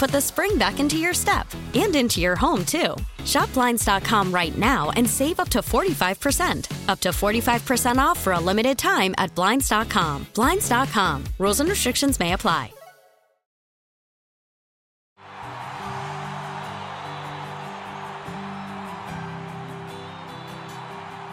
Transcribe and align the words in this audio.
put 0.00 0.10
the 0.10 0.20
spring 0.20 0.56
back 0.56 0.80
into 0.80 0.96
your 0.96 1.12
step 1.12 1.46
and 1.74 1.94
into 1.94 2.20
your 2.20 2.34
home, 2.34 2.64
too. 2.64 2.96
Shop 3.26 3.52
Blinds.com 3.52 4.32
right 4.32 4.56
now 4.56 4.90
and 4.96 5.08
save 5.08 5.38
up 5.38 5.50
to 5.50 5.58
45%. 5.58 6.88
Up 6.88 7.00
to 7.00 7.10
45% 7.10 7.98
off 7.98 8.18
for 8.18 8.32
a 8.32 8.40
limited 8.40 8.78
time 8.78 9.14
at 9.18 9.34
Blinds.com. 9.34 10.26
Blinds.com. 10.34 11.24
Rules 11.38 11.60
and 11.60 11.68
restrictions 11.68 12.18
may 12.18 12.32
apply. 12.32 12.72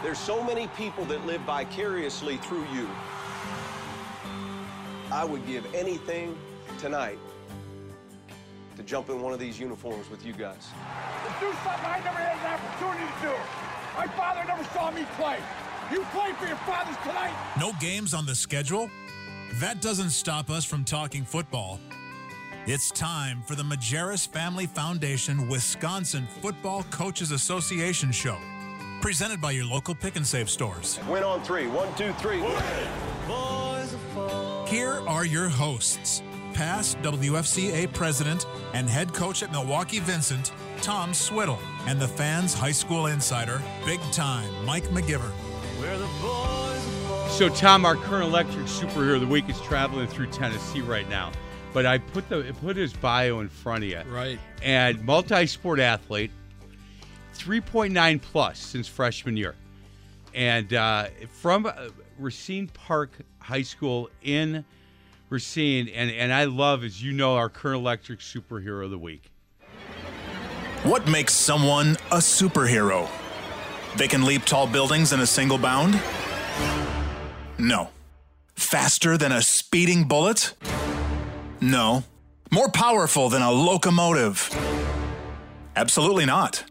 There's 0.02 0.18
so 0.18 0.42
many 0.42 0.68
people 0.68 1.06
that 1.06 1.24
live 1.26 1.40
vicariously 1.42 2.36
through 2.36 2.66
you. 2.74 2.88
I 5.10 5.24
would 5.24 5.46
give 5.46 5.66
anything 5.74 6.38
tonight 6.78 7.18
to 8.78 8.84
jump 8.84 9.10
in 9.10 9.20
one 9.20 9.32
of 9.32 9.40
these 9.40 9.58
uniforms 9.58 10.08
with 10.08 10.24
you 10.24 10.32
guys. 10.32 10.68
To 11.24 11.30
do 11.40 11.52
something 11.64 11.84
I 11.84 12.00
never 12.04 12.18
had 12.18 12.38
an 12.38 12.60
opportunity 12.60 13.12
to 13.12 13.26
do. 13.26 13.34
My 13.96 14.06
father 14.16 14.44
never 14.46 14.62
saw 14.72 14.92
me 14.92 15.04
play. 15.16 15.38
You 15.90 16.04
play 16.12 16.32
for 16.34 16.46
your 16.46 16.56
fathers 16.58 16.96
tonight. 17.02 17.34
No 17.58 17.72
games 17.80 18.14
on 18.14 18.24
the 18.24 18.36
schedule? 18.36 18.88
That 19.54 19.82
doesn't 19.82 20.10
stop 20.10 20.48
us 20.48 20.64
from 20.64 20.84
talking 20.84 21.24
football. 21.24 21.80
It's 22.66 22.92
time 22.92 23.42
for 23.42 23.56
the 23.56 23.64
Majerus 23.64 24.28
Family 24.28 24.66
Foundation 24.66 25.48
Wisconsin 25.48 26.28
Football 26.40 26.84
Coaches 26.84 27.32
Association 27.32 28.12
show, 28.12 28.38
presented 29.00 29.40
by 29.40 29.52
your 29.52 29.64
local 29.64 29.94
pick 29.94 30.14
and 30.14 30.26
save 30.26 30.48
stores. 30.48 31.00
Win 31.08 31.24
on 31.24 31.42
three. 31.42 31.66
One, 31.66 31.92
two, 31.96 32.12
three. 32.12 32.38
Here 34.70 35.00
are 35.08 35.24
your 35.24 35.48
hosts 35.48 36.22
past 36.58 37.00
WFCA 37.02 37.92
president 37.92 38.44
and 38.74 38.90
head 38.90 39.14
coach 39.14 39.44
at 39.44 39.52
Milwaukee 39.52 40.00
Vincent, 40.00 40.50
Tom 40.82 41.14
Swiddle, 41.14 41.60
and 41.86 42.00
the 42.00 42.08
fans' 42.08 42.52
high 42.52 42.72
school 42.72 43.06
insider, 43.06 43.62
big 43.86 44.00
time 44.10 44.50
Mike 44.64 44.82
McGivern. 44.86 45.30
So, 47.30 47.48
Tom, 47.48 47.84
our 47.84 47.94
current 47.94 48.24
electric 48.24 48.66
superhero 48.66 49.14
of 49.14 49.20
the 49.20 49.28
week 49.28 49.48
is 49.48 49.60
traveling 49.60 50.08
through 50.08 50.26
Tennessee 50.32 50.80
right 50.80 51.08
now. 51.08 51.30
But 51.72 51.86
I 51.86 51.98
put 51.98 52.28
the 52.28 52.52
put 52.60 52.76
his 52.76 52.92
bio 52.92 53.38
in 53.38 53.48
front 53.48 53.84
of 53.84 53.90
you. 53.90 54.00
Right. 54.08 54.40
And 54.60 55.00
multi-sport 55.04 55.78
athlete, 55.78 56.32
3.9 57.36 58.20
plus 58.20 58.58
since 58.58 58.88
freshman 58.88 59.36
year, 59.36 59.54
and 60.34 60.74
uh, 60.74 61.06
from 61.40 61.66
uh, 61.66 61.72
Racine 62.18 62.66
Park 62.66 63.12
High 63.38 63.62
School 63.62 64.10
in 64.22 64.64
Racine, 65.30 65.88
and 65.88 66.10
and 66.10 66.32
I 66.32 66.44
love, 66.44 66.84
as 66.84 67.02
you 67.02 67.12
know, 67.12 67.36
our 67.36 67.48
current 67.48 67.80
electric 67.80 68.20
superhero 68.20 68.84
of 68.84 68.90
the 68.90 68.98
week. 68.98 69.30
What 70.84 71.08
makes 71.08 71.34
someone 71.34 71.96
a 72.10 72.18
superhero? 72.18 73.08
They 73.96 74.08
can 74.08 74.24
leap 74.24 74.44
tall 74.44 74.66
buildings 74.66 75.12
in 75.12 75.20
a 75.20 75.26
single 75.26 75.58
bound? 75.58 76.00
No. 77.58 77.90
Faster 78.54 79.18
than 79.18 79.32
a 79.32 79.42
speeding 79.42 80.04
bullet? 80.04 80.54
No. 81.60 82.04
More 82.50 82.68
powerful 82.68 83.28
than 83.28 83.42
a 83.42 83.50
locomotive? 83.50 84.48
Absolutely 85.74 86.26
not. 86.26 86.64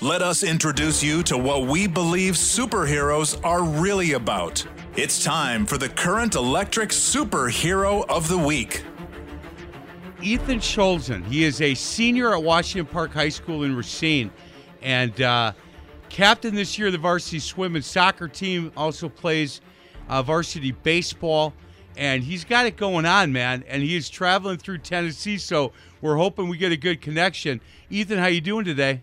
Let 0.00 0.22
us 0.22 0.44
introduce 0.44 1.02
you 1.02 1.24
to 1.24 1.36
what 1.36 1.66
we 1.66 1.88
believe 1.88 2.34
superheroes 2.34 3.44
are 3.44 3.64
really 3.64 4.12
about. 4.12 4.64
It's 4.94 5.24
time 5.24 5.66
for 5.66 5.76
the 5.76 5.88
current 5.88 6.36
electric 6.36 6.90
superhero 6.90 8.08
of 8.08 8.28
the 8.28 8.38
week. 8.38 8.84
Ethan 10.22 10.60
Scholzen. 10.60 11.24
He 11.24 11.42
is 11.42 11.60
a 11.60 11.74
senior 11.74 12.32
at 12.32 12.40
Washington 12.40 12.86
Park 12.86 13.12
High 13.12 13.28
School 13.28 13.64
in 13.64 13.74
Racine, 13.74 14.30
and 14.82 15.20
uh, 15.20 15.50
captain 16.10 16.54
this 16.54 16.78
year 16.78 16.86
of 16.86 16.92
the 16.92 16.98
varsity 16.98 17.40
swim 17.40 17.74
and 17.74 17.84
soccer 17.84 18.28
team. 18.28 18.70
Also 18.76 19.08
plays 19.08 19.60
uh, 20.08 20.22
varsity 20.22 20.70
baseball, 20.70 21.52
and 21.96 22.22
he's 22.22 22.44
got 22.44 22.66
it 22.66 22.76
going 22.76 23.04
on, 23.04 23.32
man. 23.32 23.64
And 23.66 23.82
he 23.82 23.96
is 23.96 24.08
traveling 24.08 24.58
through 24.58 24.78
Tennessee, 24.78 25.38
so 25.38 25.72
we're 26.00 26.18
hoping 26.18 26.48
we 26.48 26.56
get 26.56 26.70
a 26.70 26.76
good 26.76 27.00
connection. 27.00 27.60
Ethan, 27.90 28.18
how 28.18 28.26
you 28.26 28.40
doing 28.40 28.64
today? 28.64 29.02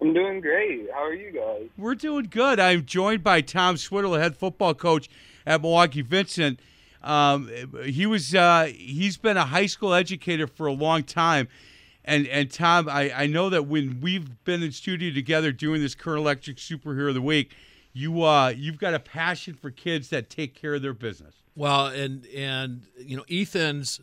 I'm 0.00 0.14
doing 0.14 0.40
great. 0.40 0.88
How 0.92 1.04
are 1.04 1.14
you 1.14 1.30
guys? 1.30 1.68
We're 1.76 1.94
doing 1.94 2.28
good. 2.30 2.58
I'm 2.58 2.86
joined 2.86 3.22
by 3.22 3.42
Tom 3.42 3.76
Swindle, 3.76 4.14
head 4.14 4.36
football 4.36 4.74
coach 4.74 5.08
at 5.46 5.60
Milwaukee 5.60 6.02
Vincent. 6.02 6.60
Um, 7.02 7.50
he 7.84 8.06
was 8.06 8.34
uh, 8.34 8.70
he's 8.74 9.16
been 9.16 9.36
a 9.36 9.44
high 9.44 9.66
school 9.66 9.94
educator 9.94 10.46
for 10.46 10.66
a 10.66 10.72
long 10.72 11.02
time, 11.02 11.48
and 12.04 12.26
and 12.26 12.50
Tom, 12.50 12.88
I, 12.88 13.12
I 13.12 13.26
know 13.26 13.48
that 13.50 13.66
when 13.66 14.00
we've 14.00 14.42
been 14.44 14.62
in 14.62 14.72
studio 14.72 15.12
together 15.12 15.52
doing 15.52 15.80
this 15.80 15.94
current 15.94 16.20
electric 16.20 16.56
superhero 16.58 17.08
of 17.08 17.14
the 17.14 17.22
week, 17.22 17.54
you 17.92 18.22
uh, 18.22 18.52
you've 18.54 18.78
got 18.78 18.94
a 18.94 19.00
passion 19.00 19.54
for 19.54 19.70
kids 19.70 20.10
that 20.10 20.28
take 20.28 20.54
care 20.54 20.74
of 20.74 20.82
their 20.82 20.94
business. 20.94 21.36
Well, 21.56 21.86
and 21.86 22.26
and 22.26 22.82
you 22.98 23.16
know 23.16 23.24
Ethan's 23.30 24.00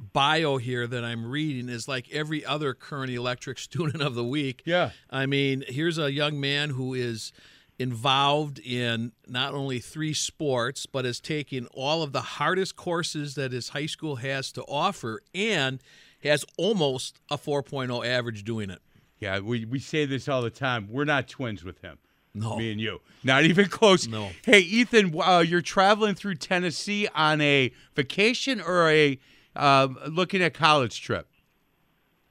bio 0.00 0.56
here 0.56 0.86
that 0.86 1.04
I'm 1.04 1.26
reading 1.26 1.68
is 1.68 1.86
like 1.86 2.10
every 2.10 2.44
other 2.44 2.74
current 2.74 3.10
electric 3.10 3.58
student 3.68 4.02
of 4.02 4.14
the 4.14 4.24
week. 4.24 4.62
Yeah. 4.64 4.90
I 5.10 5.26
mean, 5.26 5.64
here's 5.68 5.98
a 5.98 6.12
young 6.12 6.40
man 6.40 6.70
who 6.70 6.94
is 6.94 7.32
involved 7.78 8.58
in 8.58 9.12
not 9.26 9.54
only 9.54 9.78
three 9.78 10.12
sports, 10.12 10.84
but 10.84 11.06
is 11.06 11.18
taking 11.18 11.66
all 11.68 12.02
of 12.02 12.12
the 12.12 12.20
hardest 12.20 12.76
courses 12.76 13.34
that 13.36 13.52
his 13.52 13.70
high 13.70 13.86
school 13.86 14.16
has 14.16 14.52
to 14.52 14.62
offer 14.64 15.20
and 15.34 15.80
has 16.22 16.44
almost 16.58 17.20
a 17.30 17.38
4.0 17.38 18.06
average 18.06 18.44
doing 18.44 18.68
it. 18.68 18.80
Yeah, 19.18 19.38
we, 19.40 19.64
we 19.64 19.78
say 19.78 20.04
this 20.04 20.28
all 20.28 20.42
the 20.42 20.50
time. 20.50 20.88
We're 20.90 21.04
not 21.04 21.28
twins 21.28 21.64
with 21.64 21.80
him. 21.80 21.98
No. 22.34 22.56
Me 22.56 22.70
and 22.70 22.80
you. 22.80 23.00
Not 23.24 23.44
even 23.44 23.66
close. 23.68 24.06
No. 24.06 24.30
Hey, 24.44 24.60
Ethan, 24.60 25.18
uh, 25.18 25.40
you're 25.40 25.62
traveling 25.62 26.14
through 26.14 26.36
Tennessee 26.36 27.08
on 27.14 27.40
a 27.40 27.72
vacation 27.94 28.60
or 28.60 28.88
a 28.90 29.18
uh, 29.56 29.88
looking 30.08 30.42
at 30.42 30.54
college 30.54 31.00
trip? 31.00 31.26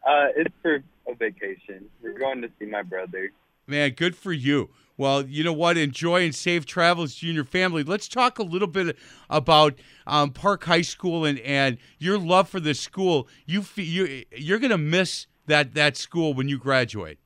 Uh, 0.05 0.27
it's 0.35 0.53
for 0.61 0.83
a 1.07 1.15
vacation. 1.15 1.85
We're 2.01 2.17
going 2.17 2.41
to 2.41 2.49
see 2.59 2.65
my 2.65 2.81
brother. 2.81 3.31
Man, 3.67 3.91
good 3.91 4.15
for 4.15 4.31
you. 4.31 4.69
Well, 4.97 5.25
you 5.25 5.45
know 5.45 5.53
what? 5.53 5.77
Enjoy 5.77 6.25
and 6.25 6.35
safe 6.35 6.65
travels 6.65 7.15
to 7.15 7.25
you 7.25 7.29
and 7.31 7.35
your 7.35 7.45
family. 7.45 7.83
Let's 7.83 8.09
talk 8.09 8.37
a 8.37 8.43
little 8.43 8.67
bit 8.67 8.97
about 9.29 9.79
um, 10.05 10.31
Park 10.31 10.65
High 10.65 10.81
School 10.81 11.23
and, 11.23 11.39
and 11.39 11.77
your 11.99 12.17
love 12.17 12.49
for 12.49 12.59
the 12.59 12.73
school. 12.73 13.29
You 13.45 13.63
you 13.75 14.25
you're 14.35 14.59
gonna 14.59 14.77
miss 14.77 15.27
that 15.45 15.73
that 15.75 15.95
school 15.95 16.33
when 16.33 16.49
you 16.49 16.57
graduate. 16.57 17.17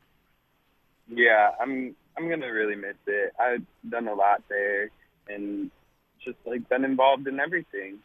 Yeah, 1.08 1.50
I'm 1.60 1.96
I'm 2.16 2.30
gonna 2.30 2.52
really 2.52 2.76
miss 2.76 2.96
it. 3.08 3.34
I've 3.40 3.64
done 3.90 4.08
a 4.08 4.14
lot 4.14 4.44
there 4.50 4.92
and 5.28 5.72
just 6.24 6.38
like 6.46 6.70
been 6.70 6.86
involved 6.86 7.28
in 7.28 7.40
everything. 7.40 7.98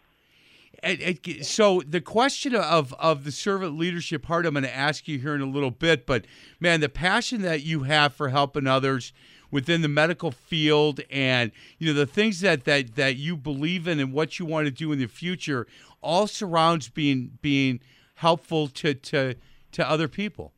And- 0.83 1.01
and- 1.01 1.47
so 1.47 1.81
the 1.81 2.01
question 2.01 2.55
of 2.55 2.93
of 2.95 3.25
the 3.25 3.33
servant 3.33 3.77
leadership 3.77 4.23
part, 4.23 4.47
I'm 4.47 4.55
going 4.55 4.63
to 4.65 4.75
ask 4.75 5.09
you 5.09 5.19
here 5.19 5.35
in 5.35 5.41
a 5.41 5.47
little 5.47 5.71
bit. 5.73 6.07
But 6.07 6.25
man, 6.61 6.81
the 6.81 6.89
passion 6.89 7.43
that 7.43 7.63
you 7.63 7.83
have 7.83 8.15
for 8.15 8.29
helping 8.29 8.67
others 8.67 9.13
within 9.51 9.83
the 9.83 9.89
medical 9.89 10.31
field, 10.31 11.01
and 11.11 11.51
you 11.79 11.87
know 11.89 11.99
the 11.99 12.07
things 12.07 12.41
that 12.41 12.65
that 12.65 12.95
that 12.95 13.17
you 13.17 13.37
believe 13.37 13.89
in 13.89 13.99
and 13.99 14.13
what 14.13 14.39
you 14.39 14.47
want 14.47 14.67
to 14.67 14.71
do 14.71 14.93
in 14.93 14.99
the 14.99 15.07
future, 15.07 15.67
all 16.01 16.27
surrounds 16.27 16.89
being 16.89 17.39
being 17.43 17.81
helpful 18.15 18.69
to 18.69 18.95
to 18.95 19.35
to 19.73 19.89
other 19.89 20.07
people. 20.07 20.53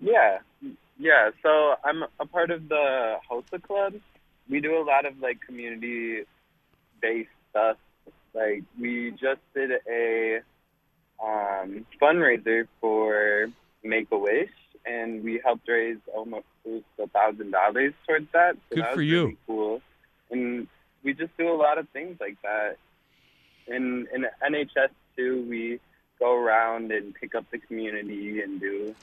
Yeah, 0.00 0.40
yeah. 0.98 1.30
So 1.42 1.76
I'm 1.84 2.04
a 2.20 2.26
part 2.26 2.50
of 2.50 2.68
the 2.68 3.16
HOSA 3.30 3.62
club. 3.62 3.94
We 4.50 4.60
do 4.60 4.76
a 4.76 4.84
lot 4.84 5.06
of 5.06 5.18
like 5.20 5.40
community-based 5.40 7.30
stuff. 7.50 7.78
Like 8.36 8.64
we 8.78 9.12
just 9.12 9.40
did 9.54 9.70
a 9.90 10.40
um, 11.24 11.86
fundraiser 12.00 12.68
for 12.80 13.48
Make 13.82 14.08
a 14.12 14.18
Wish, 14.18 14.50
and 14.84 15.24
we 15.24 15.40
helped 15.42 15.66
raise 15.66 15.96
almost 16.14 16.44
a 16.66 17.06
thousand 17.08 17.52
dollars 17.52 17.94
towards 18.06 18.26
that. 18.32 18.56
So 18.68 18.76
Good 18.76 18.84
that 18.84 18.94
for 18.94 19.02
you. 19.02 19.24
Really 19.24 19.38
cool. 19.46 19.82
And 20.30 20.68
we 21.02 21.14
just 21.14 21.34
do 21.38 21.48
a 21.48 21.56
lot 21.56 21.78
of 21.78 21.88
things 21.90 22.18
like 22.20 22.36
that. 22.42 22.76
In 23.68 24.06
in 24.14 24.26
NHS 24.46 24.90
too, 25.16 25.46
we 25.48 25.80
go 26.18 26.36
around 26.36 26.92
and 26.92 27.14
pick 27.14 27.34
up 27.34 27.50
the 27.50 27.58
community 27.58 28.42
and 28.42 28.60
do 28.60 28.94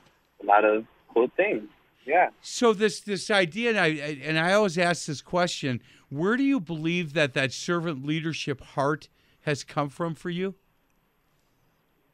a 0.41 0.45
lot 0.45 0.63
of 0.63 0.85
cool 1.11 1.29
things. 1.35 1.67
Yeah. 2.05 2.29
So 2.41 2.73
this 2.73 2.99
this 2.99 3.31
idea, 3.31 3.69
and 3.69 3.79
I 3.79 3.87
and 4.23 4.37
I 4.37 4.53
always 4.53 4.77
ask 4.77 5.07
this 5.07 5.21
question: 5.21 5.81
Where 6.09 6.37
do 6.37 6.43
you 6.43 6.59
believe 6.59 7.13
that 7.13 7.33
that 7.33 7.51
servant 7.51 8.05
leadership 8.05 8.61
heart 8.61 9.09
has 9.43 9.63
come 9.63 9.89
from 9.89 10.15
for 10.15 10.29
you? 10.29 10.55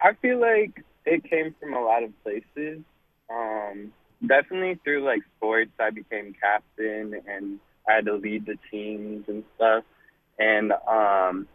I 0.01 0.13
feel 0.13 0.39
like 0.39 0.83
it 1.05 1.23
came 1.29 1.55
from 1.59 1.73
a 1.73 1.81
lot 1.81 2.03
of 2.03 2.11
places. 2.23 2.81
Um, 3.29 3.93
definitely 4.25 4.79
through 4.83 5.03
like 5.03 5.21
sports, 5.37 5.71
I 5.79 5.89
became 5.89 6.35
captain 6.39 7.21
and 7.27 7.59
I 7.87 7.93
had 7.95 8.05
to 8.05 8.15
lead 8.15 8.45
the 8.45 8.57
teams 8.71 9.25
and 9.27 9.43
stuff. 9.55 9.83
And 10.37 10.71
um, 10.87 11.47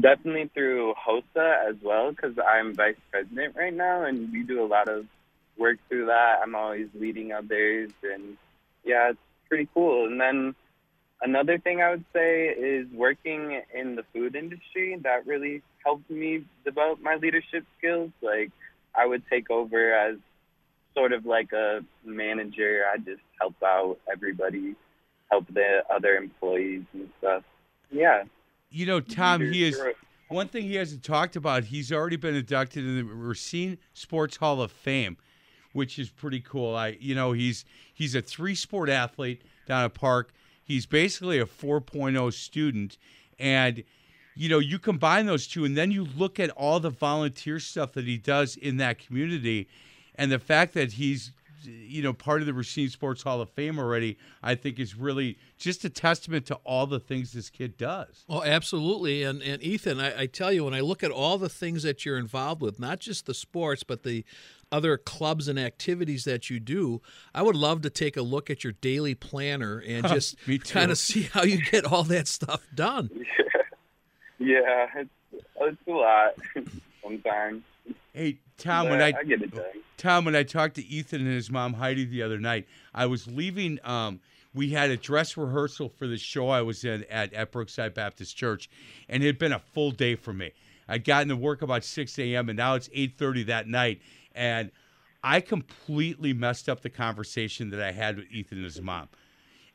definitely 0.00 0.50
through 0.54 0.94
HOSA 0.94 1.68
as 1.68 1.76
well, 1.82 2.10
because 2.10 2.34
I'm 2.38 2.74
vice 2.74 2.96
president 3.10 3.56
right 3.56 3.74
now, 3.74 4.04
and 4.04 4.32
we 4.32 4.42
do 4.42 4.62
a 4.62 4.66
lot 4.66 4.88
of 4.88 5.06
work 5.56 5.78
through 5.88 6.06
that. 6.06 6.40
I'm 6.42 6.54
always 6.54 6.88
leading 6.94 7.32
others, 7.32 7.90
and 8.02 8.36
yeah, 8.84 9.10
it's 9.10 9.18
pretty 9.48 9.68
cool. 9.74 10.06
And 10.06 10.20
then 10.20 10.54
another 11.22 11.58
thing 11.58 11.80
I 11.80 11.90
would 11.90 12.04
say 12.14 12.48
is 12.48 12.86
working 12.92 13.60
in 13.74 13.96
the 13.96 14.04
food 14.12 14.36
industry. 14.36 14.96
That 15.02 15.26
really 15.26 15.62
helped 15.84 16.10
me 16.10 16.44
develop 16.64 17.00
my 17.00 17.16
leadership 17.16 17.64
skills. 17.78 18.10
Like 18.22 18.50
I 18.94 19.06
would 19.06 19.22
take 19.30 19.50
over 19.50 19.92
as 19.92 20.16
sort 20.94 21.12
of 21.12 21.26
like 21.26 21.52
a 21.52 21.80
manager. 22.04 22.84
I 22.92 22.98
just 22.98 23.22
help 23.40 23.54
out 23.64 23.98
everybody, 24.10 24.74
help 25.30 25.46
the 25.52 25.82
other 25.90 26.16
employees 26.16 26.84
and 26.92 27.08
stuff. 27.18 27.42
Yeah. 27.90 28.24
You 28.70 28.86
know, 28.86 29.00
Tom, 29.00 29.40
he 29.40 29.64
is 29.64 29.80
one 30.28 30.48
thing 30.48 30.64
he 30.64 30.74
hasn't 30.74 31.02
talked 31.02 31.36
about. 31.36 31.64
He's 31.64 31.90
already 31.90 32.16
been 32.16 32.34
inducted 32.34 32.84
in 32.84 32.96
the 32.96 33.04
Racine 33.04 33.78
Sports 33.94 34.36
Hall 34.36 34.60
of 34.60 34.70
Fame, 34.70 35.16
which 35.72 35.98
is 35.98 36.10
pretty 36.10 36.40
cool. 36.40 36.74
I, 36.74 36.98
you 37.00 37.14
know, 37.14 37.32
he's 37.32 37.64
he's 37.94 38.14
a 38.14 38.20
three 38.20 38.54
sport 38.54 38.90
athlete 38.90 39.42
down 39.66 39.84
at 39.84 39.94
Park. 39.94 40.32
He's 40.68 40.84
basically 40.84 41.38
a 41.38 41.46
4.0 41.46 42.30
student, 42.34 42.98
and 43.38 43.82
you 44.36 44.50
know, 44.50 44.58
you 44.58 44.78
combine 44.78 45.24
those 45.24 45.46
two, 45.46 45.64
and 45.64 45.76
then 45.76 45.90
you 45.90 46.04
look 46.04 46.38
at 46.38 46.50
all 46.50 46.78
the 46.78 46.90
volunteer 46.90 47.58
stuff 47.58 47.92
that 47.94 48.04
he 48.04 48.18
does 48.18 48.54
in 48.54 48.76
that 48.76 48.98
community, 48.98 49.66
and 50.14 50.30
the 50.30 50.38
fact 50.38 50.74
that 50.74 50.92
he's 50.92 51.32
you 51.62 52.02
know 52.02 52.12
part 52.12 52.40
of 52.40 52.46
the 52.46 52.54
Racine 52.54 52.88
Sports 52.88 53.22
Hall 53.22 53.40
of 53.40 53.50
Fame 53.50 53.78
already, 53.78 54.18
I 54.42 54.54
think 54.54 54.78
is 54.78 54.94
really 54.94 55.38
just 55.58 55.84
a 55.84 55.90
testament 55.90 56.46
to 56.46 56.56
all 56.64 56.86
the 56.86 57.00
things 57.00 57.32
this 57.32 57.50
kid 57.50 57.76
does. 57.76 58.24
Oh, 58.28 58.42
absolutely. 58.42 59.22
And 59.22 59.42
and 59.42 59.62
Ethan, 59.62 60.00
I, 60.00 60.22
I 60.22 60.26
tell 60.26 60.52
you, 60.52 60.64
when 60.64 60.74
I 60.74 60.80
look 60.80 61.02
at 61.02 61.10
all 61.10 61.38
the 61.38 61.48
things 61.48 61.82
that 61.82 62.04
you're 62.04 62.18
involved 62.18 62.62
with, 62.62 62.78
not 62.78 63.00
just 63.00 63.26
the 63.26 63.34
sports, 63.34 63.82
but 63.82 64.02
the 64.02 64.24
other 64.70 64.98
clubs 64.98 65.48
and 65.48 65.58
activities 65.58 66.24
that 66.24 66.50
you 66.50 66.60
do, 66.60 67.00
I 67.34 67.42
would 67.42 67.56
love 67.56 67.82
to 67.82 67.90
take 67.90 68.16
a 68.16 68.22
look 68.22 68.50
at 68.50 68.64
your 68.64 68.74
daily 68.74 69.14
planner 69.14 69.82
and 69.86 70.06
just 70.08 70.36
kind 70.64 70.90
of 70.90 70.98
see 70.98 71.22
how 71.22 71.42
you 71.42 71.62
get 71.62 71.84
all 71.84 72.04
that 72.04 72.28
stuff 72.28 72.66
done. 72.74 73.10
Yeah, 74.40 74.86
it's, 74.94 75.10
it's 75.60 75.88
a 75.88 75.90
lot 75.90 76.34
sometimes. 77.02 77.64
Hey 78.12 78.38
Tom, 78.56 78.86
but 78.86 78.90
when 78.90 79.02
I, 79.02 79.18
I 79.18 79.24
get 79.24 79.42
it 79.42 79.54
done. 79.54 79.64
Tom, 79.96 80.24
when 80.24 80.36
I 80.36 80.42
talked 80.42 80.76
to 80.76 80.86
Ethan 80.86 81.20
and 81.20 81.30
his 81.30 81.50
mom 81.50 81.74
Heidi 81.74 82.04
the 82.04 82.22
other 82.22 82.38
night, 82.38 82.66
I 82.94 83.06
was 83.06 83.26
leaving. 83.26 83.78
Um, 83.84 84.20
we 84.54 84.70
had 84.70 84.90
a 84.90 84.96
dress 84.96 85.36
rehearsal 85.36 85.88
for 85.88 86.06
the 86.06 86.16
show 86.16 86.48
I 86.48 86.62
was 86.62 86.84
in 86.84 87.04
at, 87.10 87.32
at 87.32 87.52
Brookside 87.52 87.94
Baptist 87.94 88.36
Church, 88.36 88.68
and 89.08 89.22
it 89.22 89.26
had 89.26 89.38
been 89.38 89.52
a 89.52 89.58
full 89.58 89.90
day 89.90 90.14
for 90.14 90.32
me. 90.32 90.52
I'd 90.88 91.04
gotten 91.04 91.28
to 91.28 91.36
work 91.36 91.62
about 91.62 91.84
six 91.84 92.18
a.m. 92.18 92.48
and 92.48 92.56
now 92.56 92.74
it's 92.74 92.88
eight 92.92 93.18
thirty 93.18 93.42
that 93.44 93.68
night, 93.68 94.00
and 94.34 94.70
I 95.22 95.40
completely 95.40 96.32
messed 96.32 96.68
up 96.68 96.80
the 96.80 96.90
conversation 96.90 97.70
that 97.70 97.82
I 97.82 97.92
had 97.92 98.16
with 98.16 98.30
Ethan 98.30 98.58
and 98.58 98.64
his 98.64 98.80
mom. 98.80 99.08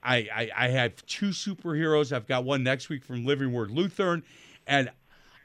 I, 0.02 0.28
I, 0.36 0.52
I 0.56 0.68
have 0.70 1.06
two 1.06 1.30
superheroes. 1.30 2.12
I've 2.12 2.28
got 2.28 2.44
one 2.44 2.64
next 2.64 2.90
week 2.90 3.04
from 3.06 3.26
Living 3.26 3.54
Word 3.54 3.72
Lutheran, 3.72 4.24
and 4.68 4.92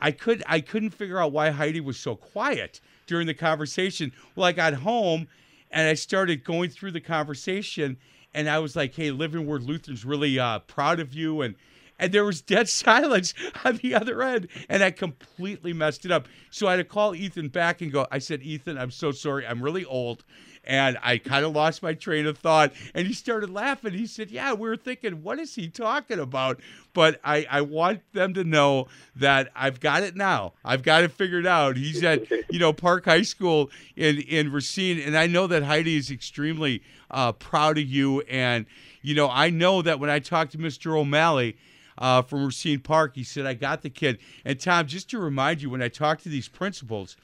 I 0.01 0.11
could 0.13 0.43
I 0.47 0.61
couldn't 0.61 0.91
figure 0.91 1.19
out 1.19 1.33
why 1.33 1.51
Heidi 1.51 1.81
was 1.81 1.99
so 1.99 2.17
quiet 2.17 2.81
during 3.07 3.27
the 3.27 3.35
conversation. 3.35 4.13
Well, 4.35 4.47
I 4.47 4.53
got 4.53 4.75
home 4.75 5.29
and 5.71 5.89
I 5.89 5.95
started 5.95 6.45
going 6.45 6.71
through 6.71 6.93
the 6.93 7.01
conversation, 7.01 7.99
and 8.35 8.49
I 8.49 8.59
was 8.59 8.77
like, 8.77 8.95
"Hey, 8.95 9.11
Living 9.11 9.47
Word 9.47 9.63
Lutheran's 9.63 10.05
really 10.05 10.39
uh, 10.39 10.61
proud 10.61 11.01
of 11.01 11.13
you," 11.15 11.43
and 11.43 11.55
and 11.99 12.13
there 12.13 12.25
was 12.25 12.41
dead 12.41 12.69
silence 12.69 13.35
on 13.65 13.77
the 13.79 13.95
other 13.95 14.23
end, 14.23 14.49
and 14.69 14.83
I 14.83 14.91
completely 14.91 15.73
messed 15.73 16.05
it 16.05 16.13
up. 16.13 16.29
So 16.51 16.67
I 16.69 16.73
had 16.73 16.77
to 16.79 16.85
call 16.85 17.15
Ethan 17.15 17.49
back 17.49 17.81
and 17.81 17.93
go. 17.93 18.07
I 18.11 18.19
said, 18.19 18.43
"Ethan, 18.43 18.79
I'm 18.79 18.91
so 18.91 19.13
sorry. 19.13 19.47
I'm 19.47 19.63
really 19.63 19.85
old." 19.85 20.25
And 20.69 20.99
I 21.03 21.17
kind 21.17 21.47
of 21.47 21.53
lost 21.53 21.83
my 21.83 21.95
train 21.95 22.27
of 22.27 22.37
thought. 22.37 22.73
And 22.95 23.07
he 23.07 23.15
started 23.15 23.49
laughing. 23.49 23.95
He 23.95 24.07
said, 24.07 24.31
Yeah, 24.31 24.53
we 24.53 24.69
were 24.69 24.77
thinking, 24.77 25.23
what 25.23 25.39
is 25.39 25.55
he 25.55 25.69
talking 25.69 26.21
about? 26.21 26.61
But 26.93 27.19
I, 27.25 27.47
I 27.51 27.63
want 27.63 28.03
them 28.13 28.35
to 28.35 28.45
know 28.45 28.89
that 29.17 29.51
I've 29.57 29.81
got 29.81 30.03
it 30.03 30.15
now. 30.15 30.53
I've 30.63 30.83
got 30.83 31.05
it 31.05 31.13
figured 31.13 31.47
out. 31.47 31.79
He's 31.79 32.05
at, 32.05 32.31
you 32.51 32.59
know, 32.59 32.75
Park 32.75 33.07
High 33.07 33.23
School 33.23 33.71
in, 33.97 34.21
in 34.21 34.53
Racine. 34.53 35.01
And 35.01 35.17
I 35.17 35.27
know 35.27 35.47
that 35.47 35.63
Heidi 35.63 35.97
is 35.97 36.11
extremely 36.11 36.83
uh, 37.11 37.33
proud 37.33 37.79
of 37.79 37.85
you. 37.85 38.21
And, 38.23 38.67
you 39.01 39.15
know, 39.15 39.31
I 39.31 39.49
know 39.49 39.81
that 39.81 39.99
when 39.99 40.11
I 40.11 40.19
talked 40.19 40.53
to 40.53 40.59
Mr. 40.59 40.99
O'Malley, 40.99 41.57
uh, 42.01 42.23
from 42.23 42.45
Racine 42.45 42.79
Park, 42.79 43.17
he 43.17 43.25
said, 43.25 43.45
I 43.45 43.55
got 43.55 43.83
the 43.83 43.91
kid. 43.91 44.19
And 44.45 44.61
Tom, 44.61 44.87
just 44.87 45.11
to 45.11 45.19
remind 45.19 45.63
you, 45.63 45.69
when 45.71 45.83
I 45.83 45.89
talk 45.89 46.21
to 46.21 46.29
these 46.29 46.47
principals, 46.47 47.17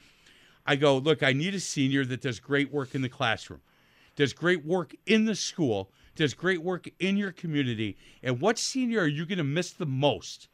I 0.65 0.75
go, 0.75 0.97
look, 0.97 1.21
I 1.21 1.33
need 1.33 1.53
a 1.53 1.59
senior 1.59 2.05
that 2.05 2.21
does 2.21 2.39
great 2.39 2.71
work 2.71 2.95
in 2.95 3.01
the 3.01 3.09
classroom, 3.09 3.61
does 4.15 4.33
great 4.33 4.65
work 4.65 4.95
in 5.05 5.25
the 5.25 5.35
school, 5.35 5.91
does 6.15 6.33
great 6.33 6.63
work 6.63 6.89
in 6.99 7.17
your 7.17 7.31
community. 7.31 7.97
And 8.23 8.41
what 8.41 8.57
senior 8.57 9.01
are 9.01 9.07
you 9.07 9.25
going 9.25 9.37
to 9.37 9.43
miss 9.43 9.71
the 9.71 9.85
most 9.85 10.47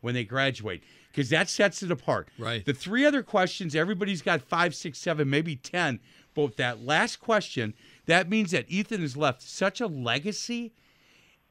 when 0.00 0.14
they 0.14 0.24
graduate? 0.24 0.82
Because 1.10 1.30
that 1.30 1.48
sets 1.48 1.82
it 1.82 1.90
apart. 1.90 2.28
Right. 2.38 2.64
The 2.64 2.72
three 2.72 3.04
other 3.04 3.22
questions, 3.22 3.74
everybody's 3.74 4.22
got 4.22 4.40
five, 4.40 4.74
six, 4.74 4.98
seven, 4.98 5.28
maybe 5.28 5.56
10. 5.56 6.00
But 6.34 6.56
that 6.56 6.84
last 6.84 7.16
question, 7.16 7.74
that 8.06 8.30
means 8.30 8.52
that 8.52 8.66
Ethan 8.68 9.00
has 9.00 9.16
left 9.16 9.42
such 9.42 9.80
a 9.80 9.86
legacy 9.86 10.72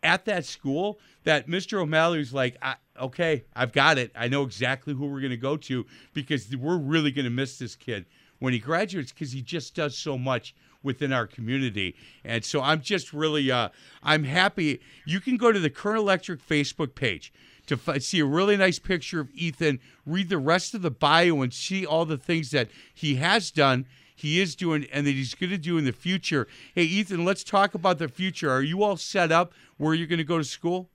at 0.03 0.25
that 0.25 0.45
school 0.45 0.99
that 1.23 1.47
Mr. 1.47 1.79
O'Malley 1.79 2.19
was 2.19 2.33
like, 2.33 2.57
okay, 2.99 3.43
I've 3.55 3.71
got 3.71 3.97
it. 3.97 4.11
I 4.15 4.27
know 4.27 4.43
exactly 4.43 4.93
who 4.93 5.05
we're 5.07 5.21
going 5.21 5.31
to 5.31 5.37
go 5.37 5.57
to 5.57 5.85
because 6.13 6.55
we're 6.55 6.77
really 6.77 7.11
going 7.11 7.25
to 7.25 7.31
miss 7.31 7.57
this 7.57 7.75
kid 7.75 8.05
when 8.39 8.53
he 8.53 8.59
graduates 8.59 9.11
because 9.11 9.31
he 9.31 9.41
just 9.41 9.75
does 9.75 9.97
so 9.97 10.17
much 10.17 10.55
within 10.83 11.11
our 11.11 11.27
community. 11.27 11.95
And 12.23 12.45
so 12.45 12.61
I'm 12.61 12.81
just 12.81 13.13
really, 13.13 13.51
uh, 13.51 13.69
I'm 14.03 14.23
happy. 14.23 14.79
You 15.05 15.19
can 15.19 15.37
go 15.37 15.51
to 15.51 15.59
the 15.59 15.69
Current 15.69 15.99
Electric 15.99 16.45
Facebook 16.45 16.95
page 16.95 17.33
to 17.65 17.79
f- 17.85 18.01
see 18.01 18.19
a 18.19 18.25
really 18.25 18.57
nice 18.57 18.79
picture 18.79 19.19
of 19.19 19.29
Ethan, 19.33 19.79
read 20.05 20.29
the 20.29 20.37
rest 20.37 20.73
of 20.73 20.81
the 20.81 20.91
bio, 20.91 21.41
and 21.41 21.53
see 21.53 21.85
all 21.85 22.05
the 22.05 22.17
things 22.17 22.51
that 22.51 22.69
he 22.93 23.15
has 23.15 23.51
done 23.51 23.85
he 24.17 24.41
is 24.41 24.55
doing 24.55 24.87
and 24.91 25.05
that 25.05 25.11
he's 25.11 25.35
going 25.35 25.51
to 25.51 25.59
do 25.59 25.77
in 25.77 25.85
the 25.85 25.91
future. 25.91 26.47
Hey, 26.73 26.83
Ethan, 26.83 27.23
let's 27.23 27.43
talk 27.43 27.75
about 27.75 27.99
the 27.99 28.07
future. 28.07 28.49
Are 28.49 28.63
you 28.63 28.81
all 28.83 28.97
set 28.97 29.31
up 29.31 29.53
where 29.77 29.93
you're 29.93 30.07
going 30.07 30.17
to 30.17 30.23
go 30.23 30.39
to 30.39 30.43
school? 30.43 30.89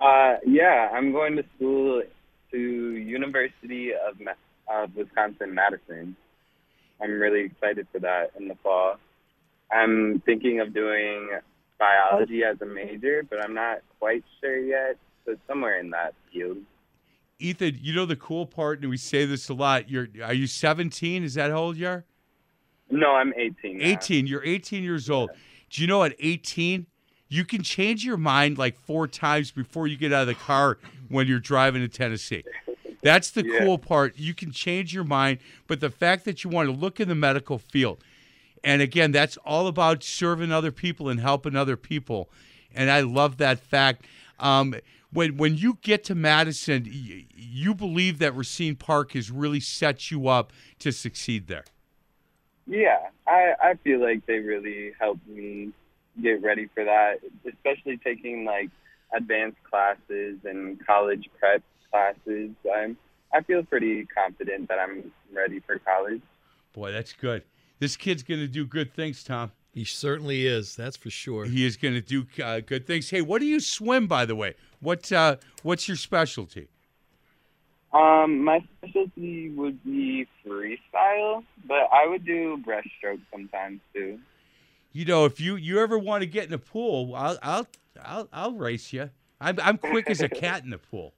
Uh, 0.00 0.36
yeah, 0.46 0.88
I'm 0.90 1.12
going 1.12 1.36
to 1.36 1.44
school 1.56 2.02
to 2.50 2.58
University 2.58 3.92
of 3.92 4.18
Ma- 4.18 4.32
of 4.72 4.96
Wisconsin 4.96 5.54
Madison. 5.54 6.16
I'm 7.02 7.20
really 7.20 7.42
excited 7.42 7.86
for 7.92 7.98
that 7.98 8.32
in 8.38 8.48
the 8.48 8.54
fall. 8.62 8.96
I'm 9.70 10.20
thinking 10.24 10.60
of 10.60 10.72
doing 10.72 11.28
biology 11.78 12.42
as 12.42 12.60
a 12.62 12.66
major, 12.66 13.22
but 13.28 13.44
I'm 13.44 13.52
not 13.52 13.80
quite 13.98 14.24
sure 14.40 14.58
yet. 14.58 14.96
So 15.26 15.36
somewhere 15.46 15.78
in 15.78 15.90
that 15.90 16.14
field. 16.32 16.58
Ethan, 17.38 17.78
you 17.82 17.94
know 17.94 18.06
the 18.06 18.16
cool 18.16 18.46
part, 18.46 18.80
and 18.80 18.88
we 18.88 18.96
say 18.96 19.26
this 19.26 19.50
a 19.50 19.54
lot. 19.54 19.90
You're 19.90 20.08
are 20.22 20.34
you 20.34 20.46
17? 20.46 21.22
Is 21.24 21.34
that 21.34 21.50
how 21.50 21.58
old 21.58 21.76
you 21.76 21.86
are? 21.86 22.04
No, 22.90 23.12
I'm 23.12 23.32
18. 23.36 23.78
now. 23.78 23.84
18. 23.84 24.26
You're 24.26 24.44
18 24.44 24.82
years 24.82 25.08
old. 25.08 25.30
Do 25.70 25.80
you 25.80 25.86
know 25.86 26.02
at 26.02 26.14
18 26.18 26.86
you 27.30 27.44
can 27.44 27.62
change 27.62 28.04
your 28.04 28.16
mind 28.16 28.58
like 28.58 28.76
four 28.76 29.06
times 29.06 29.52
before 29.52 29.86
you 29.86 29.96
get 29.96 30.12
out 30.12 30.22
of 30.22 30.26
the 30.26 30.34
car 30.34 30.78
when 31.08 31.28
you're 31.28 31.38
driving 31.38 31.80
to 31.80 31.88
Tennessee. 31.88 32.44
That's 33.02 33.30
the 33.30 33.46
Yeah. 33.46 33.60
cool 33.60 33.78
part. 33.78 34.18
You 34.18 34.34
can 34.34 34.50
change 34.50 34.92
your 34.92 35.04
mind, 35.04 35.38
but 35.68 35.80
the 35.80 35.90
fact 35.90 36.24
that 36.24 36.44
you 36.44 36.50
want 36.50 36.68
to 36.68 36.74
look 36.74 36.98
in 37.00 37.08
the 37.08 37.14
medical 37.14 37.56
field, 37.56 38.02
and 38.62 38.82
again, 38.82 39.12
that's 39.12 39.36
all 39.38 39.68
about 39.68 40.02
serving 40.02 40.50
other 40.52 40.72
people 40.72 41.08
and 41.08 41.20
helping 41.20 41.54
other 41.56 41.76
people, 41.76 42.30
and 42.74 42.90
I 42.90 43.00
love 43.00 43.36
that 43.38 43.60
fact. 43.60 44.04
Um, 44.40 44.74
when 45.12 45.36
when 45.36 45.56
you 45.56 45.78
get 45.82 46.02
to 46.04 46.14
Madison, 46.14 46.86
you 46.90 47.74
believe 47.74 48.18
that 48.18 48.34
Racine 48.34 48.74
Park 48.74 49.12
has 49.12 49.30
really 49.30 49.60
set 49.60 50.10
you 50.10 50.26
up 50.28 50.52
to 50.80 50.90
succeed 50.92 51.46
there. 51.46 51.64
Yeah, 52.70 53.08
I 53.26 53.54
I 53.60 53.74
feel 53.82 54.00
like 54.00 54.24
they 54.26 54.38
really 54.38 54.92
helped 55.00 55.26
me 55.26 55.72
get 56.22 56.40
ready 56.40 56.68
for 56.72 56.84
that, 56.84 57.18
especially 57.44 57.96
taking 57.96 58.44
like 58.44 58.70
advanced 59.12 59.58
classes 59.68 60.38
and 60.44 60.78
college 60.86 61.28
prep 61.36 61.64
classes. 61.90 62.50
I'm 62.72 62.96
I 63.34 63.40
feel 63.42 63.64
pretty 63.64 64.06
confident 64.06 64.68
that 64.68 64.78
I'm 64.78 65.10
ready 65.34 65.58
for 65.58 65.80
college. 65.80 66.22
Boy, 66.72 66.92
that's 66.92 67.12
good. 67.12 67.42
This 67.80 67.96
kid's 67.96 68.22
going 68.22 68.40
to 68.40 68.46
do 68.46 68.64
good 68.64 68.94
things, 68.94 69.24
Tom. 69.24 69.50
He 69.72 69.84
certainly 69.84 70.46
is. 70.46 70.76
That's 70.76 70.96
for 70.96 71.10
sure. 71.10 71.46
He 71.46 71.66
is 71.66 71.76
going 71.76 71.94
to 71.94 72.00
do 72.00 72.26
uh, 72.42 72.60
good 72.60 72.86
things. 72.86 73.10
Hey, 73.10 73.22
what 73.22 73.40
do 73.40 73.46
you 73.46 73.58
swim, 73.58 74.06
by 74.06 74.26
the 74.26 74.36
way? 74.36 74.54
What 74.78 75.10
uh, 75.10 75.36
What's 75.64 75.88
your 75.88 75.96
specialty? 75.96 76.68
Um, 77.92 78.44
my 78.44 78.64
specialty 78.78 79.50
would 79.50 79.82
be 79.82 80.28
freestyle, 80.46 81.44
but 81.66 81.88
I 81.92 82.06
would 82.06 82.24
do 82.24 82.62
breaststroke 82.64 83.20
sometimes 83.32 83.80
too. 83.92 84.18
You 84.92 85.04
know, 85.04 85.24
if 85.24 85.40
you 85.40 85.56
you 85.56 85.80
ever 85.80 85.98
want 85.98 86.22
to 86.22 86.26
get 86.26 86.46
in 86.46 86.52
a 86.52 86.58
pool, 86.58 87.14
I'll 87.14 87.38
I'll 87.42 87.66
I'll, 88.04 88.28
I'll 88.32 88.52
race 88.52 88.92
you. 88.92 89.10
I'm 89.40 89.58
I'm 89.60 89.78
quick 89.78 90.08
as 90.08 90.20
a 90.20 90.28
cat 90.28 90.62
in 90.62 90.70
the 90.70 90.78
pool. 90.78 91.14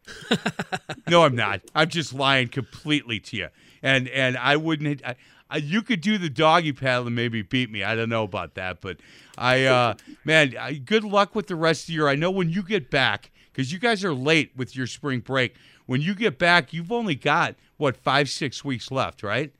no, 1.08 1.24
I'm 1.24 1.36
not. 1.36 1.60
I'm 1.74 1.88
just 1.88 2.14
lying 2.14 2.48
completely 2.48 3.20
to 3.20 3.36
you. 3.36 3.48
And 3.82 4.08
and 4.08 4.36
I 4.36 4.56
wouldn't. 4.56 5.04
I, 5.04 5.16
I, 5.50 5.56
you 5.56 5.82
could 5.82 6.00
do 6.00 6.16
the 6.16 6.30
doggy 6.30 6.72
paddle 6.72 7.06
and 7.08 7.16
maybe 7.16 7.42
beat 7.42 7.70
me. 7.70 7.84
I 7.84 7.94
don't 7.94 8.08
know 8.08 8.24
about 8.24 8.54
that, 8.54 8.80
but 8.80 8.98
I 9.36 9.64
uh, 9.64 9.94
man, 10.24 10.56
I, 10.58 10.74
good 10.74 11.04
luck 11.04 11.34
with 11.34 11.48
the 11.48 11.56
rest 11.56 11.82
of 11.82 11.86
the 11.88 11.92
year. 11.94 12.08
I 12.08 12.14
know 12.14 12.30
when 12.30 12.48
you 12.48 12.62
get 12.62 12.90
back 12.90 13.30
because 13.52 13.72
you 13.72 13.78
guys 13.78 14.04
are 14.04 14.14
late 14.14 14.52
with 14.56 14.74
your 14.74 14.86
spring 14.86 15.20
break. 15.20 15.54
When 15.92 16.00
you 16.00 16.14
get 16.14 16.38
back, 16.38 16.72
you've 16.72 16.90
only 16.90 17.14
got 17.14 17.54
what 17.76 17.98
five 17.98 18.30
six 18.30 18.64
weeks 18.64 18.90
left, 18.90 19.22
right? 19.22 19.52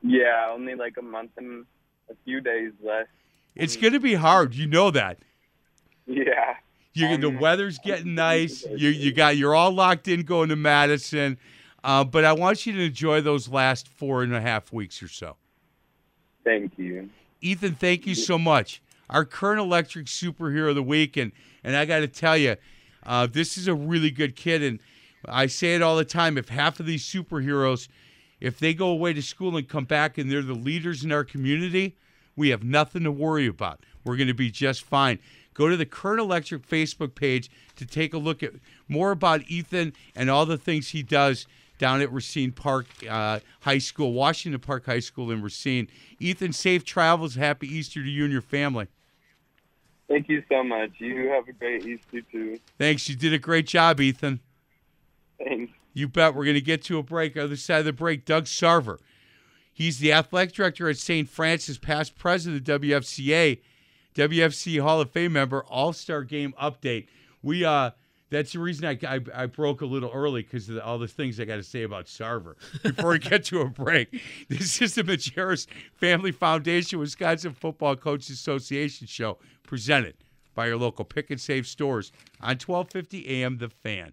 Yeah, 0.00 0.46
only 0.52 0.76
like 0.76 0.96
a 0.96 1.02
month 1.02 1.32
and 1.38 1.66
a 2.08 2.14
few 2.24 2.40
days 2.40 2.70
left. 2.80 3.08
It's 3.56 3.74
going 3.74 3.92
to 3.92 3.98
be 3.98 4.14
hard. 4.14 4.54
You 4.54 4.68
know 4.68 4.92
that. 4.92 5.18
Yeah. 6.06 6.54
You, 6.92 7.16
the 7.16 7.26
Um, 7.26 7.40
weather's 7.40 7.80
getting 7.80 8.14
nice. 8.14 8.64
You 8.64 8.90
you 8.90 9.12
got 9.12 9.36
you're 9.36 9.56
all 9.56 9.72
locked 9.72 10.06
in 10.06 10.22
going 10.22 10.50
to 10.50 10.56
Madison, 10.56 11.36
uh, 11.82 12.04
but 12.04 12.24
I 12.24 12.32
want 12.32 12.64
you 12.64 12.72
to 12.74 12.84
enjoy 12.84 13.20
those 13.20 13.48
last 13.48 13.88
four 13.88 14.22
and 14.22 14.32
a 14.32 14.40
half 14.40 14.72
weeks 14.72 15.02
or 15.02 15.08
so. 15.08 15.34
Thank 16.44 16.78
you. 16.78 17.10
Ethan, 17.40 17.74
thank 17.74 18.06
you 18.06 18.14
so 18.14 18.38
much. 18.38 18.80
Our 19.10 19.24
current 19.24 19.58
electric 19.58 20.06
superhero 20.06 20.68
of 20.68 20.76
the 20.76 20.82
week, 20.84 21.16
and 21.16 21.32
and 21.64 21.74
I 21.74 21.86
got 21.86 21.98
to 21.98 22.06
tell 22.06 22.36
you, 22.36 22.54
uh, 23.02 23.26
this 23.26 23.58
is 23.58 23.66
a 23.66 23.74
really 23.74 24.12
good 24.12 24.36
kid, 24.36 24.62
and 24.62 24.78
I 25.28 25.46
say 25.46 25.74
it 25.74 25.82
all 25.82 25.96
the 25.96 26.04
time. 26.04 26.38
If 26.38 26.48
half 26.48 26.80
of 26.80 26.86
these 26.86 27.04
superheroes, 27.04 27.88
if 28.40 28.58
they 28.58 28.74
go 28.74 28.88
away 28.88 29.12
to 29.12 29.22
school 29.22 29.56
and 29.56 29.68
come 29.68 29.84
back 29.84 30.18
and 30.18 30.30
they're 30.30 30.42
the 30.42 30.54
leaders 30.54 31.04
in 31.04 31.12
our 31.12 31.24
community, 31.24 31.96
we 32.36 32.50
have 32.50 32.62
nothing 32.62 33.04
to 33.04 33.12
worry 33.12 33.46
about. 33.46 33.80
We're 34.04 34.16
going 34.16 34.28
to 34.28 34.34
be 34.34 34.50
just 34.50 34.82
fine. 34.82 35.18
Go 35.54 35.68
to 35.68 35.76
the 35.76 35.86
Current 35.86 36.20
Electric 36.20 36.68
Facebook 36.68 37.14
page 37.14 37.50
to 37.76 37.86
take 37.86 38.12
a 38.12 38.18
look 38.18 38.42
at 38.42 38.52
more 38.88 39.10
about 39.10 39.42
Ethan 39.48 39.94
and 40.14 40.28
all 40.28 40.44
the 40.44 40.58
things 40.58 40.88
he 40.88 41.02
does 41.02 41.46
down 41.78 42.00
at 42.02 42.12
Racine 42.12 42.52
Park 42.52 42.86
uh, 43.08 43.40
High 43.60 43.78
School, 43.78 44.12
Washington 44.12 44.60
Park 44.60 44.86
High 44.86 45.00
School 45.00 45.30
in 45.30 45.42
Racine. 45.42 45.88
Ethan, 46.20 46.52
safe 46.52 46.84
travels. 46.84 47.36
Happy 47.36 47.66
Easter 47.66 48.02
to 48.02 48.08
you 48.08 48.24
and 48.24 48.32
your 48.32 48.42
family. 48.42 48.88
Thank 50.08 50.28
you 50.28 50.42
so 50.48 50.62
much. 50.62 50.90
You 50.98 51.28
have 51.30 51.48
a 51.48 51.52
great 51.52 51.84
Easter 51.86 52.20
too. 52.30 52.58
Thanks. 52.78 53.08
You 53.08 53.16
did 53.16 53.32
a 53.32 53.38
great 53.38 53.66
job, 53.66 54.00
Ethan. 54.00 54.40
You 55.92 56.08
bet. 56.08 56.34
We're 56.34 56.44
going 56.44 56.54
to 56.54 56.60
get 56.60 56.82
to 56.84 56.98
a 56.98 57.02
break. 57.02 57.36
Other 57.36 57.56
side 57.56 57.80
of 57.80 57.84
the 57.86 57.92
break, 57.92 58.24
Doug 58.24 58.44
Sarver. 58.44 58.98
He's 59.72 59.98
the 59.98 60.12
athletic 60.12 60.54
director 60.54 60.88
at 60.88 60.96
St. 60.96 61.28
Francis, 61.28 61.76
past 61.76 62.16
president 62.16 62.66
of 62.68 62.80
WFCA, 62.80 63.60
WFC 64.14 64.80
Hall 64.80 65.00
of 65.00 65.10
Fame 65.10 65.34
member, 65.34 65.64
All 65.64 65.92
Star 65.92 66.22
Game 66.22 66.54
update. 66.60 67.06
We 67.42 67.64
uh, 67.64 67.90
that's 68.30 68.52
the 68.52 68.58
reason 68.58 68.86
I, 68.86 68.98
I, 69.06 69.20
I 69.34 69.46
broke 69.46 69.82
a 69.82 69.86
little 69.86 70.10
early 70.12 70.42
because 70.42 70.68
of 70.68 70.76
the, 70.76 70.84
all 70.84 70.98
the 70.98 71.06
things 71.06 71.38
I 71.38 71.44
got 71.44 71.56
to 71.56 71.62
say 71.62 71.82
about 71.82 72.06
Sarver 72.06 72.54
before 72.82 73.10
we 73.10 73.18
get 73.18 73.44
to 73.44 73.60
a 73.60 73.68
break. 73.68 74.20
This 74.48 74.80
is 74.82 74.94
the 74.94 75.02
Majerus 75.02 75.66
Family 75.94 76.32
Foundation 76.32 76.98
Wisconsin 76.98 77.52
Football 77.52 77.96
Coaches 77.96 78.30
Association 78.30 79.06
show 79.06 79.38
presented 79.62 80.14
by 80.54 80.66
your 80.66 80.76
local 80.76 81.04
pick 81.04 81.30
and 81.30 81.40
save 81.40 81.66
stores 81.66 82.12
on 82.40 82.56
1250 82.58 83.28
AM 83.28 83.58
The 83.58 83.68
Fan. 83.68 84.12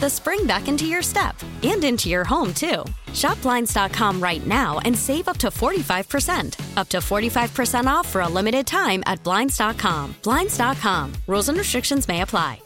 the 0.00 0.10
spring 0.10 0.46
back 0.46 0.68
into 0.68 0.86
your 0.86 1.02
step 1.02 1.36
and 1.62 1.84
into 1.84 2.08
your 2.08 2.24
home, 2.24 2.54
too. 2.54 2.84
Shop 3.12 3.40
Blinds.com 3.42 4.20
right 4.20 4.46
now 4.46 4.78
and 4.84 4.96
save 4.96 5.28
up 5.28 5.36
to 5.38 5.48
45%. 5.48 6.76
Up 6.76 6.88
to 6.88 6.98
45% 6.98 7.86
off 7.86 8.08
for 8.08 8.22
a 8.22 8.28
limited 8.28 8.66
time 8.66 9.02
at 9.06 9.22
Blinds.com. 9.22 10.14
Blinds.com. 10.22 11.12
Rules 11.26 11.48
and 11.48 11.58
restrictions 11.58 12.08
may 12.08 12.22
apply. 12.22 12.60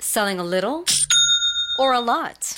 Selling 0.00 0.40
a 0.40 0.44
little 0.44 0.86
or 1.78 1.92
a 1.92 2.00
lot? 2.00 2.54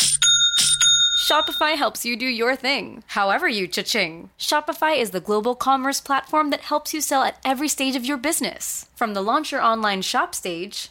Shopify 1.22 1.76
helps 1.76 2.04
you 2.04 2.16
do 2.16 2.26
your 2.26 2.56
thing, 2.56 3.02
however 3.06 3.48
you 3.48 3.66
cha-ching. 3.66 4.30
Shopify 4.38 4.98
is 4.98 5.10
the 5.10 5.20
global 5.20 5.54
commerce 5.54 6.00
platform 6.00 6.50
that 6.50 6.60
helps 6.60 6.92
you 6.92 7.00
sell 7.00 7.22
at 7.22 7.38
every 7.44 7.68
stage 7.68 7.96
of 7.96 8.04
your 8.04 8.16
business. 8.16 8.86
From 8.96 9.14
the 9.14 9.22
launch 9.22 9.50
your 9.50 9.62
online 9.62 10.02
shop 10.02 10.34
stage, 10.34 10.90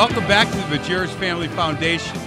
Welcome 0.00 0.26
back 0.26 0.48
to 0.48 0.56
the 0.56 0.78
Majerus 0.78 1.10
Family 1.16 1.46
Foundation, 1.48 2.18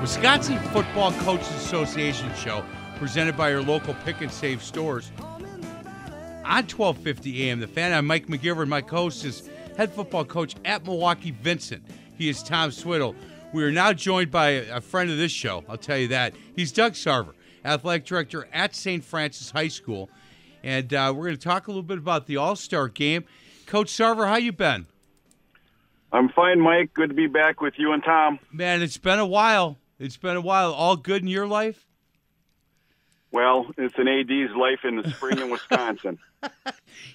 Wisconsin 0.00 0.58
Football 0.72 1.12
Coaches 1.12 1.50
Association 1.50 2.34
show, 2.34 2.64
presented 2.96 3.36
by 3.36 3.50
your 3.50 3.60
local 3.60 3.92
pick 4.06 4.22
and 4.22 4.32
save 4.32 4.62
stores. 4.62 5.12
On 5.18 6.64
1250 6.64 7.50
AM, 7.50 7.60
the 7.60 7.66
fan, 7.66 7.92
I'm 7.92 8.06
Mike 8.06 8.28
McGivern. 8.28 8.68
My 8.68 8.80
host 8.80 9.26
is 9.26 9.50
head 9.76 9.92
football 9.92 10.24
coach 10.24 10.54
at 10.64 10.86
Milwaukee 10.86 11.32
Vincent. 11.32 11.84
He 12.16 12.30
is 12.30 12.42
Tom 12.42 12.70
Swiddle. 12.70 13.14
We 13.52 13.64
are 13.64 13.70
now 13.70 13.92
joined 13.92 14.30
by 14.30 14.48
a 14.48 14.80
friend 14.80 15.10
of 15.10 15.18
this 15.18 15.30
show, 15.30 15.62
I'll 15.68 15.76
tell 15.76 15.98
you 15.98 16.08
that. 16.08 16.32
He's 16.56 16.72
Doug 16.72 16.94
Sarver, 16.94 17.34
athletic 17.66 18.06
director 18.06 18.48
at 18.50 18.74
St. 18.74 19.04
Francis 19.04 19.50
High 19.50 19.68
School. 19.68 20.08
And 20.64 20.94
uh, 20.94 21.12
we're 21.14 21.26
going 21.26 21.36
to 21.36 21.42
talk 21.42 21.68
a 21.68 21.70
little 21.70 21.82
bit 21.82 21.98
about 21.98 22.26
the 22.26 22.38
All-Star 22.38 22.88
game. 22.88 23.26
Coach 23.66 23.88
Sarver, 23.88 24.26
how 24.26 24.36
you 24.36 24.52
been? 24.52 24.86
I'm 26.12 26.28
fine, 26.28 26.60
Mike. 26.60 26.92
Good 26.94 27.10
to 27.10 27.14
be 27.14 27.26
back 27.26 27.60
with 27.60 27.74
you 27.76 27.92
and 27.92 28.02
Tom. 28.02 28.38
Man, 28.52 28.82
it's 28.82 28.98
been 28.98 29.18
a 29.18 29.26
while. 29.26 29.78
It's 29.98 30.16
been 30.16 30.36
a 30.36 30.40
while. 30.40 30.72
All 30.72 30.96
good 30.96 31.22
in 31.22 31.28
your 31.28 31.46
life? 31.46 31.86
Well, 33.32 33.66
it's 33.78 33.94
an 33.96 34.08
AD's 34.08 34.56
life 34.56 34.80
in 34.84 34.96
the 34.96 35.08
spring 35.10 35.38
in 35.38 35.50
Wisconsin. 35.52 36.18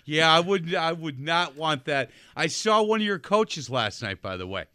yeah, 0.06 0.32
I 0.34 0.40
would 0.40 0.74
I 0.74 0.94
would 0.94 1.20
not 1.20 1.56
want 1.56 1.86
that. 1.86 2.12
I 2.36 2.48
saw 2.48 2.82
one 2.84 3.02
of 3.02 3.06
your 3.06 3.20
coaches 3.20 3.70
last 3.70 4.02
night, 4.02 4.22
by 4.22 4.38
the 4.38 4.48
way. 4.48 4.66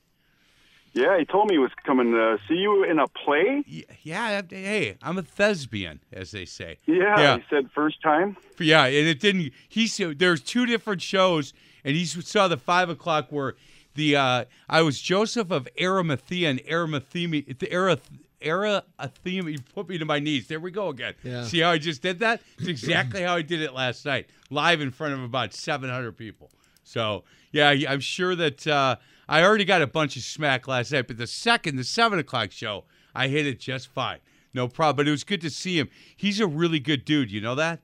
Yeah, 0.93 1.17
he 1.19 1.25
told 1.25 1.49
me 1.49 1.55
he 1.55 1.59
was 1.59 1.71
coming 1.85 2.11
to 2.13 2.37
see 2.49 2.57
you 2.57 2.83
in 2.83 2.99
a 2.99 3.07
play. 3.07 3.65
Yeah, 4.03 4.43
hey, 4.51 4.97
I'm 5.01 5.19
a 5.19 5.23
thespian, 5.23 6.01
as 6.13 6.33
they 6.33 6.45
say. 6.45 6.79
Yeah, 6.87 7.19
yeah. 7.19 7.37
he 7.37 7.45
said 7.49 7.71
first 7.73 8.03
time. 8.03 8.37
Yeah, 8.59 8.85
and 8.87 9.07
it 9.07 9.21
didn't. 9.21 9.53
He 9.69 9.87
said 9.87 10.19
there's 10.19 10.43
two 10.43 10.67
different 10.67 11.01
shows, 11.01 11.55
and 11.85 11.95
he 11.95 12.05
saw 12.05 12.49
the 12.49 12.57
five 12.57 12.91
o'clock 12.91 13.29
where 13.31 13.55
the 14.01 14.17
uh, 14.17 14.45
I 14.69 14.81
was 14.81 14.99
Joseph 14.99 15.51
of 15.51 15.69
Arimathea 15.79 16.49
and 16.49 16.63
Arimathea, 16.69 17.55
the 17.59 17.71
Ara, 17.71 17.99
Arimathea. 18.45 19.43
You 19.45 19.59
put 19.75 19.91
me 19.91 19.99
to 19.99 20.07
my 20.07 20.19
knees. 20.19 20.49
There 20.49 20.59
we 20.59 20.71
go 20.71 20.89
again. 20.89 21.15
Yeah. 21.23 21.45
See 21.45 21.61
how 21.61 21.71
I 21.71 21.79
just 21.79 22.01
did 22.01 22.21
that? 22.21 22.41
It's 22.59 22.67
exactly 22.67 23.23
how 23.23 23.37
I 23.37 23.43
did 23.43 23.61
it 23.61 23.75
last 23.75 24.07
night, 24.07 24.31
live 24.49 24.81
in 24.81 24.91
front 24.91 25.13
of 25.13 25.23
about 25.23 25.53
700 25.53 26.17
people. 26.17 26.51
So 26.83 27.25
yeah, 27.53 27.69
I'm 27.69 28.01
sure 28.01 28.35
that 28.37 28.67
uh, 28.67 28.97
I 29.29 29.43
already 29.43 29.67
got 29.67 29.83
a 29.83 29.87
bunch 29.87 30.17
of 30.17 30.23
smack 30.23 30.67
last 30.67 30.93
night, 30.93 31.07
but 31.07 31.19
the 31.19 31.27
second, 31.27 31.77
the 31.77 31.85
seven 31.85 32.19
o'clock 32.19 32.51
show, 32.51 32.85
I 33.15 33.29
hit 33.29 33.47
it 33.47 33.61
just 33.61 33.89
fine. 33.89 34.21
No 34.55 34.67
problem. 34.67 34.97
But 34.97 35.09
it 35.09 35.13
was 35.13 35.25
good 35.25 35.43
to 35.43 35.51
see 35.51 35.79
him. 35.79 35.91
He's 36.17 36.41
a 36.41 36.47
really 36.47 36.81
good 36.81 37.05
dude. 37.05 37.31
You 37.31 37.43
know 37.43 37.55
that? 37.55 37.81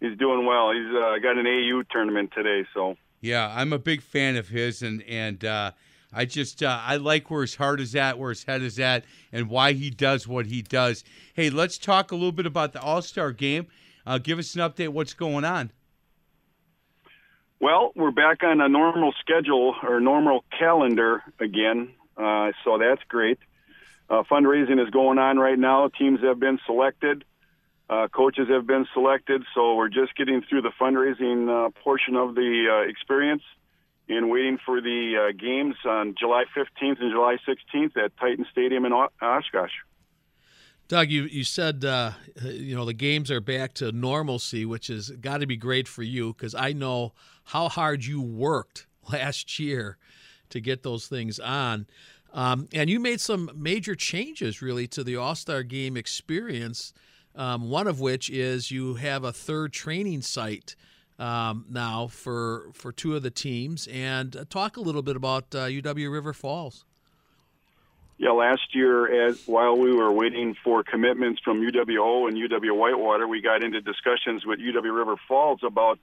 He's 0.00 0.16
doing 0.18 0.44
well. 0.44 0.70
He's 0.70 0.94
uh, 0.94 1.18
got 1.20 1.38
an 1.38 1.46
AU 1.46 1.82
tournament 1.90 2.30
today, 2.32 2.64
so 2.74 2.96
yeah, 3.20 3.52
I'm 3.54 3.72
a 3.72 3.78
big 3.78 4.02
fan 4.02 4.36
of 4.36 4.48
his, 4.48 4.82
and 4.82 5.02
and 5.02 5.44
uh, 5.44 5.72
I 6.12 6.24
just 6.24 6.62
uh, 6.62 6.80
I 6.82 6.96
like 6.96 7.30
where 7.30 7.42
his 7.42 7.56
heart 7.56 7.80
is 7.80 7.94
at, 7.94 8.18
where 8.18 8.30
his 8.30 8.44
head 8.44 8.62
is 8.62 8.78
at, 8.78 9.04
and 9.32 9.48
why 9.48 9.72
he 9.72 9.90
does 9.90 10.26
what 10.26 10.46
he 10.46 10.62
does. 10.62 11.04
Hey, 11.34 11.50
let's 11.50 11.78
talk 11.78 12.12
a 12.12 12.14
little 12.14 12.32
bit 12.32 12.46
about 12.46 12.72
the 12.72 12.80
All 12.80 13.02
Star 13.02 13.32
game. 13.32 13.66
Uh, 14.06 14.18
give 14.18 14.38
us 14.38 14.54
an 14.54 14.62
update. 14.62 14.88
What's 14.88 15.14
going 15.14 15.44
on? 15.44 15.70
Well, 17.60 17.90
we're 17.96 18.12
back 18.12 18.44
on 18.44 18.60
a 18.60 18.68
normal 18.68 19.12
schedule 19.20 19.74
or 19.82 19.98
normal 20.00 20.44
calendar 20.56 21.22
again, 21.40 21.90
uh, 22.16 22.52
so 22.64 22.78
that's 22.78 23.02
great. 23.08 23.38
Uh, 24.08 24.22
fundraising 24.30 24.80
is 24.82 24.88
going 24.90 25.18
on 25.18 25.38
right 25.38 25.58
now. 25.58 25.88
Teams 25.88 26.20
have 26.20 26.38
been 26.40 26.58
selected. 26.64 27.24
Uh, 27.88 28.06
coaches 28.08 28.48
have 28.50 28.66
been 28.66 28.86
selected, 28.92 29.42
so 29.54 29.74
we're 29.74 29.88
just 29.88 30.14
getting 30.16 30.42
through 30.42 30.60
the 30.60 30.72
fundraising 30.80 31.48
uh, 31.48 31.70
portion 31.82 32.16
of 32.16 32.34
the 32.34 32.66
uh, 32.70 32.88
experience 32.88 33.42
and 34.10 34.30
waiting 34.30 34.58
for 34.64 34.80
the 34.80 35.28
uh, 35.28 35.32
games 35.32 35.74
on 35.86 36.14
July 36.18 36.44
15th 36.56 37.00
and 37.00 37.12
July 37.12 37.36
16th 37.46 37.96
at 37.96 38.16
Titan 38.18 38.46
Stadium 38.50 38.84
in 38.84 38.92
Oshkosh. 38.92 39.72
Doug, 40.88 41.10
you 41.10 41.24
you 41.24 41.44
said 41.44 41.84
uh, 41.84 42.12
you 42.42 42.74
know 42.74 42.86
the 42.86 42.94
games 42.94 43.30
are 43.30 43.42
back 43.42 43.74
to 43.74 43.92
normalcy, 43.92 44.64
which 44.64 44.86
has 44.86 45.10
got 45.10 45.38
to 45.42 45.46
be 45.46 45.56
great 45.56 45.86
for 45.86 46.02
you 46.02 46.32
because 46.32 46.54
I 46.54 46.72
know 46.72 47.12
how 47.44 47.68
hard 47.68 48.06
you 48.06 48.22
worked 48.22 48.86
last 49.12 49.58
year 49.58 49.98
to 50.48 50.60
get 50.60 50.82
those 50.82 51.06
things 51.06 51.38
on. 51.38 51.86
Um, 52.32 52.68
and 52.72 52.88
you 52.88 53.00
made 53.00 53.20
some 53.20 53.50
major 53.54 53.94
changes 53.94 54.62
really 54.62 54.86
to 54.88 55.04
the 55.04 55.16
All 55.16 55.34
Star 55.34 55.62
game 55.62 55.94
experience 55.96 56.94
um, 57.38 57.70
one 57.70 57.86
of 57.86 58.00
which 58.00 58.28
is 58.28 58.70
you 58.70 58.94
have 58.94 59.24
a 59.24 59.32
third 59.32 59.72
training 59.72 60.20
site 60.20 60.76
um, 61.18 61.64
now 61.70 62.08
for 62.08 62.66
for 62.74 62.92
two 62.92 63.16
of 63.16 63.22
the 63.22 63.30
teams. 63.30 63.86
And 63.86 64.36
uh, 64.36 64.44
talk 64.50 64.76
a 64.76 64.80
little 64.80 65.02
bit 65.02 65.16
about 65.16 65.54
uh, 65.54 65.66
UW 65.66 66.12
River 66.12 66.32
Falls. 66.32 66.84
Yeah, 68.18 68.30
last 68.30 68.74
year, 68.74 69.28
as 69.28 69.46
while 69.46 69.76
we 69.76 69.94
were 69.94 70.10
waiting 70.10 70.56
for 70.64 70.82
commitments 70.82 71.40
from 71.44 71.60
UWO 71.60 72.26
and 72.26 72.36
UW 72.36 72.76
Whitewater, 72.76 73.28
we 73.28 73.40
got 73.40 73.62
into 73.62 73.80
discussions 73.80 74.44
with 74.44 74.58
UW 74.58 74.92
River 74.92 75.14
Falls 75.28 75.60
about 75.62 76.00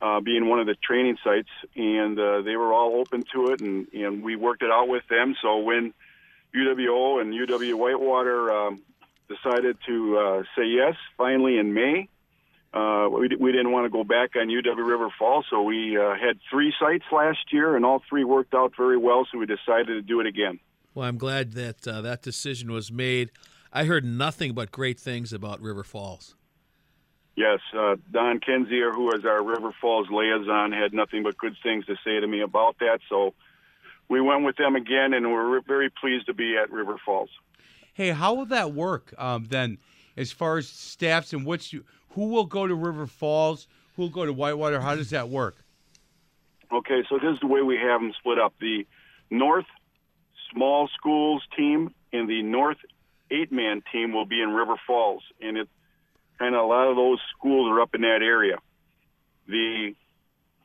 uh, 0.00 0.20
being 0.20 0.48
one 0.48 0.60
of 0.60 0.68
the 0.68 0.76
training 0.76 1.18
sites, 1.24 1.48
and 1.74 2.16
uh, 2.16 2.42
they 2.42 2.54
were 2.54 2.72
all 2.72 3.00
open 3.00 3.24
to 3.34 3.48
it, 3.48 3.60
and, 3.60 3.88
and 3.92 4.22
we 4.22 4.36
worked 4.36 4.62
it 4.62 4.70
out 4.70 4.86
with 4.86 5.02
them. 5.08 5.34
So 5.42 5.58
when 5.58 5.92
UWO 6.54 7.20
and 7.20 7.34
UW 7.34 7.74
Whitewater 7.74 8.52
um, 8.52 8.80
decided 9.28 9.76
to 9.86 10.18
uh, 10.18 10.42
say 10.56 10.66
yes 10.66 10.94
finally 11.16 11.58
in 11.58 11.74
May. 11.74 12.08
Uh, 12.72 13.08
we, 13.10 13.28
we 13.38 13.52
didn't 13.52 13.72
want 13.72 13.86
to 13.86 13.90
go 13.90 14.04
back 14.04 14.36
on 14.36 14.48
UW 14.48 14.86
River 14.86 15.08
Falls, 15.18 15.46
so 15.48 15.62
we 15.62 15.96
uh, 15.96 16.14
had 16.14 16.38
three 16.50 16.72
sites 16.78 17.04
last 17.10 17.50
year, 17.50 17.76
and 17.76 17.84
all 17.84 18.02
three 18.08 18.24
worked 18.24 18.54
out 18.54 18.72
very 18.76 18.98
well, 18.98 19.26
so 19.30 19.38
we 19.38 19.46
decided 19.46 19.86
to 19.86 20.02
do 20.02 20.20
it 20.20 20.26
again. 20.26 20.60
Well, 20.94 21.08
I'm 21.08 21.16
glad 21.16 21.52
that 21.52 21.88
uh, 21.88 22.02
that 22.02 22.22
decision 22.22 22.70
was 22.70 22.92
made. 22.92 23.30
I 23.72 23.84
heard 23.84 24.04
nothing 24.04 24.52
but 24.52 24.70
great 24.70 25.00
things 25.00 25.32
about 25.32 25.60
River 25.60 25.82
Falls. 25.82 26.34
Yes, 27.36 27.60
uh, 27.72 27.96
Don 28.10 28.40
Kenzier, 28.40 28.92
who 28.92 29.12
is 29.12 29.24
our 29.24 29.42
River 29.42 29.72
Falls 29.80 30.08
liaison, 30.10 30.72
had 30.72 30.92
nothing 30.92 31.22
but 31.22 31.38
good 31.38 31.56
things 31.62 31.86
to 31.86 31.94
say 32.04 32.20
to 32.20 32.26
me 32.26 32.42
about 32.42 32.78
that, 32.80 32.98
so 33.08 33.32
we 34.08 34.20
went 34.20 34.44
with 34.44 34.56
them 34.56 34.76
again, 34.76 35.14
and 35.14 35.32
we're 35.32 35.60
very 35.60 35.88
pleased 35.88 36.26
to 36.26 36.34
be 36.34 36.56
at 36.56 36.70
River 36.70 36.96
Falls. 37.04 37.30
Hey, 37.98 38.10
how 38.10 38.34
will 38.34 38.46
that 38.46 38.74
work 38.74 39.12
um, 39.18 39.46
then, 39.50 39.78
as 40.16 40.30
far 40.30 40.56
as 40.56 40.68
staffs 40.68 41.32
and 41.32 41.44
which 41.44 41.74
who 42.10 42.28
will 42.28 42.44
go 42.44 42.64
to 42.64 42.72
River 42.72 43.08
Falls, 43.08 43.66
who 43.96 44.02
will 44.02 44.08
go 44.08 44.24
to 44.24 44.32
Whitewater? 44.32 44.80
How 44.80 44.94
does 44.94 45.10
that 45.10 45.28
work? 45.30 45.56
Okay, 46.72 47.02
so 47.08 47.18
this 47.18 47.34
is 47.34 47.40
the 47.40 47.48
way 47.48 47.60
we 47.60 47.76
have 47.76 48.00
them 48.00 48.12
split 48.16 48.38
up. 48.38 48.54
The 48.60 48.86
North 49.30 49.64
Small 50.52 50.88
Schools 50.96 51.42
team 51.56 51.92
and 52.12 52.30
the 52.30 52.40
North 52.44 52.76
Eight 53.32 53.50
Man 53.50 53.82
team 53.90 54.12
will 54.12 54.26
be 54.26 54.40
in 54.40 54.50
River 54.50 54.76
Falls, 54.86 55.24
and 55.40 55.56
it 55.56 55.68
kind 56.38 56.54
of 56.54 56.62
a 56.62 56.66
lot 56.68 56.88
of 56.88 56.94
those 56.94 57.18
schools 57.36 57.68
are 57.68 57.80
up 57.80 57.96
in 57.96 58.02
that 58.02 58.22
area. 58.22 58.58
The 59.48 59.96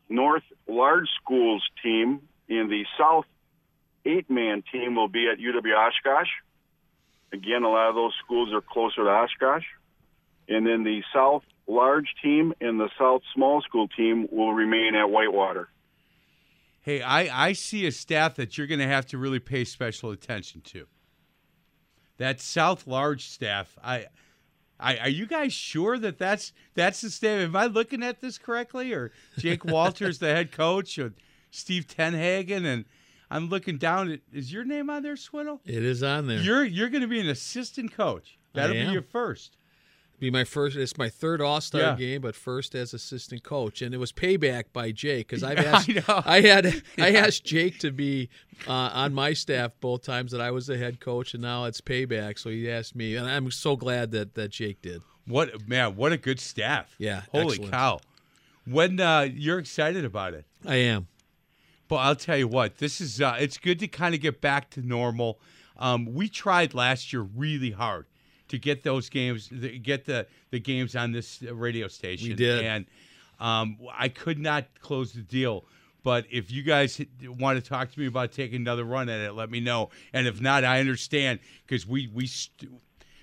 North 0.08 0.44
Large 0.68 1.10
Schools 1.20 1.64
team 1.82 2.22
and 2.48 2.70
the 2.70 2.86
South 2.96 3.26
Eight 4.06 4.30
Man 4.30 4.64
team 4.72 4.94
will 4.94 5.08
be 5.08 5.28
at 5.28 5.40
UW 5.40 5.76
Oshkosh. 5.76 6.30
Again, 7.34 7.64
a 7.64 7.70
lot 7.70 7.90
of 7.90 7.96
those 7.96 8.14
schools 8.24 8.54
are 8.54 8.62
closer 8.62 9.04
to 9.04 9.10
Oshkosh. 9.10 9.66
And 10.48 10.68
then 10.68 10.84
the 10.84 11.02
South 11.14 11.44
Large 11.68 12.14
team 12.22 12.54
and 12.62 12.80
the 12.80 12.90
South 13.00 13.24
Small 13.34 13.62
School 13.62 13.88
team 13.88 14.28
will 14.32 14.54
remain 14.54 14.96
at 14.96 15.10
Whitewater. 15.10 15.70
Hey, 16.82 17.02
I, 17.02 17.48
I 17.48 17.54
see 17.54 17.88
a 17.88 17.92
staff 17.92 18.36
that 18.36 18.58
you're 18.58 18.68
going 18.68 18.82
to 18.82 18.88
have 18.88 19.06
to 19.08 19.18
really 19.18 19.40
pay 19.40 19.64
special 19.64 20.12
attention 20.12 20.62
to. 20.62 20.86
That 22.18 22.40
South 22.40 22.86
Large 22.86 23.30
staff, 23.30 23.78
I, 23.84 24.08
I, 24.80 24.98
are 24.98 25.10
you 25.10 25.26
guys 25.26 25.54
sure 25.54 25.98
that 25.98 26.20
that's 26.20 26.52
that's 26.76 27.02
the 27.02 27.10
staff? 27.10 27.40
Am 27.40 27.56
I 27.56 27.66
looking 27.66 28.04
at 28.04 28.22
this 28.22 28.38
correctly, 28.38 28.94
or 28.94 29.12
Jake 29.38 29.66
Walters, 29.66 30.20
the 30.20 30.28
head 30.28 30.52
coach, 30.52 31.00
or 31.00 31.14
Steve 31.50 31.88
Tenhagen, 31.88 32.66
and 32.66 32.86
I'm 33.34 33.50
looking 33.50 33.78
down. 33.78 34.12
At, 34.12 34.20
is 34.32 34.54
your 34.54 34.64
name 34.64 34.90
on 34.90 35.04
there, 35.04 35.18
Swiddle? 35.18 35.60
It 35.66 35.84
is 35.84 36.04
on 36.04 36.28
there. 36.28 36.40
You're 36.40 36.64
you're 36.64 36.90
going 36.90 37.02
to 37.02 37.08
be 37.08 37.20
an 37.20 37.28
assistant 37.30 37.94
coach. 37.94 38.38
That'll 38.54 38.74
be 38.76 38.92
your 38.92 39.02
first. 39.02 39.58
be 40.20 40.30
my 40.30 40.44
first. 40.44 40.78
It's 40.78 40.98
my 40.98 41.10
third 41.10 41.42
All 41.42 41.60
Star 41.60 41.82
Yeah. 41.82 41.96
game, 41.96 42.22
but 42.22 42.36
first 42.36 42.76
as 42.76 42.94
assistant 42.94 43.42
coach, 43.44 43.82
and 43.82 43.94
it 43.94 43.98
was 43.98 44.12
payback 44.12 44.66
by 44.72 44.92
Jake 44.92 45.28
because 45.28 45.44
I've 45.44 45.58
I 45.60 45.64
asked. 45.64 45.90
know. 45.90 46.22
I, 46.26 46.42
had 46.42 46.84
I 47.00 47.12
asked 47.16 47.44
Jake 47.44 47.80
to 47.80 47.92
be 47.92 48.30
uh, 48.68 48.72
on 48.72 49.14
my 49.14 49.34
staff 49.34 49.72
both 49.82 50.04
times 50.04 50.32
that 50.32 50.40
I 50.42 50.52
was 50.52 50.68
the 50.68 50.78
head 50.78 51.00
coach, 51.00 51.34
and 51.34 51.42
now 51.42 51.66
it's 51.66 51.82
payback. 51.82 52.38
So 52.38 52.50
he 52.52 52.70
asked 52.70 52.96
me, 52.96 53.16
and 53.16 53.28
I'm 53.28 53.50
so 53.52 53.76
glad 53.76 54.12
that 54.12 54.36
that 54.36 54.52
Jake 54.52 54.82
did. 54.84 55.02
What 55.26 55.68
man? 55.68 55.96
What 55.96 56.12
a 56.12 56.18
good 56.18 56.40
staff. 56.40 56.94
Yeah, 57.00 57.24
Holy 57.32 57.54
excellent. 57.54 57.72
cow! 57.72 58.00
When 58.66 59.00
uh, 59.00 59.22
you're 59.34 59.60
excited 59.60 60.06
about 60.06 60.34
it. 60.36 60.46
I 60.66 60.76
am. 60.76 61.08
But 61.88 61.98
I'll 61.98 62.16
tell 62.16 62.38
you 62.38 62.48
what, 62.48 62.78
this 62.78 63.02
is 63.02 63.22
uh, 63.22 63.36
it's 63.40 63.58
good 63.58 63.80
to 63.80 63.88
kind 63.88 64.16
of 64.16 64.22
get 64.22 64.42
back 64.42 64.70
to 64.72 64.82
normal. 64.82 65.40
Um, 65.78 66.14
we 66.14 66.30
tried 66.30 66.74
last 66.74 67.12
year 67.12 67.22
really 67.22 67.72
hard 67.72 68.06
to 68.48 68.58
get 68.58 68.84
those 68.84 69.10
games, 69.10 69.50
the, 69.52 69.78
get 69.80 70.06
the 70.06 70.28
the 70.52 70.60
games 70.60 70.96
on 70.96 71.12
this 71.12 71.42
radio 71.42 71.88
station. 71.88 72.30
We 72.30 72.36
did. 72.36 72.64
and 72.64 72.86
um, 73.40 73.78
I 73.92 74.10
could 74.10 74.40
not 74.40 74.66
close 74.80 75.14
the 75.14 75.22
deal. 75.22 75.66
But 76.04 76.26
if 76.30 76.52
you 76.52 76.64
guys 76.64 77.02
want 77.26 77.64
to 77.64 77.68
talk 77.68 77.92
to 77.92 78.00
me 78.00 78.08
about 78.08 78.34
taking 78.34 78.58
another 78.58 78.84
run 78.84 79.08
at 79.08 79.22
it, 79.22 79.34
let 79.34 79.50
me 79.50 79.62
know. 79.62 79.90
And 80.12 80.28
if 80.28 80.42
not, 80.42 80.66
I 80.66 80.80
understand 80.80 81.40
because 81.66 81.88
we 81.88 82.08
we 82.14 82.28
st- 82.28 82.72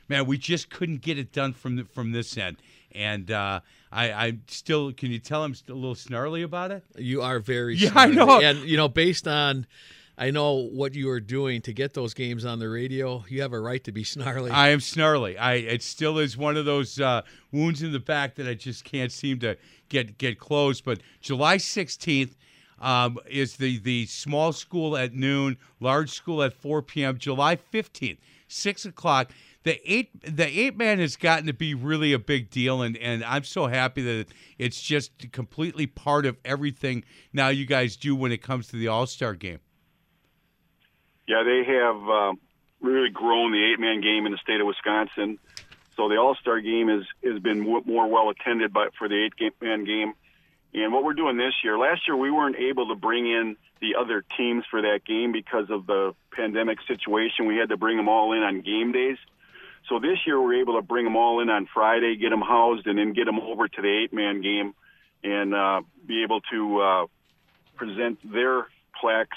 man 0.08 0.26
we 0.26 0.38
just 0.38 0.70
couldn't 0.70 1.02
get 1.02 1.18
it 1.18 1.32
done 1.32 1.52
from 1.52 1.76
the, 1.76 1.84
from 1.84 2.12
this 2.12 2.36
end. 2.36 2.56
And 2.92 3.30
uh, 3.30 3.60
I 3.92 4.12
I 4.12 4.38
still 4.48 4.92
can 4.92 5.10
you 5.10 5.18
tell 5.18 5.44
I'm 5.44 5.54
still 5.54 5.74
a 5.74 5.78
little 5.78 5.94
snarly 5.94 6.42
about 6.42 6.70
it? 6.70 6.84
You 6.96 7.22
are 7.22 7.38
very 7.38 7.76
Yeah, 7.76 7.92
I 7.94 8.06
know. 8.06 8.40
And 8.40 8.60
you 8.60 8.76
know, 8.76 8.88
based 8.88 9.28
on 9.28 9.66
I 10.18 10.30
know 10.30 10.52
what 10.52 10.94
you 10.94 11.08
are 11.08 11.20
doing 11.20 11.62
to 11.62 11.72
get 11.72 11.94
those 11.94 12.12
games 12.12 12.44
on 12.44 12.58
the 12.58 12.68
radio, 12.68 13.24
you 13.28 13.40
have 13.40 13.54
a 13.54 13.60
right 13.60 13.82
to 13.84 13.92
be 13.92 14.04
snarly. 14.04 14.50
I 14.50 14.68
am 14.68 14.80
snarly. 14.80 15.38
I 15.38 15.54
it 15.54 15.82
still 15.82 16.18
is 16.18 16.36
one 16.36 16.56
of 16.56 16.66
those 16.66 17.00
uh, 17.00 17.22
wounds 17.52 17.82
in 17.82 17.92
the 17.92 18.00
back 18.00 18.34
that 18.34 18.46
I 18.46 18.54
just 18.54 18.84
can't 18.84 19.10
seem 19.10 19.38
to 19.40 19.56
get 19.88 20.18
get 20.18 20.38
closed. 20.38 20.84
But 20.84 21.00
July 21.20 21.56
sixteenth 21.56 22.36
um, 22.80 23.18
is 23.28 23.56
the 23.56 23.78
the 23.78 24.06
small 24.06 24.52
school 24.52 24.96
at 24.96 25.14
noon, 25.14 25.56
large 25.80 26.10
school 26.10 26.42
at 26.42 26.52
four 26.52 26.82
p.m. 26.82 27.16
July 27.16 27.56
fifteenth, 27.56 28.18
six 28.46 28.84
o'clock. 28.84 29.30
The 29.62 29.78
eight 29.84 30.10
the 30.22 30.46
eight 30.46 30.76
man 30.76 31.00
has 31.00 31.16
gotten 31.16 31.46
to 31.46 31.52
be 31.52 31.74
really 31.74 32.14
a 32.14 32.18
big 32.18 32.50
deal, 32.50 32.80
and 32.80 32.96
and 32.96 33.22
I'm 33.24 33.44
so 33.44 33.66
happy 33.66 34.02
that 34.02 34.26
it's 34.58 34.80
just 34.80 35.32
completely 35.32 35.86
part 35.86 36.24
of 36.24 36.38
everything 36.44 37.04
now 37.32 37.48
you 37.48 37.66
guys 37.66 37.96
do 37.96 38.16
when 38.16 38.32
it 38.32 38.42
comes 38.42 38.68
to 38.68 38.76
the 38.76 38.88
All 38.88 39.06
Star 39.06 39.34
game. 39.34 39.60
Yeah, 41.28 41.42
they 41.44 41.62
have 41.64 42.08
uh, 42.08 42.32
really 42.80 43.10
grown 43.10 43.52
the 43.52 43.72
eight-man 43.72 44.00
game 44.00 44.26
in 44.26 44.32
the 44.32 44.38
state 44.38 44.60
of 44.60 44.66
Wisconsin. 44.66 45.38
So 45.96 46.08
the 46.08 46.16
All-Star 46.16 46.60
game 46.60 46.88
is 46.88 47.04
has 47.22 47.40
been 47.40 47.60
more 47.60 48.08
well 48.08 48.30
attended 48.30 48.72
by 48.72 48.88
for 48.98 49.08
the 49.08 49.28
eight-man 49.40 49.84
game. 49.84 50.14
And 50.72 50.92
what 50.92 51.04
we're 51.04 51.14
doing 51.14 51.36
this 51.36 51.52
year, 51.62 51.76
last 51.76 52.08
year 52.08 52.16
we 52.16 52.30
weren't 52.30 52.56
able 52.56 52.88
to 52.88 52.94
bring 52.94 53.26
in 53.26 53.56
the 53.80 53.96
other 54.00 54.24
teams 54.36 54.64
for 54.70 54.82
that 54.82 55.00
game 55.04 55.32
because 55.32 55.68
of 55.68 55.86
the 55.86 56.14
pandemic 56.32 56.78
situation. 56.86 57.46
We 57.46 57.56
had 57.56 57.68
to 57.68 57.76
bring 57.76 57.96
them 57.96 58.08
all 58.08 58.32
in 58.32 58.42
on 58.42 58.60
game 58.60 58.92
days. 58.92 59.18
So 59.90 59.98
this 59.98 60.18
year 60.24 60.40
we're 60.40 60.60
able 60.60 60.76
to 60.76 60.82
bring 60.82 61.04
them 61.04 61.16
all 61.16 61.40
in 61.40 61.50
on 61.50 61.66
Friday, 61.74 62.16
get 62.16 62.30
them 62.30 62.40
housed, 62.40 62.86
and 62.86 62.96
then 62.96 63.12
get 63.12 63.24
them 63.26 63.40
over 63.40 63.66
to 63.66 63.82
the 63.82 64.02
eight-man 64.04 64.40
game, 64.40 64.72
and 65.24 65.52
uh, 65.52 65.82
be 66.06 66.22
able 66.22 66.40
to 66.52 66.80
uh, 66.80 67.06
present 67.74 68.18
their 68.32 68.68
plaques 68.98 69.36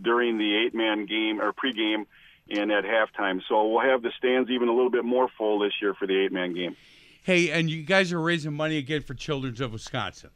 during 0.00 0.38
the 0.38 0.64
eight-man 0.64 1.04
game 1.04 1.38
or 1.38 1.52
pregame 1.52 2.06
and 2.48 2.72
at 2.72 2.84
halftime. 2.84 3.42
So 3.46 3.68
we'll 3.68 3.82
have 3.82 4.02
the 4.02 4.10
stands 4.16 4.48
even 4.48 4.68
a 4.68 4.72
little 4.72 4.90
bit 4.90 5.04
more 5.04 5.28
full 5.36 5.58
this 5.58 5.74
year 5.82 5.92
for 5.92 6.06
the 6.06 6.18
eight-man 6.18 6.54
game. 6.54 6.76
Hey, 7.22 7.50
and 7.50 7.68
you 7.68 7.82
guys 7.82 8.10
are 8.14 8.20
raising 8.20 8.54
money 8.54 8.78
again 8.78 9.02
for 9.02 9.12
Children's 9.12 9.60
of 9.60 9.74
Wisconsin. 9.74 10.30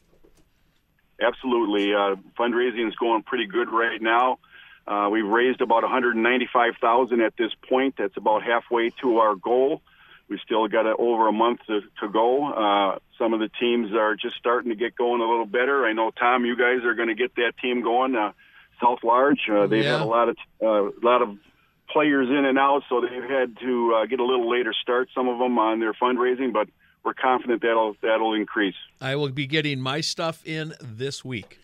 Absolutely. 1.18 1.94
Uh, 1.94 2.16
fundraising 2.38 2.86
is 2.86 2.94
going 2.96 3.22
pretty 3.22 3.46
good 3.46 3.70
right 3.70 4.02
now. 4.02 4.38
Uh, 4.86 5.08
we've 5.10 5.26
raised 5.26 5.60
about 5.60 5.82
195,000 5.82 7.20
at 7.20 7.36
this 7.36 7.52
point. 7.68 7.94
That's 7.96 8.16
about 8.16 8.42
halfway 8.42 8.90
to 9.02 9.18
our 9.18 9.34
goal. 9.34 9.80
We've 10.28 10.40
still 10.44 10.68
got 10.68 10.86
a, 10.86 10.94
over 10.96 11.28
a 11.28 11.32
month 11.32 11.60
to, 11.66 11.80
to 12.00 12.08
go. 12.08 12.52
Uh, 12.52 12.98
some 13.18 13.34
of 13.34 13.40
the 13.40 13.50
teams 13.60 13.92
are 13.92 14.16
just 14.16 14.36
starting 14.36 14.70
to 14.70 14.76
get 14.76 14.96
going 14.96 15.20
a 15.20 15.28
little 15.28 15.46
better. 15.46 15.84
I 15.86 15.92
know 15.92 16.10
Tom, 16.10 16.44
you 16.44 16.56
guys 16.56 16.84
are 16.84 16.94
going 16.94 17.08
to 17.08 17.14
get 17.14 17.34
that 17.36 17.52
team 17.60 17.82
going. 17.82 18.16
Uh, 18.16 18.32
South 18.82 19.00
Large, 19.04 19.40
uh, 19.50 19.66
they've 19.66 19.84
had 19.84 20.00
a 20.00 20.04
lot 20.04 20.28
of 20.28 20.36
uh, 20.62 20.90
lot 21.02 21.22
of 21.22 21.36
players 21.90 22.28
in 22.28 22.44
and 22.44 22.58
out, 22.58 22.82
so 22.88 23.00
they've 23.00 23.30
had 23.30 23.56
to 23.60 23.94
uh, 23.94 24.06
get 24.06 24.18
a 24.18 24.24
little 24.24 24.50
later 24.50 24.74
start. 24.82 25.08
Some 25.14 25.28
of 25.28 25.38
them 25.38 25.58
on 25.58 25.78
their 25.78 25.92
fundraising, 25.92 26.52
but 26.52 26.68
we're 27.04 27.14
confident 27.14 27.62
that'll 27.62 27.96
that'll 28.02 28.34
increase. 28.34 28.74
I 29.00 29.14
will 29.16 29.30
be 29.30 29.46
getting 29.46 29.80
my 29.80 30.00
stuff 30.00 30.44
in 30.44 30.74
this 30.80 31.24
week. 31.24 31.60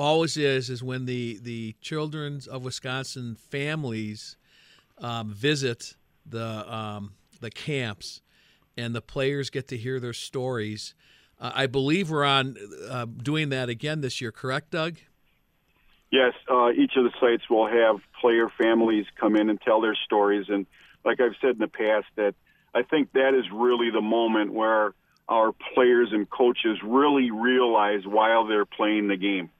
always 0.00 0.36
is 0.36 0.70
is 0.70 0.82
when 0.82 1.04
the 1.04 1.38
the 1.42 1.74
children's 1.80 2.46
of 2.46 2.64
Wisconsin 2.64 3.36
families 3.36 4.36
um, 4.98 5.32
visit 5.32 5.94
the 6.26 6.72
um, 6.72 7.12
the 7.40 7.50
camps, 7.50 8.22
and 8.76 8.94
the 8.94 9.02
players 9.02 9.50
get 9.50 9.68
to 9.68 9.76
hear 9.76 10.00
their 10.00 10.12
stories. 10.12 10.94
Uh, 11.38 11.52
I 11.54 11.66
believe 11.66 12.10
we're 12.10 12.24
on 12.24 12.56
uh, 12.88 13.04
doing 13.04 13.50
that 13.50 13.68
again 13.68 14.00
this 14.00 14.20
year, 14.20 14.32
correct, 14.32 14.70
Doug? 14.70 14.96
Yes, 16.10 16.34
uh, 16.50 16.70
each 16.72 16.92
of 16.96 17.04
the 17.04 17.12
sites 17.20 17.48
will 17.48 17.68
have 17.68 18.00
player 18.20 18.48
families 18.58 19.06
come 19.18 19.36
in 19.36 19.48
and 19.48 19.60
tell 19.60 19.80
their 19.80 19.94
stories. 19.94 20.46
And 20.48 20.66
like 21.04 21.20
I've 21.20 21.36
said 21.40 21.50
in 21.50 21.58
the 21.58 21.68
past, 21.68 22.06
that 22.16 22.34
I 22.74 22.82
think 22.82 23.12
that 23.12 23.34
is 23.34 23.44
really 23.52 23.90
the 23.90 24.02
moment 24.02 24.52
where 24.52 24.92
our 25.28 25.52
players 25.74 26.08
and 26.12 26.28
coaches 26.28 26.78
really 26.82 27.30
realize 27.30 28.04
while 28.04 28.46
they're 28.46 28.66
playing 28.66 29.08
the 29.08 29.16
game. 29.16 29.50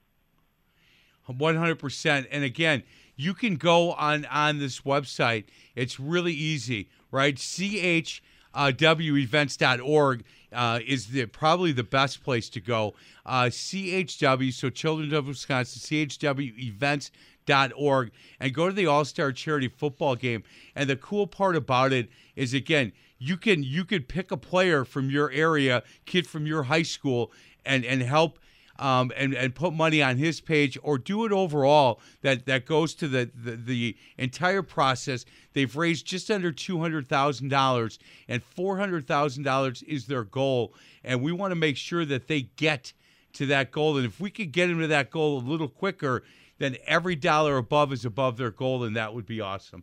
100%. 1.33 2.27
And 2.31 2.45
again, 2.45 2.83
you 3.17 3.35
can 3.35 3.57
go 3.57 3.93
on 3.93 4.25
on 4.27 4.59
this 4.59 4.81
website. 4.81 5.45
It's 5.75 5.99
really 6.01 6.33
easy, 6.33 6.89
right? 7.11 7.35
chwevents.org 7.35 10.25
uh, 10.53 10.81
is 10.87 11.07
the, 11.09 11.27
probably 11.27 11.73
the 11.73 11.85
best 11.85 12.25
place 12.25 12.49
to 12.51 12.61
go. 12.61 12.95
Uh, 13.25 13.45
CHW, 13.45 14.53
so 14.53 14.69
Children 14.71 15.15
of 15.15 15.27
Wisconsin, 15.27 16.09
chwevents.org, 16.09 18.11
and 18.41 18.55
go 18.55 18.69
to 18.69 18.73
the 18.73 18.87
All 18.87 19.05
Star 19.05 19.33
Charity 19.33 19.69
Football 19.69 20.17
Game. 20.17 20.43
And 20.75 20.91
the 20.91 20.97
cool 20.97 21.27
part 21.27 21.57
about 21.57 21.93
it 21.93 22.09
is, 22.37 22.55
again, 22.55 22.93
you 23.19 23.37
can 23.37 23.63
you 23.63 23.85
could 23.85 24.09
pick 24.09 24.31
a 24.31 24.37
player 24.37 24.85
from 24.85 25.11
your 25.11 25.31
area, 25.31 25.83
kid 26.07 26.27
from 26.27 26.47
your 26.47 26.65
high 26.65 26.83
school, 26.83 27.31
and 27.67 27.85
and 27.85 28.03
help 28.03 28.39
um, 28.81 29.13
and 29.15 29.35
and 29.35 29.55
put 29.55 29.75
money 29.75 30.03
on 30.03 30.17
his 30.17 30.41
page 30.41 30.79
or 30.83 30.99
do 30.99 31.27
it 31.27 31.33
overall 31.33 32.01
that 32.23 32.47
that 32.47 32.65
goes 32.67 32.95
to 32.95 33.07
the 33.07 33.31
the, 33.35 33.53
the 33.53 33.97
entire 34.19 34.63
process. 34.63 35.25
They've 35.53 35.75
raised 35.77 36.07
just 36.07 36.31
under 36.31 36.53
$200,000 36.53 37.99
and 38.29 38.43
$400,000 38.57 39.83
is 39.83 40.07
their 40.07 40.23
goal. 40.23 40.75
And 41.03 41.21
we 41.23 41.33
want 41.33 41.51
to 41.51 41.57
make 41.57 41.77
sure 41.77 42.05
that 42.05 42.29
they 42.29 42.43
get 42.43 42.93
to 43.33 43.47
that 43.47 43.73
goal. 43.73 43.97
And 43.97 44.07
if 44.07 44.21
we 44.21 44.31
could 44.31 44.53
get 44.53 44.69
them 44.69 44.81
to 44.81 44.87
that 44.87 45.11
goal 45.11 45.39
a 45.39 45.41
little 45.41 45.69
quicker 45.69 46.23
then 46.59 46.77
every 46.87 47.17
dollar 47.17 47.57
above 47.57 47.93
is 47.93 48.05
above 48.05 48.37
their 48.37 48.51
goal 48.51 48.85
and 48.85 48.95
that 48.95 49.15
would 49.15 49.27
be 49.27 49.41
awesome. 49.41 49.83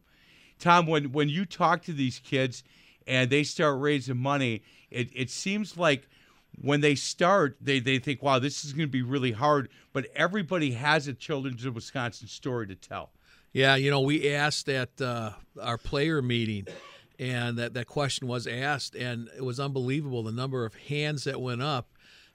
Tom 0.60 0.88
when 0.88 1.12
when 1.12 1.30
you 1.30 1.46
talk 1.46 1.84
to 1.84 1.94
these 1.94 2.20
kids 2.20 2.64
and 3.06 3.30
they 3.30 3.44
start 3.44 3.80
raising 3.80 4.18
money 4.18 4.64
it, 4.90 5.10
it 5.14 5.30
seems 5.30 5.78
like 5.78 6.08
when 6.60 6.82
they 6.82 6.96
start, 6.96 7.58
they, 7.62 7.80
they 7.80 8.00
think, 8.00 8.24
wow, 8.24 8.39
this 8.39 8.65
is 8.65 8.74
going 8.74 8.88
to 8.88 8.91
be 8.91 9.02
really 9.02 9.32
hard. 9.32 9.70
But 9.93 10.08
everybody 10.15 10.72
has 10.72 11.08
a 11.08 11.13
Children's 11.13 11.65
of 11.65 11.76
Wisconsin 11.76 12.28
story 12.28 12.67
to 12.67 12.76
tell. 12.76 13.12
Yeah, 13.54 13.76
you 13.76 13.89
know, 13.89 14.02
we 14.02 14.30
asked 14.30 14.70
at 14.70 15.00
uh, 15.02 15.32
our 15.62 15.78
player 15.78 16.22
meeting, 16.22 16.67
and 17.17 17.58
that, 17.58 17.74
that 17.74 17.88
question 17.88 18.28
was 18.28 18.46
asked, 18.46 18.96
and 18.96 19.30
it 19.36 19.43
was 19.43 19.60
unbelievable 19.60 20.24
the 20.24 20.32
number 20.32 20.65
of 20.65 20.76
hands 20.76 21.24
that 21.24 21.41
went 21.41 21.62
up. 21.62 21.89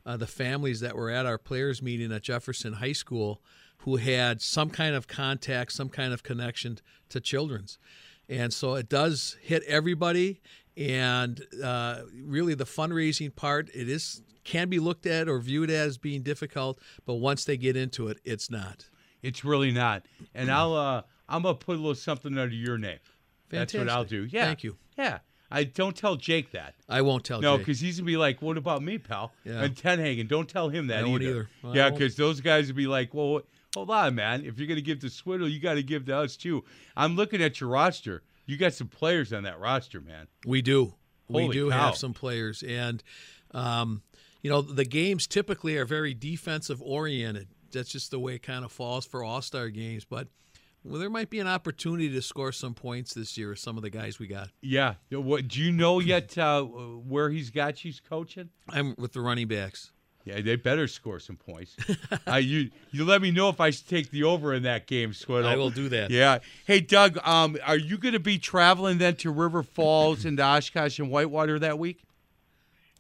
Uh, 0.05 0.17
the 0.17 0.27
families 0.27 0.81
that 0.81 0.97
were 0.97 1.11
at 1.11 1.27
our 1.27 1.39
players 1.39 1.81
meeting 1.81 2.11
at 2.11 2.23
Jefferson 2.23 2.73
High 2.73 2.93
School 2.93 3.41
who 3.83 3.97
had 3.97 4.41
some 4.41 4.71
kind 4.71 4.95
of 4.95 5.09
contact, 5.09 5.73
some 5.73 5.89
kind 5.89 6.13
of 6.13 6.23
connection 6.23 6.79
to 7.09 7.21
children's. 7.21 7.79
And 8.29 8.53
so 8.53 8.75
it 8.75 8.89
does 8.89 9.37
hit 9.43 9.63
everybody 9.65 10.41
and 10.77 11.45
uh, 11.63 12.03
really 12.15 12.55
the 12.55 12.65
fundraising 12.65 13.35
part 13.35 13.69
it 13.75 13.89
is 13.89 14.23
can 14.45 14.69
be 14.69 14.79
looked 14.79 15.07
at 15.07 15.29
or 15.29 15.39
viewed 15.39 15.71
as 15.71 15.99
being 15.99 16.23
difficult 16.23 16.81
but 17.07 17.15
once 17.15 17.45
they 17.45 17.57
get 17.57 17.77
into 17.77 18.09
it 18.09 18.19
it's 18.25 18.51
not 18.51 18.87
it's 19.23 19.45
really 19.45 19.71
not 19.71 20.05
and 20.35 20.51
i'll 20.51 20.75
uh 20.75 21.03
i'm 21.29 21.43
gonna 21.43 21.55
put 21.55 21.77
a 21.77 21.79
little 21.79 21.95
something 21.95 22.37
under 22.37 22.55
your 22.55 22.77
name 22.77 22.99
Fantastic. 23.51 23.51
that's 23.51 23.75
what 23.75 23.89
i'll 23.89 24.05
do 24.05 24.27
yeah 24.31 24.47
thank 24.47 24.65
you 24.65 24.77
yeah 24.97 25.19
I 25.55 25.65
don't 25.65 25.95
tell 25.95 26.17
Jake 26.17 26.53
that. 26.53 26.75
I 26.89 27.03
won't 27.03 27.25
tell. 27.25 27.43
No, 27.43 27.59
because 27.59 27.79
he's 27.79 27.99
gonna 27.99 28.07
be 28.07 28.17
like, 28.17 28.41
"What 28.41 28.57
about 28.57 28.83
me, 28.83 28.97
pal?" 28.97 29.35
Yeah. 29.45 29.65
And 29.65 29.77
Tenhagen, 29.77 30.27
don't 30.27 30.49
tell 30.49 30.71
him 30.71 30.87
that 30.87 31.05
I 31.05 31.09
either. 31.09 31.21
either. 31.23 31.51
Well, 31.63 31.77
yeah, 31.77 31.91
because 31.91 32.17
those 32.17 32.41
guys 32.41 32.69
would 32.69 32.77
be 32.77 32.87
like, 32.87 33.13
"Well, 33.13 33.43
hold 33.75 33.91
on, 33.91 34.15
man. 34.15 34.45
If 34.45 34.59
you're 34.59 34.69
gonna 34.69 34.81
give 34.81 35.01
to 35.01 35.11
Swindle, 35.11 35.49
you 35.49 35.61
got 35.61 35.75
to 35.75 35.83
give 35.83 36.07
to 36.07 36.17
us 36.17 36.37
too." 36.37 36.65
I'm 36.97 37.17
looking 37.17 37.43
at 37.43 37.61
your 37.61 37.71
roster. 37.71 38.23
You 38.47 38.57
got 38.57 38.75
some 38.75 38.89
players 38.89 39.33
on 39.33 39.45
that 39.45 39.61
roster, 39.61 40.01
man. 40.01 40.27
We 40.47 40.63
do. 40.63 40.95
Holy 41.31 41.49
we 41.49 41.53
do 41.53 41.71
cow. 41.71 41.87
have 41.87 41.97
some 41.97 42.13
players, 42.13 42.63
and 42.63 43.03
um, 43.53 44.03
you 44.43 44.51
know 44.51 44.63
the 44.63 44.85
games 44.85 45.27
typically 45.27 45.77
are 45.77 45.85
very 45.85 46.15
defensive 46.15 46.83
oriented. 46.83 47.49
That's 47.71 47.91
just 47.91 48.11
the 48.11 48.19
way 48.19 48.35
it 48.35 48.43
kind 48.43 48.65
of 48.65 48.73
falls 48.73 49.07
for 49.07 49.25
All 49.25 49.41
Star 49.43 49.69
games. 49.71 50.05
But 50.05 50.29
well, 50.85 50.99
there 50.99 51.11
might 51.11 51.31
be 51.31 51.39
an 51.39 51.47
opportunity 51.47 52.11
to 52.11 52.23
score 52.23 52.53
some 52.53 52.75
points 52.75 53.15
this 53.15 53.39
year 53.39 53.51
with 53.51 53.61
some 53.61 53.77
of 53.77 53.83
the 53.83 53.91
guys 53.91 54.19
we 54.19 54.27
got. 54.27 54.51
Yeah. 54.61 54.95
What 55.11 55.49
do 55.49 55.61
you 55.61 55.71
know 55.71 56.01
yet? 56.01 56.37
Uh, 56.37 56.63
where 56.63 57.31
he's 57.31 57.51
got 57.51 57.85
you 57.85 57.93
coaching? 58.09 58.51
I'm 58.69 58.95
with 58.99 59.13
the 59.13 59.21
running 59.21 59.49
backs. 59.49 59.93
Yeah, 60.25 60.41
they 60.41 60.57
better 60.57 60.87
score 60.87 61.19
some 61.19 61.37
points. 61.37 61.77
uh, 62.29 62.37
you 62.37 62.71
you 62.93 63.05
let 63.05 63.21
me 63.21 63.31
know 63.31 63.49
if 63.49 63.61
I 63.61 63.71
should 63.71 63.89
take 63.89 64.11
the 64.11 64.25
over 64.25 64.55
in 64.55 64.63
that 64.63 64.87
game, 64.87 65.13
Swiddle. 65.13 65.51
I 65.51 65.57
will 65.57 65.71
do 65.71 65.89
that. 65.89 66.11
Yeah. 66.11 66.39
Hey, 66.65 66.81
Doug, 66.81 67.19
um, 67.27 67.57
are 67.67 67.77
you 67.77 67.99
going 67.99 68.15
to 68.15 68.21
be 68.21 68.39
traveling 68.39 68.99
then 68.99 69.17
to 69.17 69.31
River 69.31 69.63
Falls 69.63 70.25
and 70.25 70.37
to 70.37 70.45
Oshkosh 70.45 70.99
and 70.99 71.11
Whitewater 71.11 71.59
that 71.59 71.79
week? 71.79 72.03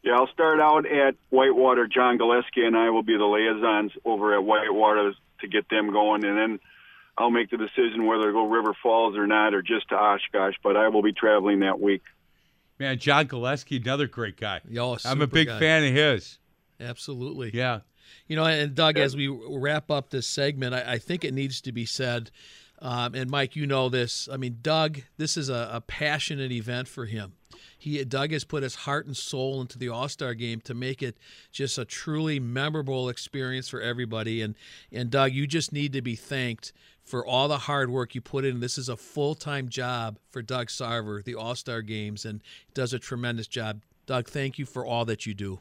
Yeah, 0.02 0.14
I'll 0.16 0.28
start 0.28 0.58
out 0.58 0.84
at 0.84 1.14
Whitewater. 1.30 1.86
John 1.86 2.18
Gillespie 2.18 2.64
and 2.64 2.76
I 2.76 2.90
will 2.90 3.04
be 3.04 3.16
the 3.16 3.24
liaisons 3.24 3.92
over 4.04 4.34
at 4.34 4.42
Whitewater 4.42 5.12
to 5.42 5.48
get 5.48 5.68
them 5.68 5.92
going, 5.92 6.24
and 6.24 6.36
then 6.36 6.60
I'll 7.16 7.30
make 7.30 7.50
the 7.50 7.56
decision 7.56 8.06
whether 8.06 8.26
to 8.26 8.32
go 8.32 8.48
River 8.48 8.74
Falls 8.82 9.16
or 9.16 9.28
not, 9.28 9.54
or 9.54 9.62
just 9.62 9.90
to 9.90 9.94
Oshkosh. 9.94 10.54
But 10.62 10.76
I 10.76 10.88
will 10.88 11.02
be 11.02 11.12
traveling 11.12 11.60
that 11.60 11.78
week. 11.78 12.02
Man, 12.80 12.98
John 12.98 13.26
Gillespie, 13.26 13.76
another 13.76 14.08
great 14.08 14.36
guy. 14.36 14.60
Yo, 14.68 14.96
I'm 15.04 15.22
a 15.22 15.28
big 15.28 15.46
guy. 15.46 15.60
fan 15.60 15.84
of 15.84 15.94
his. 15.94 16.38
Absolutely. 16.80 17.50
Yeah. 17.52 17.80
You 18.26 18.36
know, 18.36 18.44
and 18.44 18.74
Doug, 18.74 18.98
as 18.98 19.16
we 19.16 19.28
wrap 19.28 19.90
up 19.90 20.10
this 20.10 20.26
segment, 20.26 20.74
I, 20.74 20.94
I 20.94 20.98
think 20.98 21.24
it 21.24 21.32
needs 21.32 21.60
to 21.62 21.72
be 21.72 21.86
said, 21.86 22.30
um, 22.80 23.14
and 23.14 23.30
Mike, 23.30 23.54
you 23.54 23.66
know 23.66 23.88
this. 23.88 24.28
I 24.30 24.36
mean, 24.36 24.58
Doug, 24.60 25.02
this 25.16 25.36
is 25.36 25.48
a, 25.48 25.70
a 25.72 25.80
passionate 25.80 26.50
event 26.50 26.88
for 26.88 27.06
him. 27.06 27.34
He 27.78 28.04
Doug 28.04 28.32
has 28.32 28.44
put 28.44 28.62
his 28.62 28.74
heart 28.74 29.06
and 29.06 29.16
soul 29.16 29.60
into 29.60 29.78
the 29.78 29.88
All 29.88 30.08
Star 30.08 30.34
game 30.34 30.60
to 30.62 30.74
make 30.74 31.02
it 31.02 31.16
just 31.52 31.78
a 31.78 31.84
truly 31.84 32.40
memorable 32.40 33.08
experience 33.08 33.68
for 33.68 33.80
everybody. 33.80 34.42
And 34.42 34.56
and 34.90 35.10
Doug, 35.10 35.32
you 35.32 35.46
just 35.46 35.72
need 35.72 35.92
to 35.92 36.02
be 36.02 36.16
thanked 36.16 36.72
for 37.04 37.26
all 37.26 37.48
the 37.48 37.58
hard 37.58 37.90
work 37.90 38.14
you 38.14 38.20
put 38.20 38.44
in. 38.44 38.60
This 38.60 38.78
is 38.78 38.88
a 38.88 38.96
full 38.96 39.34
time 39.34 39.68
job 39.68 40.18
for 40.30 40.42
Doug 40.42 40.68
Sarver, 40.68 41.22
the 41.22 41.34
All 41.34 41.54
Star 41.54 41.82
games, 41.82 42.24
and 42.24 42.40
does 42.74 42.92
a 42.92 42.98
tremendous 42.98 43.46
job. 43.46 43.82
Doug, 44.06 44.28
thank 44.28 44.58
you 44.58 44.66
for 44.66 44.84
all 44.84 45.04
that 45.04 45.26
you 45.26 45.34
do. 45.34 45.60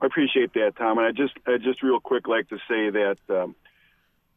I 0.00 0.06
appreciate 0.06 0.54
that, 0.54 0.76
Tom. 0.76 0.98
And 0.98 1.06
I 1.06 1.12
just, 1.12 1.34
I 1.46 1.58
just 1.58 1.82
real 1.82 2.00
quick 2.00 2.26
like 2.26 2.48
to 2.48 2.56
say 2.68 2.90
that 2.90 3.16
um, 3.28 3.54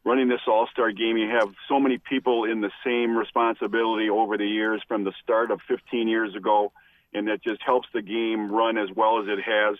running 0.04 0.28
this 0.28 0.40
All 0.46 0.68
Star 0.70 0.92
game, 0.92 1.16
you 1.16 1.28
have 1.28 1.54
so 1.68 1.80
many 1.80 1.98
people 1.98 2.44
in 2.44 2.60
the 2.60 2.70
same 2.84 3.16
responsibility 3.16 4.10
over 4.10 4.36
the 4.36 4.46
years 4.46 4.82
from 4.86 5.04
the 5.04 5.12
start 5.22 5.50
of 5.50 5.60
15 5.66 6.08
years 6.08 6.34
ago, 6.34 6.72
and 7.12 7.28
that 7.28 7.42
just 7.42 7.62
helps 7.62 7.88
the 7.94 8.02
game 8.02 8.52
run 8.52 8.76
as 8.76 8.90
well 8.94 9.20
as 9.20 9.28
it 9.28 9.42
has. 9.42 9.76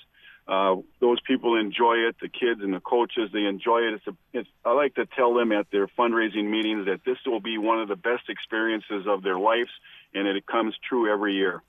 Uh, 0.46 0.76
those 1.00 1.18
people 1.22 1.58
enjoy 1.58 1.94
it, 1.94 2.16
the 2.20 2.28
kids 2.28 2.60
and 2.62 2.74
the 2.74 2.80
coaches, 2.80 3.30
they 3.32 3.44
enjoy 3.44 3.78
it. 3.78 3.94
It's, 3.94 4.06
a, 4.06 4.16
it's 4.34 4.48
I 4.64 4.72
like 4.72 4.94
to 4.96 5.06
tell 5.06 5.32
them 5.32 5.52
at 5.52 5.70
their 5.70 5.86
fundraising 5.86 6.50
meetings 6.50 6.86
that 6.86 7.00
this 7.06 7.16
will 7.24 7.40
be 7.40 7.56
one 7.56 7.80
of 7.80 7.88
the 7.88 7.96
best 7.96 8.28
experiences 8.28 9.06
of 9.06 9.22
their 9.22 9.38
lives, 9.38 9.70
and 10.12 10.28
it 10.28 10.46
comes 10.46 10.74
true 10.86 11.10
every 11.10 11.34
year. 11.34 11.62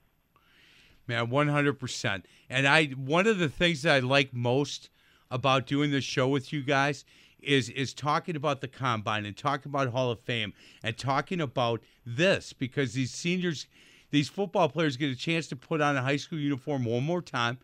Man, 1.06 1.30
one 1.30 1.48
hundred 1.48 1.78
percent. 1.78 2.26
And 2.50 2.66
I 2.66 2.86
one 2.86 3.26
of 3.26 3.38
the 3.38 3.48
things 3.48 3.82
that 3.82 3.94
I 3.94 3.98
like 4.00 4.34
most 4.34 4.90
about 5.30 5.66
doing 5.66 5.90
this 5.90 6.04
show 6.04 6.28
with 6.28 6.52
you 6.52 6.62
guys 6.62 7.04
is 7.40 7.68
is 7.70 7.94
talking 7.94 8.36
about 8.36 8.60
the 8.60 8.68
combine 8.68 9.24
and 9.24 9.36
talking 9.36 9.70
about 9.70 9.88
Hall 9.88 10.10
of 10.10 10.20
Fame 10.20 10.52
and 10.82 10.96
talking 10.96 11.40
about 11.40 11.80
this 12.04 12.52
because 12.52 12.94
these 12.94 13.12
seniors, 13.12 13.66
these 14.10 14.28
football 14.28 14.68
players 14.68 14.96
get 14.96 15.10
a 15.10 15.16
chance 15.16 15.46
to 15.48 15.56
put 15.56 15.80
on 15.80 15.96
a 15.96 16.02
high 16.02 16.16
school 16.16 16.38
uniform 16.38 16.84
one 16.84 17.04
more 17.04 17.22
time, 17.22 17.58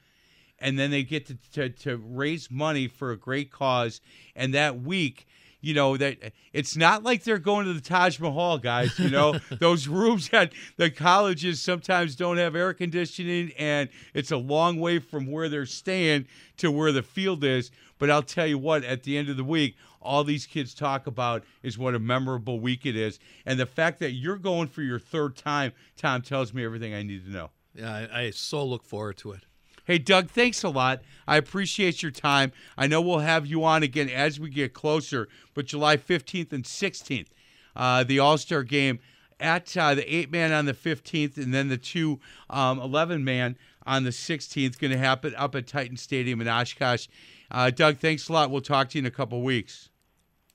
and 0.59 0.79
then 0.79 0.91
they 0.91 1.03
get 1.03 1.27
to 1.27 1.37
to, 1.53 1.69
to 1.69 1.97
raise 1.97 2.51
money 2.51 2.87
for 2.87 3.11
a 3.11 3.17
great 3.17 3.51
cause. 3.51 4.01
And 4.37 4.55
that 4.55 4.81
week. 4.81 5.27
You 5.63 5.75
know 5.75 5.97
that 5.97 6.19
it's 6.53 6.77
not 6.77 7.05
like 7.05 7.23
they're 7.23 7.39
going 7.39 7.67
to 7.67 7.73
the 7.73 7.81
Taj 7.81 8.19
Mahal, 8.19 8.59
guys. 8.59 8.99
You 8.99 9.09
know 9.09 9.39
those 9.51 9.87
rooms 9.89 10.29
at 10.33 10.53
the 10.77 10.91
colleges 10.91 11.63
sometimes 11.63 12.17
don't 12.17 12.37
have 12.37 12.55
air 12.57 12.75
conditioning, 12.75 13.53
and 13.57 13.89
it's 14.13 14.33
a 14.33 14.37
long 14.37 14.81
way 14.81 14.99
from 14.99 15.27
where 15.31 15.49
they're 15.49 15.65
staying 15.65 16.27
to 16.59 16.71
where 16.71 16.91
the 16.93 17.03
field 17.03 17.45
is. 17.45 17.71
But 17.99 18.11
I'll 18.11 18.25
tell 18.25 18.47
you 18.47 18.59
what, 18.59 18.85
at 18.85 19.05
the 19.05 19.17
end 19.17 19.29
of 19.29 19.37
the 19.37 19.45
week, 19.45 19.77
all 20.01 20.25
these 20.25 20.47
kids 20.47 20.75
talk 20.75 21.07
about 21.07 21.45
is 21.63 21.79
what 21.79 21.95
a 21.95 22.01
memorable 22.01 22.59
week 22.59 22.85
it 22.85 22.97
is, 22.97 23.21
and 23.47 23.59
the 23.59 23.67
fact 23.67 24.01
that 24.01 24.11
you're 24.11 24.37
going 24.37 24.67
for 24.67 24.83
your 24.83 24.99
third 24.99 25.37
time, 25.37 25.73
Tom 25.97 26.23
tells 26.23 26.53
me 26.53 26.65
everything 26.65 26.93
I 26.93 27.05
need 27.05 27.25
to 27.25 27.31
know. 27.31 27.51
Yeah, 27.75 28.09
I, 28.13 28.21
I 28.23 28.31
so 28.31 28.65
look 28.65 28.85
forward 28.85 29.17
to 29.19 29.33
it. 29.33 29.47
Hey, 29.85 29.99
Doug, 29.99 30.31
thanks 30.31 30.63
a 30.63 30.69
lot. 30.69 31.03
I 31.27 31.37
appreciate 31.37 32.03
your 32.03 32.13
time. 32.13 32.53
I 32.79 32.87
know 32.87 33.01
we'll 33.01 33.19
have 33.19 33.47
you 33.47 33.65
on 33.65 33.83
again 33.83 34.09
as 34.09 34.39
we 34.39 34.49
get 34.49 34.73
closer, 34.73 35.29
but 35.55 35.67
July 35.67 35.97
15th 35.97 36.53
and 36.53 36.65
16th, 36.65 37.29
uh, 37.75 38.05
the 38.05 38.19
All 38.19 38.39
Star 38.39 38.63
game 38.63 39.01
at 39.41 39.77
uh, 39.77 39.95
the 39.95 40.15
eight 40.15 40.31
man 40.31 40.53
on 40.53 40.67
the 40.67 40.73
15th, 40.73 41.37
and 41.37 41.53
then 41.53 41.69
the 41.69 41.77
two 41.77 42.21
um, 42.49 42.79
11 42.79 43.25
man 43.25 43.57
on 43.85 44.05
the 44.05 44.11
16th. 44.11 44.79
Going 44.79 44.93
to 44.93 44.99
happen 44.99 45.35
up 45.37 45.55
at 45.57 45.67
Titan 45.67 45.97
Stadium 45.97 46.41
in 46.41 46.49
Oshkosh. 46.49 47.09
Uh, 47.51 47.71
Doug, 47.71 47.99
thanks 47.99 48.29
a 48.29 48.33
lot. 48.33 48.51
We'll 48.51 48.61
talk 48.61 48.89
to 48.91 48.99
you 48.99 49.03
in 49.03 49.07
a 49.07 49.11
couple 49.11 49.43
weeks. 49.43 49.91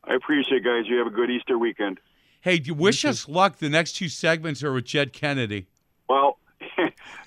I 0.06 0.16
appreciate 0.16 0.60
it, 0.60 0.64
guys. 0.64 0.86
You 0.88 0.98
have 0.98 1.08
a 1.08 1.12
good 1.12 1.30
Easter 1.30 1.58
weekend. 1.58 2.00
Hey, 2.40 2.64
wish 2.70 3.04
us 3.04 3.28
luck. 3.28 3.58
The 3.58 3.70
next 3.70 3.94
two 3.94 4.08
segments 4.08 4.64
are 4.64 4.72
with 4.72 4.86
Jed 4.86 5.12
Kennedy. 5.12 5.68
Well, 6.08 6.40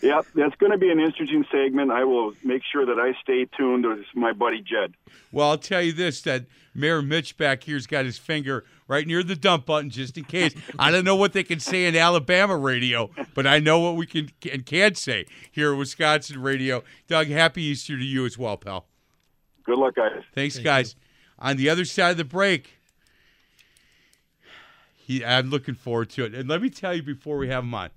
yeah, 0.02 0.22
that's 0.34 0.54
going 0.56 0.72
to 0.72 0.78
be 0.78 0.90
an 0.90 0.98
interesting 0.98 1.44
segment. 1.50 1.90
I 1.90 2.04
will 2.04 2.32
make 2.42 2.62
sure 2.70 2.84
that 2.86 2.98
I 2.98 3.18
stay 3.22 3.46
tuned 3.56 3.86
with 3.86 4.04
my 4.14 4.32
buddy 4.32 4.60
Jed. 4.60 4.94
Well, 5.32 5.50
I'll 5.50 5.58
tell 5.58 5.82
you 5.82 5.92
this: 5.92 6.20
that 6.22 6.46
Mayor 6.74 7.02
Mitch 7.02 7.36
back 7.36 7.64
here's 7.64 7.86
got 7.86 8.04
his 8.04 8.18
finger 8.18 8.64
right 8.88 9.06
near 9.06 9.22
the 9.22 9.36
dump 9.36 9.66
button, 9.66 9.90
just 9.90 10.18
in 10.18 10.24
case. 10.24 10.54
I 10.78 10.90
don't 10.90 11.04
know 11.04 11.16
what 11.16 11.32
they 11.32 11.44
can 11.44 11.60
say 11.60 11.86
in 11.86 11.96
Alabama 11.96 12.56
radio, 12.56 13.10
but 13.34 13.46
I 13.46 13.58
know 13.60 13.78
what 13.80 13.96
we 13.96 14.06
can 14.06 14.30
and 14.50 14.66
can 14.66 14.94
say 14.94 15.26
here 15.50 15.72
at 15.72 15.78
Wisconsin 15.78 16.42
radio. 16.42 16.82
Doug, 17.06 17.28
happy 17.28 17.62
Easter 17.62 17.96
to 17.96 18.04
you 18.04 18.26
as 18.26 18.36
well, 18.36 18.56
pal. 18.56 18.86
Good 19.64 19.78
luck, 19.78 19.94
guys. 19.94 20.22
Thanks, 20.34 20.58
guys. 20.58 20.96
On 21.38 21.56
the 21.56 21.70
other 21.70 21.84
side 21.84 22.10
of 22.10 22.16
the 22.16 22.24
break, 22.24 22.78
he, 24.96 25.24
I'm 25.24 25.50
looking 25.50 25.74
forward 25.74 26.10
to 26.10 26.24
it. 26.24 26.34
And 26.34 26.48
let 26.48 26.60
me 26.60 26.70
tell 26.70 26.94
you 26.94 27.02
before 27.02 27.36
we 27.38 27.48
have 27.48 27.64
him 27.64 27.74
on. 27.74 27.90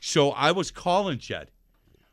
So 0.00 0.30
I 0.30 0.50
was 0.52 0.70
calling 0.70 1.18
Jed 1.18 1.50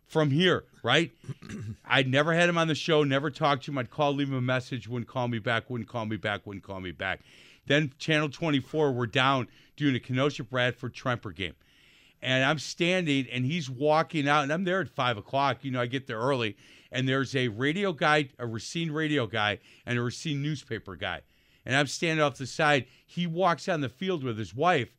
from 0.06 0.30
here, 0.32 0.66
right? 0.84 1.12
I'd 1.86 2.10
never 2.10 2.34
had 2.34 2.50
him 2.50 2.58
on 2.58 2.68
the 2.68 2.76
show, 2.76 3.04
never 3.04 3.32
talked 3.32 3.66
to 3.66 3.72
him. 3.72 3.78
I'd 3.78 3.90
call, 3.90 4.14
leave 4.14 4.28
him 4.30 4.36
a 4.36 4.42
message, 4.42 4.88
wouldn't 4.88 5.10
call 5.10 5.28
me 5.28 5.40
back, 5.40 5.70
wouldn't 5.70 5.90
call 5.90 6.06
me 6.06 6.18
back, 6.18 6.46
wouldn't 6.46 6.64
call 6.64 6.82
me 6.82 6.92
back. 6.92 7.22
Then 7.66 7.94
Channel 7.98 8.30
24, 8.30 8.92
we're 8.92 9.08
down 9.08 9.48
doing 9.76 9.96
a 9.96 10.00
Kenosha 10.00 10.44
Bradford 10.44 10.94
Tremper 10.94 11.34
game. 11.34 11.56
And 12.22 12.44
I'm 12.44 12.60
standing 12.60 13.28
and 13.32 13.46
he's 13.46 13.70
walking 13.70 14.28
out, 14.28 14.44
and 14.44 14.52
I'm 14.52 14.64
there 14.64 14.82
at 14.82 14.90
five 14.90 15.18
o'clock. 15.18 15.64
You 15.64 15.72
know, 15.72 15.82
I 15.82 15.86
get 15.86 16.08
there 16.08 16.20
early, 16.20 16.58
and 16.92 17.08
there's 17.08 17.36
a 17.36 17.48
radio 17.50 17.94
guy, 17.94 18.30
a 18.40 18.48
Racine 18.48 18.92
radio 18.92 19.28
guy, 19.28 19.60
and 19.86 20.00
a 20.00 20.02
Racine 20.02 20.42
newspaper 20.42 20.96
guy. 20.96 21.22
And 21.66 21.76
I'm 21.76 21.88
standing 21.88 22.24
off 22.24 22.38
the 22.38 22.48
side. 22.48 22.86
He 23.06 23.28
walks 23.28 23.70
on 23.70 23.82
the 23.82 23.90
field 23.90 24.24
with 24.24 24.38
his 24.38 24.56
wife, 24.56 24.97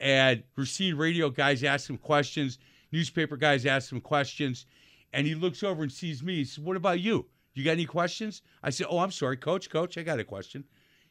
and 0.00 0.42
Racine 0.56 0.96
radio 0.96 1.30
guys 1.30 1.64
ask 1.64 1.88
him 1.90 1.96
questions, 1.98 2.58
newspaper 2.92 3.36
guys 3.36 3.66
ask 3.66 3.90
him 3.92 4.00
questions, 4.00 4.66
and 5.12 5.26
he 5.26 5.34
looks 5.34 5.62
over 5.62 5.82
and 5.82 5.92
sees 5.92 6.22
me. 6.22 6.36
He 6.36 6.44
says, 6.44 6.60
What 6.60 6.76
about 6.76 7.00
you? 7.00 7.26
You 7.54 7.64
got 7.64 7.72
any 7.72 7.86
questions? 7.86 8.42
I 8.62 8.70
said, 8.70 8.86
Oh, 8.90 8.98
I'm 8.98 9.10
sorry, 9.10 9.36
coach, 9.36 9.70
coach, 9.70 9.98
I 9.98 10.02
got 10.02 10.20
a 10.20 10.24
question. 10.24 10.64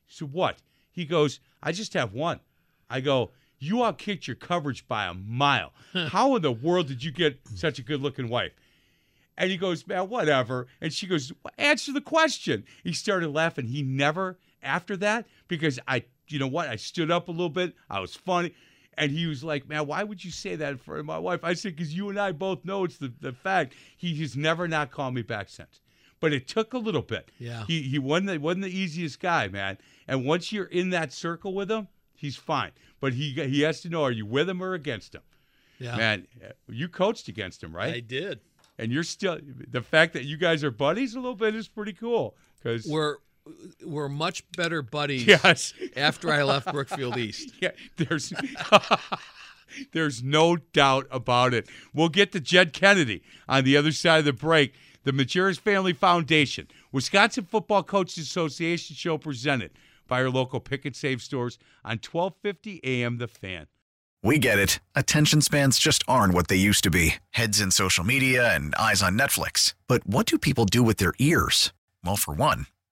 He 0.06 0.14
said, 0.14 0.32
What? 0.32 0.58
He 0.92 1.06
goes, 1.06 1.40
I 1.62 1.72
just 1.72 1.94
have 1.94 2.14
one. 2.14 2.40
I 2.90 3.02
go, 3.02 3.32
You 3.60 3.78
outkicked 3.78 4.28
your 4.28 4.36
coverage 4.36 4.88
by 4.88 5.06
a 5.06 5.14
mile. 5.14 5.74
How 5.94 6.36
in 6.36 6.42
the 6.42 6.52
world 6.52 6.88
did 6.88 7.04
you 7.04 7.12
get 7.12 7.40
such 7.56 7.80
a 7.80 7.84
good 7.84 8.02
looking 8.02 8.30
wife? 8.30 8.54
And 9.38 9.52
he 9.52 9.58
goes, 9.58 9.86
Man, 9.86 10.10
whatever. 10.10 10.68
And 10.82 10.94
she 10.94 11.08
goes, 11.08 11.32
Answer 11.58 11.92
the 11.92 12.02
question. 12.02 12.64
He 12.84 12.94
started 12.94 13.30
laughing. 13.30 13.68
He 13.68 13.84
never, 13.84 14.38
after 14.64 14.96
that, 14.98 15.26
because 15.48 15.80
I, 15.88 16.06
you 16.28 16.40
know 16.40 16.48
what? 16.48 16.68
I 16.68 16.76
stood 16.76 17.12
up 17.12 17.28
a 17.28 17.32
little 17.32 17.50
bit. 17.50 17.74
I 17.90 18.00
was 18.00 18.16
funny. 18.16 18.54
And 18.98 19.12
he 19.12 19.28
was 19.28 19.44
like, 19.44 19.68
Man, 19.68 19.86
why 19.88 20.04
would 20.04 20.24
you 20.24 20.32
say 20.32 20.56
that 20.56 20.72
in 20.72 20.78
front 20.78 21.00
of 21.00 21.06
my 21.06 21.20
wife? 21.20 21.44
I 21.44 21.54
said, 21.54 21.76
Because 21.76 21.94
you 21.94 22.10
and 22.10 22.20
I 22.20 22.32
both 22.32 22.66
know 22.66 22.84
it's 22.84 22.98
the, 22.98 23.14
the 23.22 23.32
fact. 23.32 23.74
He 23.96 24.16
has 24.22 24.36
never 24.36 24.68
not 24.68 24.92
called 24.92 25.14
me 25.14 25.22
back 25.22 25.50
since. 25.50 25.82
But 26.20 26.34
it 26.34 26.48
took 26.48 26.74
a 26.74 26.80
little 26.80 27.04
bit. 27.04 27.32
Yeah. 27.38 27.64
He 27.68 27.84
he 27.84 28.00
wasn't 28.00 28.28
the, 28.28 28.38
wasn't 28.40 28.64
the 28.64 28.76
easiest 28.76 29.20
guy, 29.20 29.48
man. 29.50 29.78
And 30.08 30.26
once 30.26 30.52
you're 30.52 30.66
in 30.66 30.90
that 30.90 31.14
circle 31.14 31.54
with 31.54 31.70
him, 31.70 31.88
he's 32.16 32.36
fine. 32.36 32.72
But 33.00 33.14
he 33.14 33.32
he 33.34 33.62
has 33.62 33.82
to 33.82 33.90
know 33.90 34.04
are 34.04 34.12
you 34.12 34.26
with 34.26 34.50
him 34.50 34.64
or 34.64 34.74
against 34.74 35.14
him? 35.14 35.22
Yeah. 35.78 35.96
Man, 35.96 36.28
you 36.68 36.90
coached 36.90 37.28
against 37.28 37.64
him, 37.64 37.76
right? 37.76 37.94
I 37.94 38.00
did. 38.00 38.40
And 38.80 38.92
you're 38.92 39.04
still 39.04 39.40
the 39.70 39.82
fact 39.82 40.14
that 40.14 40.26
you 40.26 40.38
guys 40.38 40.64
are 40.64 40.72
buddies 40.72 41.14
a 41.14 41.20
little 41.20 41.36
bit 41.36 41.54
is 41.56 41.68
pretty 41.68 41.94
cool 41.94 42.36
because 42.58 42.88
We're 42.88 43.18
we're 43.86 44.10
much 44.10 44.44
better 44.52 44.82
buddies 44.82 45.26
Yes. 45.28 45.74
after 45.96 46.32
I 46.32 46.44
left 46.44 46.72
Brookfield 46.72 47.18
East. 47.18 47.52
Yeah, 47.62 47.72
there's 47.98 48.34
there's 49.92 50.24
no 50.24 50.58
doubt 50.58 51.08
about 51.12 51.54
it. 51.54 51.68
We'll 51.94 52.10
get 52.10 52.32
to 52.34 52.40
Jed 52.40 52.74
Kennedy 52.74 53.22
on 53.48 53.64
the 53.64 53.78
other 53.78 53.92
side 53.92 54.20
of 54.20 54.26
the 54.26 54.34
break. 54.34 54.74
The 55.04 55.14
Majerus 55.14 55.58
Family 55.60 55.94
Foundation, 55.94 56.68
Wisconsin 56.92 57.46
Football 57.46 57.84
Coaches 57.84 58.18
Association 58.26 58.94
show 58.96 59.18
presented 59.18 59.72
by 60.06 60.22
our 60.22 60.30
local 60.30 60.60
pick 60.60 60.84
and 60.84 60.94
save 60.96 61.22
stores 61.22 61.58
on 61.86 62.00
1250 62.00 62.82
AM 62.84 63.18
The 63.18 63.28
Fan. 63.30 63.68
We 64.24 64.38
get 64.40 64.60
it. 64.60 64.80
Attention 64.96 65.40
spans 65.42 65.80
just 65.80 66.04
aren't 66.10 66.34
what 66.34 66.50
they 66.50 66.58
used 66.58 66.84
to 66.84 66.90
be 66.90 67.16
heads 67.30 67.62
in 67.62 67.72
social 67.72 68.04
media 68.04 68.54
and 68.54 68.76
eyes 68.76 69.02
on 69.02 69.18
Netflix. 69.18 69.76
But 69.88 70.06
what 70.06 70.26
do 70.26 70.38
people 70.38 70.66
do 70.66 70.84
with 70.84 70.98
their 70.98 71.14
ears? 71.20 71.72
Well, 72.04 72.18
for 72.18 72.34
one, 72.34 72.66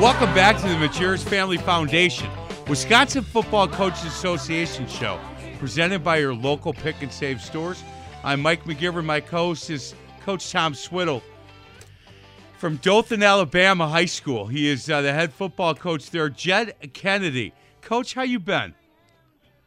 Welcome 0.00 0.34
back 0.34 0.58
to 0.58 0.68
the 0.68 0.74
Majerus 0.74 1.24
Family 1.24 1.56
Foundation, 1.56 2.28
Wisconsin 2.68 3.24
Football 3.24 3.66
Coaches 3.66 4.04
Association 4.04 4.86
show, 4.86 5.18
presented 5.58 6.04
by 6.04 6.18
your 6.18 6.34
local 6.34 6.74
pick 6.74 7.00
and 7.00 7.10
save 7.10 7.40
stores. 7.40 7.82
I'm 8.22 8.42
Mike 8.42 8.64
McGivern. 8.64 9.06
My 9.06 9.20
co-host 9.20 9.70
is 9.70 9.94
Coach 10.20 10.52
Tom 10.52 10.74
Swiddle 10.74 11.22
from 12.58 12.76
Dothan, 12.76 13.22
Alabama 13.22 13.88
High 13.88 14.04
School. 14.04 14.46
He 14.46 14.68
is 14.68 14.90
uh, 14.90 15.00
the 15.00 15.14
head 15.14 15.32
football 15.32 15.74
coach 15.74 16.10
there. 16.10 16.28
Jed 16.28 16.74
Kennedy, 16.92 17.54
Coach, 17.80 18.12
how 18.12 18.22
you 18.22 18.38
been? 18.38 18.74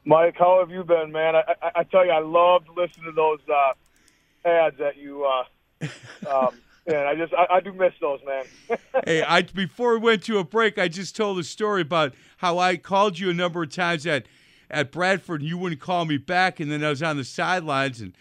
Mike, 0.06 0.36
how 0.38 0.60
have 0.60 0.70
you 0.70 0.84
been, 0.84 1.12
man? 1.12 1.38
I, 1.38 1.56
I, 1.60 1.72
I 1.78 1.84
tell 1.86 2.06
you, 2.06 2.12
I 2.12 2.20
loved 2.20 2.68
listening 2.78 3.06
to 3.06 3.12
those 3.14 3.40
uh, 3.52 4.48
ads 4.48 4.78
that 4.78 4.96
you. 4.96 5.26
Uh, 5.26 5.88
um, 6.32 6.56
and 6.98 7.08
I 7.08 7.16
just, 7.16 7.34
I, 7.34 7.46
I 7.56 7.60
do 7.60 7.74
miss 7.74 7.94
those, 8.02 8.20
man. 8.26 8.44
hey, 9.06 9.24
I 9.24 9.42
before 9.44 9.94
we 9.94 10.00
went 10.00 10.24
to 10.24 10.40
a 10.40 10.44
break, 10.44 10.78
I 10.78 10.88
just 10.88 11.16
told 11.16 11.40
a 11.40 11.44
story 11.44 11.82
about 11.82 12.14
how 12.38 12.58
I 12.58 12.78
called 12.78 13.20
you 13.20 13.30
a 13.30 13.34
number 13.34 13.64
of 13.64 13.74
times 13.74 14.06
at 14.08 14.26
at 14.72 14.92
Bradford, 14.92 15.42
and 15.42 15.50
you 15.50 15.58
wouldn't 15.58 15.82
call 15.82 16.06
me 16.06 16.18
back, 16.18 16.60
and 16.60 16.72
then 16.72 16.84
I 16.84 16.90
was 16.90 17.02
on 17.02 17.18
the 17.18 17.24
sidelines, 17.24 18.02
and 18.02 18.14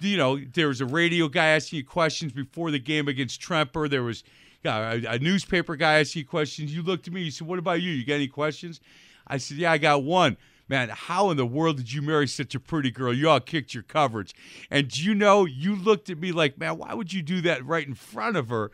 you 0.00 0.16
know 0.16 0.38
there 0.38 0.68
was 0.68 0.80
a 0.80 0.86
radio 0.86 1.28
guy 1.28 1.46
asking 1.46 1.78
you 1.78 1.84
questions 1.84 2.32
before 2.32 2.70
the 2.70 2.78
game 2.78 3.08
against 3.08 3.40
Tremper. 3.40 3.88
There 3.88 4.02
was 4.02 4.24
uh, 4.64 5.00
a, 5.04 5.14
a 5.14 5.18
newspaper 5.18 5.76
guy 5.76 6.00
asking 6.00 6.20
you 6.20 6.26
questions. 6.26 6.74
You 6.74 6.82
looked 6.82 7.08
at 7.08 7.14
me, 7.14 7.22
you 7.22 7.30
said, 7.30 7.46
"What 7.46 7.58
about 7.58 7.82
you? 7.82 7.90
You 7.92 8.04
got 8.04 8.14
any 8.14 8.28
questions?" 8.28 8.80
I 9.26 9.38
said, 9.38 9.58
"Yeah, 9.58 9.72
I 9.72 9.78
got 9.78 10.02
one." 10.02 10.36
Man, 10.72 10.88
how 10.88 11.28
in 11.28 11.36
the 11.36 11.44
world 11.44 11.76
did 11.76 11.92
you 11.92 12.00
marry 12.00 12.26
such 12.26 12.54
a 12.54 12.58
pretty 12.58 12.90
girl? 12.90 13.12
You 13.12 13.28
all 13.28 13.40
kicked 13.40 13.74
your 13.74 13.82
coverage. 13.82 14.34
And 14.70 14.96
you 14.96 15.14
know, 15.14 15.44
you 15.44 15.76
looked 15.76 16.08
at 16.08 16.16
me 16.16 16.32
like, 16.32 16.56
man, 16.56 16.78
why 16.78 16.94
would 16.94 17.12
you 17.12 17.20
do 17.20 17.42
that 17.42 17.62
right 17.66 17.86
in 17.86 17.92
front 17.92 18.38
of 18.38 18.48
her? 18.48 18.70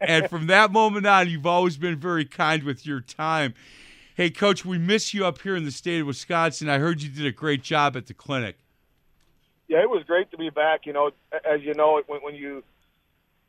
and 0.00 0.30
from 0.30 0.46
that 0.46 0.72
moment 0.72 1.06
on, 1.06 1.28
you've 1.28 1.44
always 1.44 1.76
been 1.76 1.96
very 1.96 2.24
kind 2.24 2.62
with 2.62 2.86
your 2.86 3.02
time. 3.02 3.52
Hey, 4.14 4.30
coach, 4.30 4.64
we 4.64 4.78
miss 4.78 5.12
you 5.12 5.26
up 5.26 5.42
here 5.42 5.54
in 5.54 5.66
the 5.66 5.70
state 5.70 6.00
of 6.00 6.06
Wisconsin. 6.06 6.70
I 6.70 6.78
heard 6.78 7.02
you 7.02 7.10
did 7.10 7.26
a 7.26 7.32
great 7.32 7.62
job 7.62 7.98
at 7.98 8.06
the 8.06 8.14
clinic. 8.14 8.56
yeah, 9.68 9.82
it 9.82 9.90
was 9.90 10.04
great 10.04 10.30
to 10.30 10.38
be 10.38 10.48
back. 10.48 10.86
You 10.86 10.94
know, 10.94 11.10
as 11.44 11.60
you 11.60 11.74
know, 11.74 12.00
when, 12.06 12.20
when 12.22 12.34
you 12.34 12.62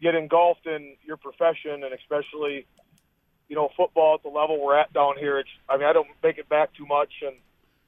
get 0.02 0.14
engulfed 0.14 0.68
in 0.68 0.98
your 1.06 1.16
profession, 1.16 1.86
and 1.86 1.94
especially, 1.94 2.68
you 3.48 3.56
know, 3.56 3.70
football 3.78 4.16
at 4.16 4.24
the 4.24 4.30
level 4.30 4.62
we're 4.62 4.78
at 4.78 4.92
down 4.92 5.14
here, 5.18 5.40
it's. 5.40 5.50
I 5.70 5.78
mean, 5.78 5.86
I 5.86 5.94
don't 5.94 6.10
make 6.22 6.38
it 6.38 6.50
back 6.50 6.74
too 6.74 6.86
much, 6.86 7.14
and 7.26 7.38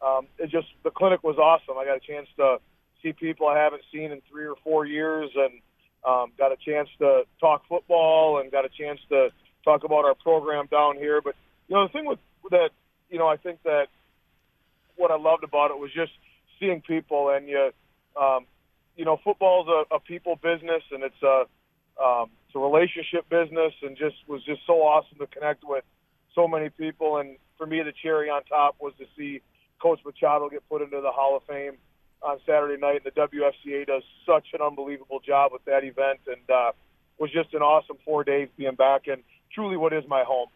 um, 0.02 0.28
it 0.38 0.50
just 0.50 0.68
the 0.84 0.92
clinic 0.92 1.24
was 1.24 1.38
awesome. 1.38 1.78
I 1.78 1.86
got 1.86 1.98
a 1.98 2.00
chance 2.00 2.28
to 2.38 2.58
see 3.02 3.14
people 3.14 3.48
I 3.48 3.58
haven't 3.58 3.84
seen 3.92 4.12
in 4.12 4.22
three 4.30 4.46
or 4.46 4.56
four 4.64 4.86
years, 4.86 5.30
and 5.36 5.62
um, 6.06 6.32
got 6.38 6.52
a 6.52 6.58
chance 6.58 6.90
to 7.00 7.24
talk 7.40 7.64
football, 7.68 8.40
and 8.40 8.52
got 8.52 8.66
a 8.66 8.70
chance 8.70 9.00
to 9.10 9.30
talk 9.64 9.84
about 9.84 10.06
our 10.06 10.16
program 10.16 10.68
down 10.70 10.98
here. 10.98 11.22
But 11.22 11.36
you 11.68 11.76
know, 11.76 11.88
the 11.88 11.94
thing 11.94 12.06
with 12.06 12.20
that, 12.52 12.70
you 13.10 13.18
know, 13.18 13.28
I 13.28 13.38
think 13.38 13.64
that 13.64 13.88
what 14.96 15.12
I 15.12 15.18
loved 15.18 15.44
about 15.44 15.72
it 15.72 15.78
was 15.78 15.92
just 15.94 16.12
seeing 16.60 16.82
people, 16.82 17.30
and 17.30 17.48
you, 17.48 17.72
um, 18.20 18.46
you 18.96 19.06
know, 19.06 19.20
football's 19.24 19.68
a, 19.68 19.96
a 19.96 20.00
people 20.00 20.36
business, 20.42 20.84
and 20.92 21.04
it's 21.04 21.22
a 21.24 21.46
um, 22.02 22.30
it's 22.48 22.56
a 22.56 22.60
relationship 22.60 23.28
business, 23.30 23.74
and 23.82 23.98
just 23.98 24.16
was 24.28 24.44
just 24.44 24.62
so 24.68 24.74
awesome 24.74 25.18
to 25.20 25.28
connect 25.28 25.64
with 25.64 25.84
so 26.34 26.48
many 26.48 26.70
people. 26.70 27.18
And 27.18 27.38
for 27.58 27.66
me, 27.66 27.82
the 27.82 27.94
cherry 28.04 28.30
on 28.30 28.44
top 28.44 28.76
was 28.80 28.94
to 29.00 29.06
see 29.18 29.42
Coach 29.82 30.00
Machado 30.06 30.50
get 30.50 30.68
put 30.70 30.82
into 30.82 31.02
the 31.02 31.12
Hall 31.12 31.38
of 31.38 31.44
Fame 31.44 31.78
on 32.22 32.40
Saturday 32.46 32.80
night, 32.80 33.02
and 33.04 33.14
the 33.14 33.22
WFCA 33.22 33.86
does 33.88 34.04
such 34.26 34.48
an 34.54 34.62
unbelievable 34.62 35.20
job 35.20 35.52
with 35.52 35.64
that 35.66 35.84
event, 35.84 36.20
and 36.28 36.50
uh, 36.50 36.72
was 37.20 37.32
just 37.32 37.54
an 37.54 37.62
awesome 37.62 37.98
four 38.04 38.24
days 38.24 38.50
being 38.58 38.76
back 38.76 39.08
in 39.08 39.18
truly 39.54 39.78
what 39.78 39.94
is 39.94 40.04
my 40.08 40.24
home. 40.24 40.50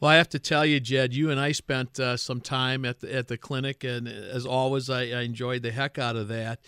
Well, 0.00 0.10
I 0.10 0.16
have 0.16 0.28
to 0.30 0.38
tell 0.38 0.66
you, 0.66 0.80
Jed, 0.80 1.14
you 1.14 1.30
and 1.30 1.40
I 1.40 1.52
spent 1.52 1.98
uh, 1.98 2.16
some 2.16 2.40
time 2.40 2.84
at 2.84 3.00
the, 3.00 3.14
at 3.14 3.28
the 3.28 3.38
clinic, 3.38 3.84
and 3.84 4.06
as 4.08 4.44
always, 4.44 4.90
I, 4.90 5.02
I 5.02 5.22
enjoyed 5.22 5.62
the 5.62 5.72
heck 5.72 5.98
out 5.98 6.16
of 6.16 6.28
that. 6.28 6.60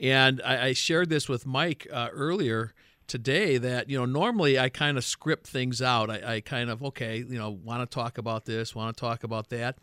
And 0.00 0.40
I, 0.44 0.66
I 0.66 0.72
shared 0.74 1.08
this 1.08 1.28
with 1.28 1.44
Mike 1.44 1.86
uh, 1.92 2.08
earlier 2.12 2.74
today 3.08 3.56
that 3.56 3.88
you 3.88 3.98
know 3.98 4.04
normally 4.04 4.58
I 4.58 4.68
kind 4.68 4.96
of 4.96 5.04
script 5.04 5.46
things 5.46 5.82
out. 5.82 6.10
I, 6.10 6.34
I 6.34 6.40
kind 6.40 6.70
of 6.70 6.82
okay, 6.84 7.18
you 7.18 7.38
know, 7.38 7.50
want 7.50 7.88
to 7.88 7.92
talk 7.92 8.18
about 8.18 8.44
this, 8.44 8.74
want 8.74 8.96
to 8.96 9.00
talk 9.00 9.24
about 9.24 9.48
that. 9.48 9.78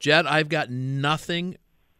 Jed, 0.00 0.26
I've 0.26 0.48
got 0.48 0.70
nothing 0.70 1.56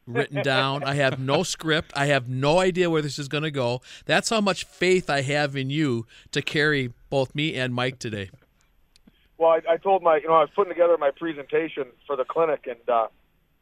written 0.06 0.42
down. 0.42 0.82
I 0.82 0.94
have 0.94 1.20
no 1.20 1.42
script. 1.44 1.92
I 1.94 2.06
have 2.06 2.28
no 2.28 2.58
idea 2.58 2.90
where 2.90 3.02
this 3.02 3.18
is 3.18 3.28
going 3.28 3.44
to 3.44 3.50
go. 3.50 3.82
That's 4.06 4.30
how 4.30 4.40
much 4.40 4.64
faith 4.64 5.08
I 5.08 5.20
have 5.20 5.54
in 5.54 5.70
you 5.70 6.06
to 6.32 6.42
carry 6.42 6.92
both 7.10 7.34
me 7.34 7.54
and 7.54 7.74
Mike 7.74 7.98
today. 7.98 8.30
Well, 9.36 9.50
I, 9.50 9.74
I 9.74 9.76
told 9.76 10.02
my, 10.02 10.16
you 10.16 10.28
know, 10.28 10.34
I 10.34 10.40
was 10.40 10.50
putting 10.54 10.72
together 10.72 10.96
my 10.98 11.10
presentation 11.10 11.84
for 12.06 12.16
the 12.16 12.24
clinic, 12.24 12.66
and 12.66 12.88
uh, 12.88 13.08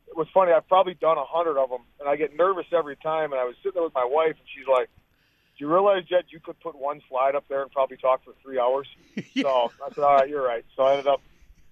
it 0.09 0.17
was 0.17 0.29
funny. 0.33 0.53
I've 0.53 0.67
probably 0.69 0.95
done 0.95 1.19
a 1.19 1.25
hundred 1.25 1.59
of 1.59 1.69
them, 1.69 1.83
and 2.01 2.09
I 2.09 2.17
get 2.17 2.37
nervous 2.37 2.67
every 2.77 2.97
time. 2.97 3.33
And 3.33 3.41
I 3.41 3.45
was 3.45 3.55
sitting 3.59 3.75
there 3.75 3.85
with 3.85 3.95
my 3.95 4.05
wife, 4.05 4.37
and 4.39 4.49
she's 4.57 4.67
like, 4.67 4.89
"Do 5.57 5.65
you 5.65 5.73
realize, 5.73 6.05
Jed, 6.05 6.25
you 6.31 6.41
could 6.41 6.59
put 6.61 6.77
one 6.77 7.01
slide 7.09 7.35
up 7.37 7.45
there 7.49 7.63
and 7.63 7.71
probably 7.71 7.97
talk 7.97 8.25
for 8.25 8.35
three 8.43 8.59
hours?" 8.59 8.89
yeah. 9.35 9.43
So 9.43 9.73
I 9.85 9.89
said, 9.95 10.05
"All 10.05 10.15
right, 10.17 10.29
you're 10.29 10.45
right." 10.45 10.65
So 10.77 10.83
I 10.83 10.93
ended 10.93 11.07
up 11.07 11.21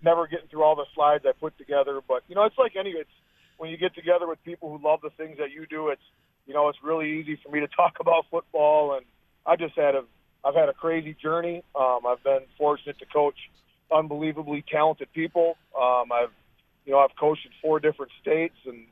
never 0.06 0.28
getting 0.28 0.46
through 0.46 0.62
all 0.62 0.76
the 0.76 0.86
slides 0.94 1.24
I 1.26 1.32
put 1.32 1.58
together. 1.58 2.00
But 2.06 2.22
you 2.28 2.36
know, 2.36 2.44
it's 2.44 2.56
like 2.56 2.76
any, 2.78 2.90
it's 2.90 3.10
when 3.58 3.70
you 3.70 3.76
get 3.76 3.94
together 3.94 4.26
with 4.26 4.42
people 4.44 4.70
who 4.70 4.82
love 4.82 5.00
the 5.02 5.10
things 5.10 5.38
that 5.38 5.50
you 5.50 5.66
do. 5.66 5.88
It's 5.88 6.00
you 6.46 6.54
know, 6.54 6.68
it's 6.68 6.78
really 6.82 7.18
easy 7.18 7.38
for 7.42 7.50
me 7.50 7.60
to 7.60 7.66
talk 7.76 7.96
about 8.00 8.24
football, 8.30 8.96
and 8.96 9.04
I 9.44 9.56
just 9.56 9.74
had 9.76 9.94
a, 9.94 10.04
I've 10.44 10.54
had 10.54 10.68
a 10.68 10.72
crazy 10.72 11.14
journey. 11.20 11.62
Um, 11.74 12.00
I've 12.06 12.22
been 12.22 12.46
fortunate 12.56 12.98
to 13.00 13.06
coach 13.06 13.36
unbelievably 13.92 14.64
talented 14.70 15.12
people. 15.12 15.56
Um, 15.78 16.10
I've, 16.12 16.30
you 16.84 16.92
know, 16.92 17.00
I've 17.00 17.14
coached 17.18 17.44
in 17.44 17.52
four 17.60 17.80
different 17.80 18.12
states, 18.22 18.56
and 18.64 18.86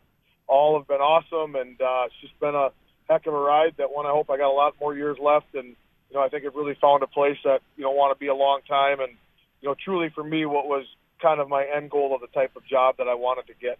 all 0.46 0.76
have 0.78 0.88
been 0.88 1.00
awesome. 1.00 1.54
And 1.54 1.80
uh, 1.80 2.06
it's 2.06 2.20
just 2.20 2.38
been 2.40 2.54
a 2.54 2.70
heck 3.08 3.26
of 3.26 3.34
a 3.34 3.38
ride. 3.38 3.74
That 3.78 3.92
one, 3.92 4.06
I 4.06 4.10
hope 4.10 4.30
I 4.30 4.36
got 4.36 4.50
a 4.50 4.56
lot 4.56 4.74
more 4.80 4.94
years 4.94 5.16
left, 5.22 5.54
and 5.54 5.76
you 6.10 6.14
know, 6.14 6.20
I 6.20 6.28
think 6.28 6.44
I've 6.44 6.54
really 6.54 6.76
found 6.80 7.02
a 7.02 7.06
place 7.06 7.38
that 7.44 7.60
you 7.76 7.84
know 7.84 7.92
want 7.92 8.16
to 8.16 8.18
be 8.18 8.28
a 8.28 8.34
long 8.34 8.60
time. 8.68 8.98
And 9.00 9.12
you 9.60 9.68
know, 9.68 9.76
truly 9.84 10.10
for 10.14 10.24
me, 10.24 10.44
what 10.46 10.66
was 10.66 10.84
kind 11.20 11.40
of 11.40 11.48
my 11.48 11.64
end 11.64 11.90
goal 11.90 12.14
of 12.14 12.20
the 12.20 12.26
type 12.28 12.56
of 12.56 12.64
job 12.66 12.96
that 12.98 13.08
I 13.08 13.14
wanted 13.14 13.46
to 13.46 13.54
get. 13.60 13.78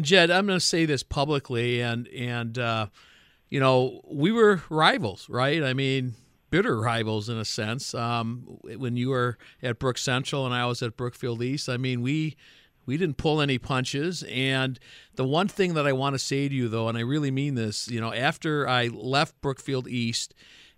Jed, 0.00 0.30
I'm 0.30 0.46
going 0.46 0.58
to 0.58 0.64
say 0.64 0.84
this 0.84 1.02
publicly, 1.02 1.80
and 1.80 2.06
and 2.08 2.58
uh, 2.58 2.86
you 3.48 3.60
know, 3.60 4.00
we 4.10 4.32
were 4.32 4.62
rivals, 4.70 5.28
right? 5.28 5.62
I 5.62 5.74
mean, 5.74 6.14
bitter 6.50 6.78
rivals 6.80 7.28
in 7.28 7.38
a 7.38 7.44
sense. 7.44 7.94
Um, 7.94 8.58
when 8.62 8.96
you 8.96 9.10
were 9.10 9.38
at 9.62 9.78
Brook 9.78 9.98
Central 9.98 10.46
and 10.46 10.54
I 10.54 10.66
was 10.66 10.82
at 10.82 10.96
Brookfield 10.96 11.42
East, 11.42 11.68
I 11.68 11.76
mean, 11.76 12.02
we 12.02 12.36
we 12.86 12.96
didn't 12.96 13.16
pull 13.16 13.40
any 13.40 13.58
punches. 13.58 14.24
And 14.28 14.78
the 15.14 15.24
one 15.24 15.48
thing 15.48 15.74
that 15.74 15.86
I 15.86 15.92
want 15.92 16.14
to 16.14 16.18
say 16.18 16.48
to 16.48 16.54
you, 16.54 16.68
though, 16.68 16.88
and 16.88 16.96
I 16.96 17.02
really 17.02 17.30
mean 17.30 17.54
this, 17.54 17.88
you 17.88 18.00
know, 18.00 18.12
after 18.12 18.66
I 18.68 18.88
left 18.88 19.40
Brookfield 19.40 19.88
East, 19.88 20.34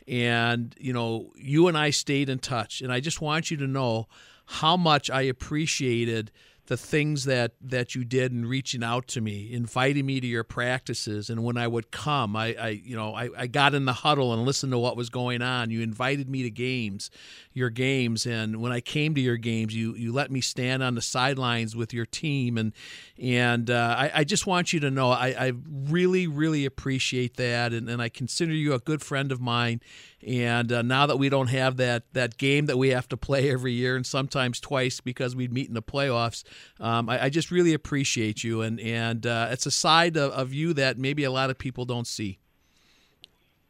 and 0.08 0.74
you 0.78 0.92
know, 0.92 1.32
you 1.36 1.68
and 1.68 1.76
I 1.76 1.90
stayed 1.90 2.28
in 2.28 2.38
touch, 2.38 2.80
and 2.80 2.92
I 2.92 3.00
just 3.00 3.20
want 3.20 3.50
you 3.50 3.56
to 3.58 3.66
know 3.66 4.08
how 4.46 4.76
much 4.76 5.10
I 5.10 5.22
appreciated 5.22 6.30
the 6.72 6.76
things 6.78 7.26
that 7.26 7.52
that 7.60 7.94
you 7.94 8.02
did 8.02 8.32
in 8.32 8.46
reaching 8.46 8.82
out 8.82 9.06
to 9.06 9.20
me, 9.20 9.52
inviting 9.52 10.06
me 10.06 10.22
to 10.22 10.26
your 10.26 10.42
practices, 10.42 11.28
and 11.28 11.44
when 11.44 11.58
I 11.58 11.66
would 11.66 11.90
come, 11.90 12.34
I, 12.34 12.54
I 12.58 12.68
you 12.68 12.96
know 12.96 13.14
I, 13.14 13.28
I 13.36 13.46
got 13.46 13.74
in 13.74 13.84
the 13.84 13.92
huddle 13.92 14.32
and 14.32 14.46
listened 14.46 14.72
to 14.72 14.78
what 14.78 14.96
was 14.96 15.10
going 15.10 15.42
on. 15.42 15.68
You 15.68 15.82
invited 15.82 16.30
me 16.30 16.42
to 16.44 16.50
games, 16.50 17.10
your 17.52 17.68
games, 17.68 18.24
and 18.24 18.62
when 18.62 18.72
I 18.72 18.80
came 18.80 19.14
to 19.16 19.20
your 19.20 19.36
games, 19.36 19.76
you 19.76 19.94
you 19.96 20.14
let 20.14 20.30
me 20.30 20.40
stand 20.40 20.82
on 20.82 20.94
the 20.94 21.02
sidelines 21.02 21.76
with 21.76 21.92
your 21.92 22.06
team, 22.06 22.56
and 22.56 22.72
and 23.20 23.68
uh, 23.68 23.94
I, 23.98 24.10
I 24.14 24.24
just 24.24 24.46
want 24.46 24.72
you 24.72 24.80
to 24.80 24.90
know 24.90 25.10
I, 25.10 25.34
I 25.38 25.52
really 25.90 26.26
really 26.26 26.64
appreciate 26.64 27.36
that, 27.36 27.74
and, 27.74 27.90
and 27.90 28.00
I 28.00 28.08
consider 28.08 28.54
you 28.54 28.72
a 28.72 28.78
good 28.78 29.02
friend 29.02 29.30
of 29.30 29.42
mine. 29.42 29.82
And 30.24 30.70
uh, 30.70 30.82
now 30.82 31.06
that 31.06 31.16
we 31.16 31.28
don't 31.28 31.48
have 31.48 31.76
that 31.78 32.04
that 32.12 32.38
game 32.38 32.66
that 32.66 32.78
we 32.78 32.90
have 32.90 33.08
to 33.08 33.16
play 33.16 33.50
every 33.50 33.72
year 33.72 33.96
and 33.96 34.06
sometimes 34.06 34.60
twice 34.60 35.00
because 35.00 35.34
we'd 35.34 35.52
meet 35.52 35.68
in 35.68 35.74
the 35.74 35.82
playoffs, 35.82 36.44
um, 36.80 37.08
I, 37.08 37.24
I, 37.24 37.28
just 37.28 37.50
really 37.50 37.74
appreciate 37.74 38.42
you. 38.42 38.62
And 38.62 38.80
and 38.80 39.26
uh, 39.26 39.48
it's 39.50 39.66
a 39.66 39.70
side 39.70 40.16
of, 40.16 40.32
of, 40.32 40.52
you 40.52 40.72
that 40.74 40.98
maybe 40.98 41.24
a 41.24 41.30
lot 41.30 41.50
of 41.50 41.58
people 41.58 41.84
don't 41.84 42.06
see. 42.06 42.38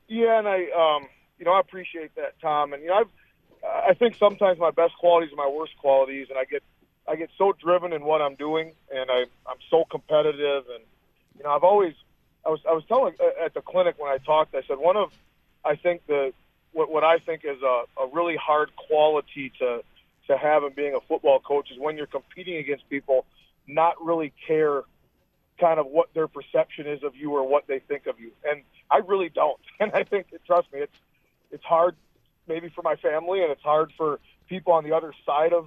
Yeah, 0.09 0.39
and 0.39 0.49
I 0.49 0.57
um, 0.71 1.09
you 1.39 1.45
know 1.45 1.53
I 1.53 1.61
appreciate 1.61 2.15
that, 2.17 2.41
Tom. 2.41 2.73
And 2.73 2.83
you 2.83 2.89
know 2.89 2.95
I've 2.95 3.11
I 3.65 3.95
think 3.95 4.17
sometimes 4.17 4.59
my 4.59 4.71
best 4.71 4.95
qualities 4.99 5.33
are 5.33 5.37
my 5.37 5.49
worst 5.49 5.77
qualities, 5.79 6.29
and 6.31 6.39
I 6.39 6.45
get 6.45 6.63
I 7.09 7.17
get 7.17 7.31
so 7.39 7.53
driven 7.53 7.93
in 7.93 8.05
what 8.05 8.21
I'm 8.21 8.35
doing, 8.35 8.73
and 8.95 9.11
I 9.11 9.25
I'm 9.47 9.59
so 9.71 9.85
competitive, 9.91 10.65
and 10.75 10.85
you 11.37 11.45
know 11.45 11.51
I've 11.51 11.65
always 11.65 11.95
I 12.45 12.51
was 12.51 12.61
I 12.69 12.73
was 12.73 12.85
telling 12.87 13.15
uh, 13.21 13.45
at 13.45 13.55
the 13.55 13.61
clinic 13.61 13.97
when 13.99 14.13
I 14.13 14.19
talked, 14.19 14.55
I 14.55 14.63
said 14.63 14.79
one 14.79 14.97
of 14.97 15.13
I 15.65 15.77
think 15.77 16.07
the 16.07 16.33
what, 16.73 16.91
what 16.91 17.05
I 17.05 17.19
think 17.19 17.43
is 17.45 17.61
a, 17.63 17.85
a 18.01 18.07
really 18.13 18.37
hard 18.37 18.75
quality 18.77 19.53
to 19.59 19.83
to 20.29 20.37
have 20.37 20.63
in 20.65 20.73
being 20.73 20.95
a 20.95 21.01
football 21.01 21.41
coach 21.41 21.71
is 21.71 21.79
when 21.79 21.97
you're 21.97 22.07
competing 22.07 22.57
against 22.57 22.89
people, 22.89 23.27
not 23.67 24.03
really 24.05 24.33
care 24.47 24.83
kind 25.61 25.79
of 25.79 25.87
what 25.87 26.13
their 26.15 26.29
perception 26.29 26.87
is 26.87 27.03
of 27.03 27.15
you 27.17 27.33
or 27.33 27.47
what 27.47 27.67
they 27.67 27.79
think 27.79 28.07
of 28.07 28.19
you. 28.19 28.33
And 28.45 28.63
I 28.91 28.99
really 28.99 29.29
don't. 29.29 29.61
And 29.81 29.93
I 29.93 30.05
think, 30.05 30.27
trust 30.47 30.73
me, 30.73 30.81
it's 30.81 30.97
it's 31.51 31.65
hard 31.65 31.97
maybe 32.49 32.69
for 32.71 32.83
my 32.83 32.97
family 32.97 33.43
and 33.43 33.51
it's 33.51 33.63
hard 33.63 33.93
for 33.97 34.21
people 34.49 34.73
on 34.73 34.85
the 34.85 34.93
other 34.93 35.13
side 35.27 35.53
of 35.53 35.67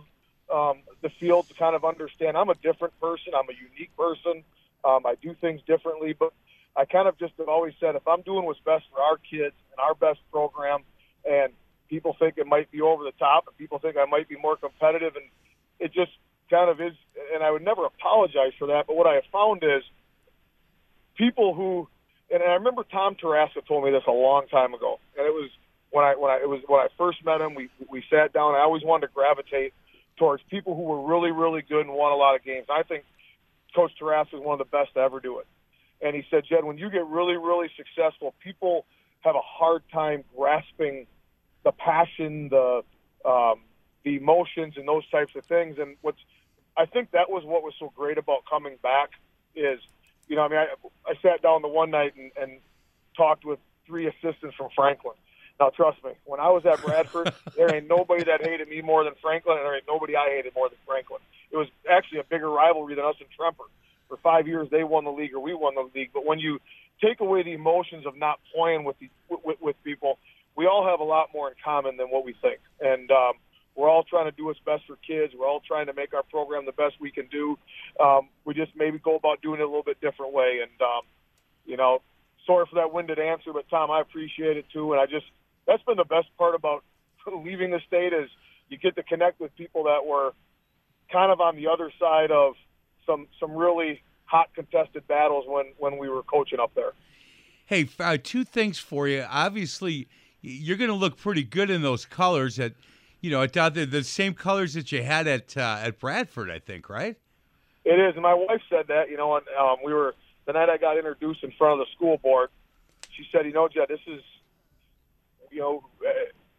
um, 0.53 0.81
the 1.01 1.09
field 1.19 1.47
to 1.47 1.53
kind 1.53 1.75
of 1.75 1.85
understand. 1.85 2.37
I'm 2.37 2.49
a 2.49 2.55
different 2.55 2.99
person. 2.99 3.33
I'm 3.37 3.49
a 3.49 3.53
unique 3.53 3.95
person. 3.97 4.43
Um, 4.83 5.05
I 5.05 5.15
do 5.21 5.33
things 5.33 5.61
differently, 5.65 6.13
but 6.13 6.33
I 6.75 6.85
kind 6.85 7.07
of 7.07 7.17
just 7.17 7.33
have 7.37 7.49
always 7.49 7.73
said 7.79 7.95
if 7.95 8.07
I'm 8.07 8.21
doing 8.21 8.45
what's 8.45 8.59
best 8.59 8.85
for 8.91 9.01
our 9.01 9.17
kids 9.17 9.55
and 9.71 9.79
our 9.79 9.95
best 9.95 10.19
program, 10.31 10.81
and 11.29 11.53
people 11.89 12.15
think 12.17 12.38
it 12.38 12.47
might 12.47 12.71
be 12.71 12.81
over 12.81 13.03
the 13.03 13.13
top, 13.19 13.47
and 13.47 13.57
people 13.57 13.79
think 13.79 13.97
I 13.97 14.05
might 14.05 14.27
be 14.27 14.38
more 14.38 14.57
competitive, 14.57 15.15
and 15.15 15.25
it 15.79 15.93
just 15.93 16.11
kind 16.49 16.69
of 16.69 16.79
is. 16.81 16.93
And 17.33 17.43
I 17.43 17.51
would 17.51 17.63
never 17.63 17.86
apologize 17.86 18.53
for 18.57 18.67
that. 18.67 18.86
But 18.88 18.95
what 18.95 19.07
I 19.07 19.15
have 19.15 19.29
found 19.31 19.63
is 19.63 19.83
people 21.17 21.53
who, 21.53 21.88
and 22.31 22.43
I 22.43 22.53
remember 22.53 22.83
Tom 22.83 23.15
Tarasca 23.15 23.65
told 23.67 23.83
me 23.83 23.91
this 23.91 24.03
a 24.07 24.11
long 24.11 24.47
time 24.47 24.73
ago, 24.73 24.99
and 25.17 25.25
it 25.25 25.33
was 25.33 25.49
when 25.91 26.05
I 26.05 26.15
when 26.15 26.31
I 26.31 26.38
it 26.41 26.49
was 26.49 26.61
when 26.67 26.81
I 26.81 26.88
first 26.97 27.23
met 27.23 27.41
him. 27.41 27.55
We 27.55 27.69
we 27.89 28.03
sat 28.09 28.33
down. 28.33 28.55
I 28.55 28.59
always 28.59 28.83
wanted 28.83 29.07
to 29.07 29.13
gravitate 29.13 29.73
towards 30.17 30.43
people 30.49 30.75
who 30.75 30.83
were 30.83 31.07
really 31.07 31.31
really 31.31 31.61
good 31.61 31.86
and 31.86 31.93
won 31.93 32.11
a 32.11 32.15
lot 32.15 32.36
of 32.36 32.43
games. 32.43 32.67
I 32.69 32.83
think 32.83 33.03
Coach 33.75 33.91
Tarasca 34.01 34.36
is 34.36 34.41
one 34.41 34.59
of 34.59 34.65
the 34.65 34.77
best 34.77 34.93
to 34.95 34.99
ever 34.99 35.19
do 35.19 35.39
it. 35.39 35.47
And 36.01 36.15
he 36.15 36.23
said, 36.29 36.43
Jed, 36.47 36.63
when 36.63 36.77
you 36.77 36.89
get 36.89 37.05
really 37.07 37.38
really 37.38 37.69
successful, 37.77 38.33
people 38.43 38.86
have 39.21 39.36
a 39.36 39.41
hard 39.41 39.83
time 39.91 40.23
grasping 40.36 41.07
the 41.66 41.74
passion, 41.74 42.47
the 42.49 42.84
um, 43.26 43.61
the 44.05 44.16
emotions, 44.16 44.76
and 44.78 44.88
those 44.88 45.07
types 45.09 45.36
of 45.36 45.43
things. 45.45 45.78
And 45.78 45.97
what's 46.01 46.20
I 46.78 46.86
think 46.86 47.11
that 47.11 47.30
was 47.30 47.43
what 47.43 47.63
was 47.63 47.74
so 47.80 47.91
great 47.95 48.18
about 48.18 48.43
coming 48.49 48.78
back 48.82 49.09
is, 49.55 49.80
you 50.28 50.36
know, 50.36 50.43
I 50.43 50.47
mean, 50.47 50.59
I, 50.59 50.68
I 51.05 51.13
sat 51.22 51.41
down 51.41 51.61
the 51.61 51.68
one 51.68 51.91
night 51.91 52.13
and, 52.16 52.32
and 52.39 52.59
talked 53.18 53.43
with 53.43 53.59
three 53.86 54.07
assistants 54.07 54.55
from 54.55 54.70
Franklin. 54.76 55.16
Now, 55.59 55.70
trust 55.70 56.03
me, 56.03 56.11
when 56.26 56.39
I 56.39 56.49
was 56.49 56.66
at 56.66 56.82
Bradford, 56.82 57.34
there 57.57 57.74
ain't 57.74 57.88
nobody 57.88 58.26
that 58.26 58.45
hated 58.45 58.68
me 58.68 58.82
more 58.82 59.03
than 59.03 59.13
Franklin, 59.22 59.57
and 59.57 59.66
there 59.66 59.76
ain't 59.76 59.88
nobody 59.88 60.16
I 60.16 60.30
hated 60.30 60.53
more 60.53 60.68
than 60.70 60.78
Franklin. 60.86 61.22
It 61.51 61.57
was 61.57 61.68
actually 61.89 62.20
a 62.20 62.24
bigger 62.24 62.49
rivalry 62.49 62.95
than 62.95 63.05
us 63.05 63.16
and 63.20 63.30
Tremper. 63.38 63.63
For 64.09 64.18
five 64.18 64.47
years, 64.47 64.68
they 64.70 64.84
won 64.84 65.05
the 65.05 65.11
league 65.11 65.34
or 65.34 65.39
we 65.39 65.53
won 65.53 65.76
the 65.76 65.89
league. 65.95 66.11
But 66.13 66.26
when 66.26 66.39
you 66.39 66.59
take 67.01 67.22
away 67.22 67.43
the 67.43 67.53
emotions 67.53 68.05
of 68.05 68.18
not 68.18 68.39
playing 68.53 68.84
with, 68.84 68.99
the, 68.99 69.09
with, 69.30 69.61
with 69.61 69.84
people, 69.84 70.20
we 70.55 70.67
all 70.67 70.87
have 70.87 70.99
a 70.99 71.03
lot 71.03 71.29
more 71.33 71.49
in 71.49 71.55
common 71.63 71.97
than 71.97 72.07
what 72.07 72.25
we 72.25 72.33
think. 72.41 72.59
And 72.79 73.11
um, 73.11 73.33
we're 73.75 73.89
all 73.89 74.03
trying 74.03 74.25
to 74.25 74.31
do 74.31 74.45
what's 74.45 74.59
best 74.59 74.83
for 74.87 74.95
kids. 75.05 75.33
We're 75.37 75.47
all 75.47 75.61
trying 75.65 75.87
to 75.87 75.93
make 75.93 76.13
our 76.13 76.23
program 76.23 76.65
the 76.65 76.71
best 76.71 76.95
we 76.99 77.11
can 77.11 77.27
do. 77.27 77.57
Um, 77.99 78.29
we 78.45 78.53
just 78.53 78.71
maybe 78.75 78.97
go 78.99 79.15
about 79.15 79.41
doing 79.41 79.59
it 79.59 79.63
a 79.63 79.67
little 79.67 79.83
bit 79.83 79.99
different 79.99 80.33
way. 80.33 80.59
And, 80.61 80.81
um, 80.81 81.01
you 81.65 81.75
know, 81.75 82.01
sorry 82.45 82.65
for 82.69 82.75
that 82.75 82.93
winded 82.93 83.19
answer, 83.19 83.51
but 83.51 83.67
Tom, 83.69 83.91
I 83.91 83.99
appreciate 83.99 84.55
it 84.55 84.65
too. 84.71 84.93
And 84.93 85.01
I 85.01 85.05
just, 85.05 85.25
that's 85.67 85.83
been 85.83 85.97
the 85.97 86.05
best 86.05 86.27
part 86.37 86.55
about 86.55 86.83
leaving 87.43 87.71
the 87.71 87.81
state 87.85 88.13
is 88.13 88.29
you 88.69 88.77
get 88.77 88.95
to 88.95 89.03
connect 89.03 89.41
with 89.41 89.55
people 89.55 89.83
that 89.85 90.05
were 90.05 90.33
kind 91.11 91.31
of 91.31 91.41
on 91.41 91.55
the 91.55 91.67
other 91.67 91.91
side 91.99 92.31
of 92.31 92.53
some, 93.05 93.27
some 93.39 93.51
really 93.51 94.01
hot 94.23 94.49
contested 94.55 95.07
battles 95.07 95.45
when, 95.47 95.65
when 95.77 95.97
we 95.97 96.09
were 96.09 96.23
coaching 96.23 96.59
up 96.59 96.73
there. 96.75 96.93
Hey, 97.65 97.89
uh, 97.99 98.17
two 98.21 98.43
things 98.43 98.77
for 98.77 99.07
you. 99.07 99.25
Obviously, 99.29 100.07
you're 100.45 100.77
going 100.77 100.89
to 100.89 100.95
look 100.95 101.17
pretty 101.17 101.43
good 101.43 101.69
in 101.69 101.81
those 101.81 102.05
colors. 102.05 102.59
At 102.59 102.73
you 103.21 103.31
know, 103.31 103.41
at 103.41 103.53
the, 103.53 103.85
the 103.85 104.03
same 104.03 104.33
colors 104.33 104.73
that 104.73 104.91
you 104.91 105.03
had 105.03 105.27
at 105.27 105.57
uh, 105.57 105.79
at 105.81 105.99
Bradford, 105.99 106.49
I 106.51 106.59
think, 106.59 106.89
right? 106.89 107.17
It 107.83 107.99
is. 107.99 108.13
And 108.13 108.23
my 108.23 108.33
wife 108.33 108.61
said 108.69 108.87
that. 108.87 109.09
You 109.09 109.17
know, 109.17 109.35
and 109.35 109.45
um, 109.59 109.77
we 109.83 109.93
were 109.93 110.15
the 110.45 110.53
night 110.53 110.69
I 110.69 110.77
got 110.77 110.97
introduced 110.97 111.43
in 111.43 111.51
front 111.51 111.79
of 111.79 111.87
the 111.87 111.91
school 111.95 112.17
board, 112.17 112.49
she 113.11 113.25
said, 113.31 113.45
"You 113.45 113.53
know, 113.53 113.67
Jed, 113.67 113.87
this 113.89 113.99
is, 114.07 114.21
you 115.51 115.59
know, 115.59 115.83
uh, 116.05 116.11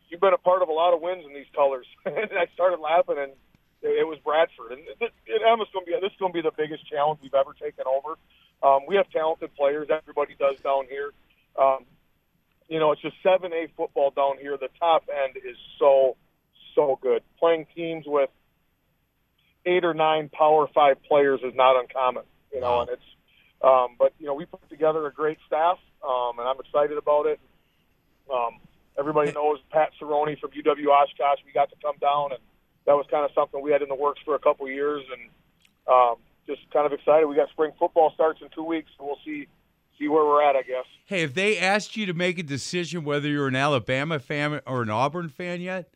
you've 0.08 0.20
been 0.20 0.34
a 0.34 0.38
part 0.38 0.62
of 0.62 0.68
a 0.68 0.72
lot 0.72 0.94
of 0.94 1.00
wins 1.00 1.24
in 1.26 1.34
these 1.34 1.46
colors." 1.54 1.86
and 2.04 2.30
I 2.32 2.46
started 2.54 2.80
laughing, 2.80 3.16
and 3.18 3.32
it, 3.82 4.06
was 4.06 4.18
Bradford, 4.24 4.72
and 4.72 4.80
it, 5.00 5.12
it, 5.26 5.42
going 5.42 5.58
to 5.58 5.80
be 5.86 5.92
this 6.00 6.10
is 6.10 6.18
going 6.18 6.32
to 6.32 6.36
be 6.36 6.42
the 6.42 6.54
biggest 6.56 6.88
challenge 6.88 7.20
we've 7.22 7.34
ever 7.34 7.52
taken 7.54 7.84
over. 7.86 8.16
Um, 8.62 8.82
we 8.88 8.96
have 8.96 9.08
talented 9.10 9.54
players. 9.54 9.88
Everybody 9.90 10.34
does 10.38 10.58
down 10.60 10.86
here. 10.88 11.12
Um, 11.58 11.84
you 12.68 12.78
know, 12.78 12.92
it's 12.92 13.02
just 13.02 13.16
seven 13.22 13.52
A 13.52 13.68
football 13.76 14.10
down 14.10 14.38
here. 14.40 14.56
The 14.56 14.68
top 14.78 15.04
end 15.24 15.36
is 15.36 15.56
so 15.78 16.16
so 16.74 16.98
good. 17.00 17.22
Playing 17.38 17.66
teams 17.74 18.04
with 18.06 18.30
eight 19.64 19.84
or 19.84 19.94
nine 19.94 20.28
Power 20.28 20.68
Five 20.74 21.02
players 21.04 21.40
is 21.44 21.54
not 21.54 21.78
uncommon. 21.78 22.24
You 22.52 22.60
know, 22.60 22.80
and 22.80 22.90
it's 22.90 23.02
um, 23.62 23.96
but 23.98 24.12
you 24.18 24.26
know 24.26 24.34
we 24.34 24.44
put 24.46 24.68
together 24.68 25.06
a 25.06 25.12
great 25.12 25.38
staff, 25.46 25.78
um, 26.06 26.38
and 26.38 26.48
I'm 26.48 26.58
excited 26.60 26.98
about 26.98 27.26
it. 27.26 27.40
Um, 28.32 28.58
everybody 28.98 29.32
knows 29.32 29.58
Pat 29.70 29.90
Cerrone 30.00 30.38
from 30.40 30.50
UW 30.50 30.88
Oshkosh. 30.88 31.38
We 31.44 31.52
got 31.52 31.70
to 31.70 31.76
come 31.82 31.96
down, 32.00 32.32
and 32.32 32.40
that 32.86 32.94
was 32.94 33.06
kind 33.10 33.24
of 33.24 33.30
something 33.34 33.62
we 33.62 33.72
had 33.72 33.82
in 33.82 33.88
the 33.88 33.94
works 33.94 34.20
for 34.24 34.34
a 34.34 34.38
couple 34.38 34.68
years, 34.68 35.02
and 35.12 35.30
um, 35.86 36.16
just 36.46 36.60
kind 36.72 36.86
of 36.86 36.92
excited. 36.92 37.26
We 37.26 37.36
got 37.36 37.48
spring 37.50 37.72
football 37.78 38.12
starts 38.14 38.40
in 38.42 38.48
two 38.54 38.64
weeks, 38.64 38.90
so 38.98 39.04
we'll 39.04 39.18
see 39.24 39.46
see 39.98 40.08
where 40.08 40.24
we're 40.24 40.42
at, 40.42 40.56
I 40.56 40.62
guess. 40.62 40.84
Hey, 41.04 41.22
if 41.22 41.34
they 41.34 41.58
asked 41.58 41.96
you 41.96 42.06
to 42.06 42.14
make 42.14 42.38
a 42.38 42.42
decision 42.42 43.04
whether 43.04 43.28
you're 43.28 43.48
an 43.48 43.56
Alabama 43.56 44.18
fan 44.18 44.60
or 44.66 44.82
an 44.82 44.90
Auburn 44.90 45.28
fan 45.28 45.60
yet? 45.60 45.88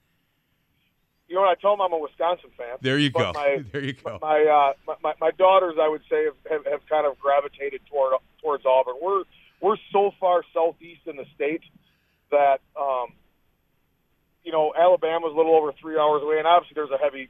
You 1.28 1.36
know 1.36 1.42
what? 1.42 1.56
I 1.56 1.60
told 1.60 1.78
them 1.78 1.86
I'm 1.86 1.92
a 1.92 1.98
Wisconsin 1.98 2.50
fan. 2.56 2.76
There 2.80 2.98
you 2.98 3.10
go. 3.10 3.32
My, 3.32 3.64
there 3.72 3.84
you 3.84 3.92
go. 3.92 4.18
My, 4.20 4.44
uh, 4.44 4.72
my, 4.86 4.94
my 5.02 5.14
my 5.20 5.30
daughters, 5.30 5.76
I 5.80 5.88
would 5.88 6.02
say, 6.10 6.24
have, 6.24 6.34
have, 6.50 6.66
have 6.66 6.80
kind 6.88 7.06
of 7.06 7.18
gravitated 7.20 7.82
toward 7.88 8.14
towards 8.42 8.66
Auburn. 8.66 8.96
We're 9.00 9.22
we're 9.60 9.76
so 9.92 10.12
far 10.18 10.42
southeast 10.52 11.02
in 11.06 11.16
the 11.16 11.26
state 11.36 11.62
that 12.32 12.60
um, 12.78 13.12
you 14.42 14.50
know 14.50 14.72
Alabama's 14.76 15.32
a 15.32 15.36
little 15.36 15.54
over 15.54 15.72
three 15.80 15.98
hours 15.98 16.22
away, 16.22 16.38
and 16.38 16.48
obviously 16.48 16.74
there's 16.74 16.90
a 16.90 16.98
heavy 16.98 17.28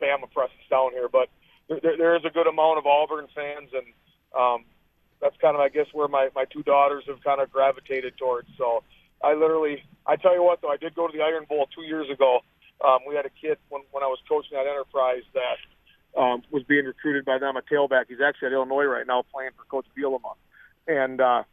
Bama 0.00 0.30
presence 0.32 0.58
down 0.68 0.90
here, 0.90 1.08
but 1.08 1.28
there, 1.68 1.96
there 1.96 2.16
is 2.16 2.24
a 2.24 2.30
good 2.30 2.48
amount 2.48 2.78
of 2.78 2.86
Auburn 2.86 3.28
fans, 3.34 3.70
and 3.72 3.86
um, 4.36 4.64
that's 5.22 5.36
kind 5.40 5.54
of 5.54 5.60
I 5.60 5.68
guess 5.68 5.86
where 5.92 6.08
my 6.08 6.28
my 6.34 6.44
two 6.44 6.62
daughters 6.64 7.04
have 7.06 7.22
kind 7.22 7.40
of 7.40 7.50
gravitated 7.50 8.18
towards. 8.18 8.48
So 8.58 8.82
I 9.22 9.34
literally, 9.34 9.82
I 10.06 10.16
tell 10.16 10.34
you 10.34 10.42
what 10.42 10.60
though, 10.60 10.68
I 10.68 10.76
did 10.76 10.94
go 10.94 11.06
to 11.06 11.12
the 11.16 11.22
Iron 11.22 11.46
Bowl 11.48 11.68
two 11.74 11.82
years 11.82 12.10
ago. 12.10 12.40
Um, 12.84 12.98
we 13.08 13.14
had 13.14 13.24
a 13.24 13.30
kid 13.30 13.56
when 13.70 13.82
when 13.92 14.02
I 14.02 14.08
was 14.08 14.18
coaching 14.28 14.58
at 14.58 14.66
Enterprise 14.66 15.22
that 15.32 16.20
um, 16.20 16.42
was 16.50 16.64
being 16.64 16.84
recruited 16.84 17.24
by 17.24 17.38
them, 17.38 17.56
a 17.56 17.62
tailback. 17.62 18.06
He's 18.08 18.18
actually 18.20 18.48
at 18.48 18.52
Illinois 18.52 18.84
right 18.84 19.06
now 19.06 19.22
playing 19.32 19.52
for 19.56 19.64
Coach 19.64 19.86
Bielema, 19.96 20.34
and 20.86 21.20
uh, 21.20 21.44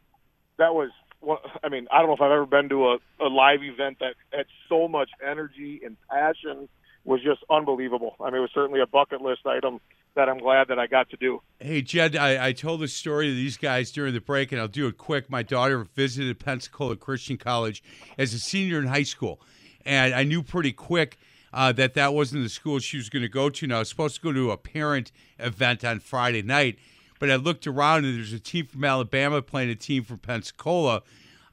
that 0.58 0.74
was. 0.74 0.90
Well, 1.22 1.40
I 1.62 1.68
mean, 1.68 1.86
I 1.92 1.98
don't 1.98 2.08
know 2.08 2.14
if 2.14 2.22
I've 2.22 2.30
ever 2.30 2.46
been 2.46 2.70
to 2.70 2.92
a, 2.92 2.98
a 3.20 3.28
live 3.28 3.62
event 3.62 3.98
that 4.00 4.14
had 4.32 4.46
so 4.70 4.88
much 4.88 5.10
energy 5.22 5.82
and 5.84 5.98
passion. 6.08 6.66
Was 7.04 7.22
just 7.22 7.40
unbelievable. 7.48 8.14
I 8.20 8.26
mean, 8.26 8.36
it 8.36 8.40
was 8.40 8.50
certainly 8.52 8.80
a 8.80 8.86
bucket 8.86 9.22
list 9.22 9.46
item 9.46 9.80
that 10.14 10.28
I'm 10.28 10.38
glad 10.38 10.68
that 10.68 10.78
I 10.78 10.86
got 10.86 11.08
to 11.10 11.16
do. 11.16 11.40
Hey, 11.58 11.82
Jed, 11.82 12.16
I, 12.16 12.48
I 12.48 12.52
told 12.52 12.80
the 12.80 12.88
story 12.88 13.28
to 13.28 13.34
these 13.34 13.56
guys 13.56 13.90
during 13.90 14.12
the 14.12 14.20
break, 14.20 14.52
and 14.52 14.60
I'll 14.60 14.68
do 14.68 14.86
it 14.86 14.98
quick. 14.98 15.30
My 15.30 15.42
daughter 15.42 15.86
visited 15.94 16.38
Pensacola 16.38 16.96
Christian 16.96 17.36
College 17.36 17.82
as 18.18 18.34
a 18.34 18.38
senior 18.38 18.78
in 18.78 18.86
high 18.86 19.04
school, 19.04 19.40
and 19.84 20.14
I 20.14 20.24
knew 20.24 20.42
pretty 20.42 20.72
quick 20.72 21.18
uh, 21.52 21.72
that 21.72 21.94
that 21.94 22.12
wasn't 22.12 22.42
the 22.42 22.48
school 22.48 22.78
she 22.80 22.96
was 22.96 23.08
going 23.08 23.22
to 23.22 23.28
go 23.28 23.50
to. 23.50 23.66
Now, 23.66 23.76
I 23.76 23.78
was 23.80 23.88
supposed 23.88 24.16
to 24.16 24.20
go 24.20 24.32
to 24.32 24.50
a 24.50 24.56
parent 24.56 25.12
event 25.38 25.84
on 25.84 26.00
Friday 26.00 26.42
night, 26.42 26.78
but 27.18 27.30
I 27.30 27.36
looked 27.36 27.66
around, 27.66 28.04
and 28.04 28.16
there's 28.18 28.32
a 28.32 28.40
team 28.40 28.66
from 28.66 28.84
Alabama 28.84 29.42
playing 29.42 29.70
a 29.70 29.74
team 29.74 30.02
from 30.02 30.18
Pensacola, 30.18 31.02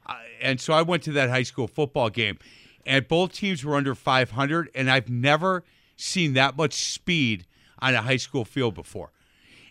uh, 0.06 0.14
and 0.40 0.60
so 0.60 0.72
I 0.72 0.82
went 0.82 1.04
to 1.04 1.12
that 1.12 1.30
high 1.30 1.42
school 1.42 1.68
football 1.68 2.10
game, 2.10 2.38
and 2.88 3.08
both 3.08 3.34
teams 3.34 3.64
were 3.64 3.76
under 3.76 3.94
500, 3.94 4.70
and 4.74 4.90
I've 4.90 5.10
never 5.10 5.64
seen 5.96 6.34
that 6.34 6.56
much 6.56 6.74
speed 6.74 7.46
on 7.80 7.94
a 7.94 8.02
high 8.02 8.16
school 8.16 8.46
field 8.46 8.74
before. 8.74 9.12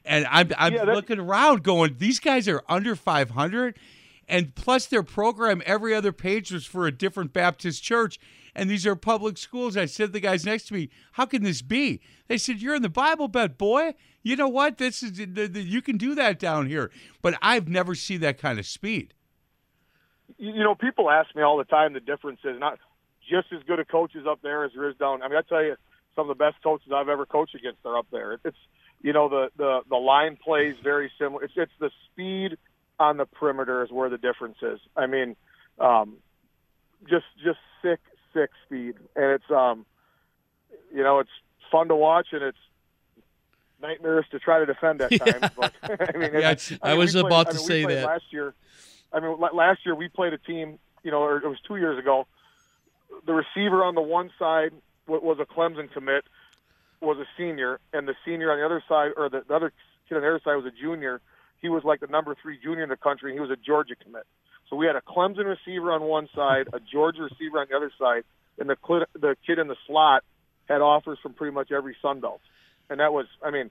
And 0.06 0.28
I'm, 0.30 0.52
I'm 0.58 0.76
Yeah, 0.76 0.84
looking 0.84 1.20
around 1.20 1.64
going, 1.64 1.98
these 2.00 2.20
guys 2.20 2.48
are 2.48 2.64
under 2.70 2.96
500. 2.96 3.78
And 4.30 4.56
plus, 4.56 4.88
their 4.88 5.04
program, 5.04 5.64
every 5.66 5.96
other 5.96 6.14
page 6.14 6.52
was 6.52 6.66
for 6.66 6.88
a 6.88 6.92
different 6.94 7.34
Baptist 7.34 7.84
church. 7.84 8.20
And 8.56 8.70
these 8.70 8.88
are 8.88 8.96
public 8.96 9.38
schools. 9.38 9.78
I 9.78 9.86
said 9.86 10.08
to 10.08 10.14
the 10.14 10.22
guys 10.22 10.46
next 10.46 10.70
to 10.70 10.76
me, 10.76 10.90
How 11.14 11.26
can 11.26 11.44
this 11.44 11.62
be? 11.64 12.02
They 12.28 12.38
said, 12.38 12.62
You're 12.62 12.76
in 12.76 12.84
the 12.84 12.90
Bible 12.90 13.30
Belt, 13.30 13.58
boy. 13.58 13.96
You 14.24 14.36
know 14.38 14.50
what? 14.50 14.78
This 14.80 15.04
is 15.04 15.14
the, 15.14 15.26
the, 15.48 15.62
you 15.62 15.82
can 15.82 15.98
do 15.98 16.16
that 16.16 16.40
down 16.40 16.68
here. 16.68 16.92
But 17.22 17.38
I've 17.42 17.70
never 17.70 17.96
seen 17.96 18.22
that 18.22 18.38
kind 18.40 18.60
of 18.60 18.66
speed. 18.68 19.14
you 20.38 20.52
you 20.54 20.64
know, 20.64 20.76
people 20.76 21.10
ask 21.10 21.36
me 21.36 21.42
all 21.44 21.58
the 21.58 21.64
time 21.66 21.94
the 21.94 22.00
difference 22.00 22.40
is 22.44 22.60
not 22.60 22.80
just 23.30 23.48
as 23.54 23.62
good 23.68 23.80
of 23.80 23.88
coaches 23.88 24.26
up 24.28 24.42
there 24.42 24.64
as 24.66 24.72
there 24.76 24.90
is 24.90 24.96
down. 24.98 25.22
I 25.22 25.28
mean, 25.28 25.38
I 25.38 25.42
tell 25.42 25.64
you, 25.64 25.76
some 26.16 26.30
of 26.30 26.38
the 26.38 26.44
best 26.44 26.62
coaches 26.64 26.92
I've 26.96 27.10
ever 27.10 27.26
coached 27.26 27.56
against 27.56 27.80
are 27.86 27.98
up 27.98 28.08
there. 28.12 28.40
It's 28.46 28.58
you 29.02 29.14
know 29.14 29.30
the 29.30 29.50
the 29.58 29.82
the 29.90 29.96
line 29.98 30.38
plays 30.44 30.76
very 30.84 31.12
similar. 31.20 31.44
It's 31.44 31.54
it's 31.56 31.72
the 31.80 31.92
speed 32.12 32.58
on 33.00 33.18
the 33.18 33.26
perimeter 33.26 33.84
is 33.84 33.92
where 33.92 34.10
the 34.10 34.18
difference 34.18 34.58
is. 34.62 34.80
I 34.96 35.06
mean, 35.06 35.36
um, 35.80 36.16
just 37.08 37.26
just 37.44 37.60
sick 37.84 38.00
sick 38.34 38.50
speed, 38.66 38.96
and 39.16 39.26
it's 39.34 39.52
um, 39.52 39.86
you 40.94 41.04
know, 41.04 41.20
it's 41.20 41.30
fun 41.72 41.88
to 41.90 41.96
watch 41.96 42.28
and 42.32 42.42
it's 42.44 42.58
nightmarish 43.82 44.28
to 44.32 44.40
try 44.40 44.60
to 44.60 44.66
defend 44.66 45.02
at 45.02 45.12
times. 45.20 45.54
But 45.56 45.74
I 45.84 46.18
mean, 46.18 46.32
Yeah, 46.34 46.52
it's, 46.52 46.72
I 46.82 46.90
mean, 46.92 47.00
was 47.00 47.14
we 47.14 47.22
played- 47.22 47.32
about 47.32 47.48
I 47.48 47.52
to 47.52 47.58
mean, 47.58 47.68
say 47.68 47.86
that. 47.86 48.06
last 48.06 48.24
year. 48.32 48.54
I 49.14 49.20
mean, 49.20 49.38
last 49.54 49.86
year 49.86 49.96
we 49.96 50.08
played 50.10 50.34
a 50.34 50.38
team. 50.38 50.80
You 51.04 51.12
know, 51.12 51.22
or 51.22 51.38
it 51.38 51.48
was 51.48 51.60
two 51.66 51.78
years 51.78 51.98
ago. 51.98 52.28
The 53.26 53.34
receiver 53.34 53.84
on 53.84 53.96
the 53.96 54.02
one 54.02 54.32
side 54.38 54.72
wa- 55.08 55.20
was 55.20 55.38
a 55.40 55.46
Clemson 55.46 55.92
commit, 55.92 56.26
was 57.02 57.18
a 57.18 57.26
senior, 57.38 57.80
and 57.94 58.08
the 58.08 58.16
senior 58.26 58.52
on 58.52 58.60
the 58.60 58.66
other 58.66 58.84
side, 58.88 59.12
or 59.18 59.30
the, 59.30 59.44
the 59.48 59.56
other 59.56 59.72
kid 60.08 60.16
on 60.16 60.22
the 60.22 60.28
other 60.28 60.42
side 60.44 60.56
was 60.56 60.66
a 60.66 60.72
junior. 60.72 61.22
He 61.62 61.70
was 61.70 61.84
like 61.84 62.00
the 62.00 62.08
number 62.08 62.36
three 62.42 62.58
junior 62.62 62.84
in 62.84 62.90
the 62.90 62.98
country, 62.98 63.32
and 63.32 63.38
he 63.38 63.42
was 63.42 63.52
a 63.52 63.56
Georgia 63.56 63.96
commit. 63.96 64.24
So 64.70 64.76
we 64.76 64.86
had 64.86 64.96
a 64.96 65.02
Clemson 65.02 65.46
receiver 65.46 65.92
on 65.92 66.04
one 66.04 66.28
side, 66.36 66.68
a 66.74 66.80
Georgia 66.80 67.24
receiver 67.24 67.60
on 67.60 67.68
the 67.70 67.76
other 67.76 67.92
side, 68.00 68.24
and 68.60 68.70
the 68.70 68.78
cl- 68.86 69.06
the 69.14 69.36
kid 69.46 69.60
in 69.60 69.68
the 69.68 69.78
slot 69.86 70.24
had 70.68 70.82
offers 70.82 71.18
from 71.22 71.34
pretty 71.34 71.54
much 71.54 71.72
every 71.72 71.96
Sun 72.02 72.20
Belt. 72.20 72.42
And 72.90 73.00
that 73.00 73.14
was, 73.14 73.26
I 73.44 73.52
mean, 73.52 73.70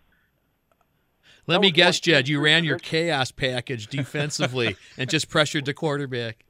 Let 1.47 1.61
me 1.61 1.71
guess, 1.71 2.01
Jed, 2.01 2.29
you 2.29 2.41
ran 2.41 2.65
your 2.65 2.79
chaos 2.79 3.31
package 3.31 3.87
defensively 3.89 4.77
and 4.97 5.09
just 5.09 5.29
pressured 5.29 5.65
the 5.65 5.75
quarterback. 5.75 6.45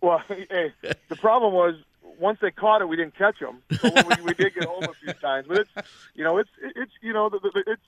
Well, 0.00 0.22
hey, 0.28 0.72
the 1.08 1.16
problem 1.16 1.52
was 1.52 1.74
once 2.18 2.38
they 2.40 2.50
caught 2.50 2.82
it, 2.82 2.88
we 2.88 2.96
didn't 2.96 3.16
catch 3.16 3.38
them. 3.38 3.62
So 3.80 3.90
we, 3.90 4.22
we 4.24 4.34
did 4.34 4.54
get 4.54 4.64
home 4.64 4.84
a 4.84 4.94
few 4.94 5.12
times, 5.14 5.46
but 5.48 5.58
it's 5.58 5.70
you 6.14 6.24
know 6.24 6.38
it's 6.38 6.50
it's 6.60 6.92
you 7.00 7.12
know 7.12 7.28
the, 7.28 7.38
the, 7.40 7.64
it's 7.66 7.82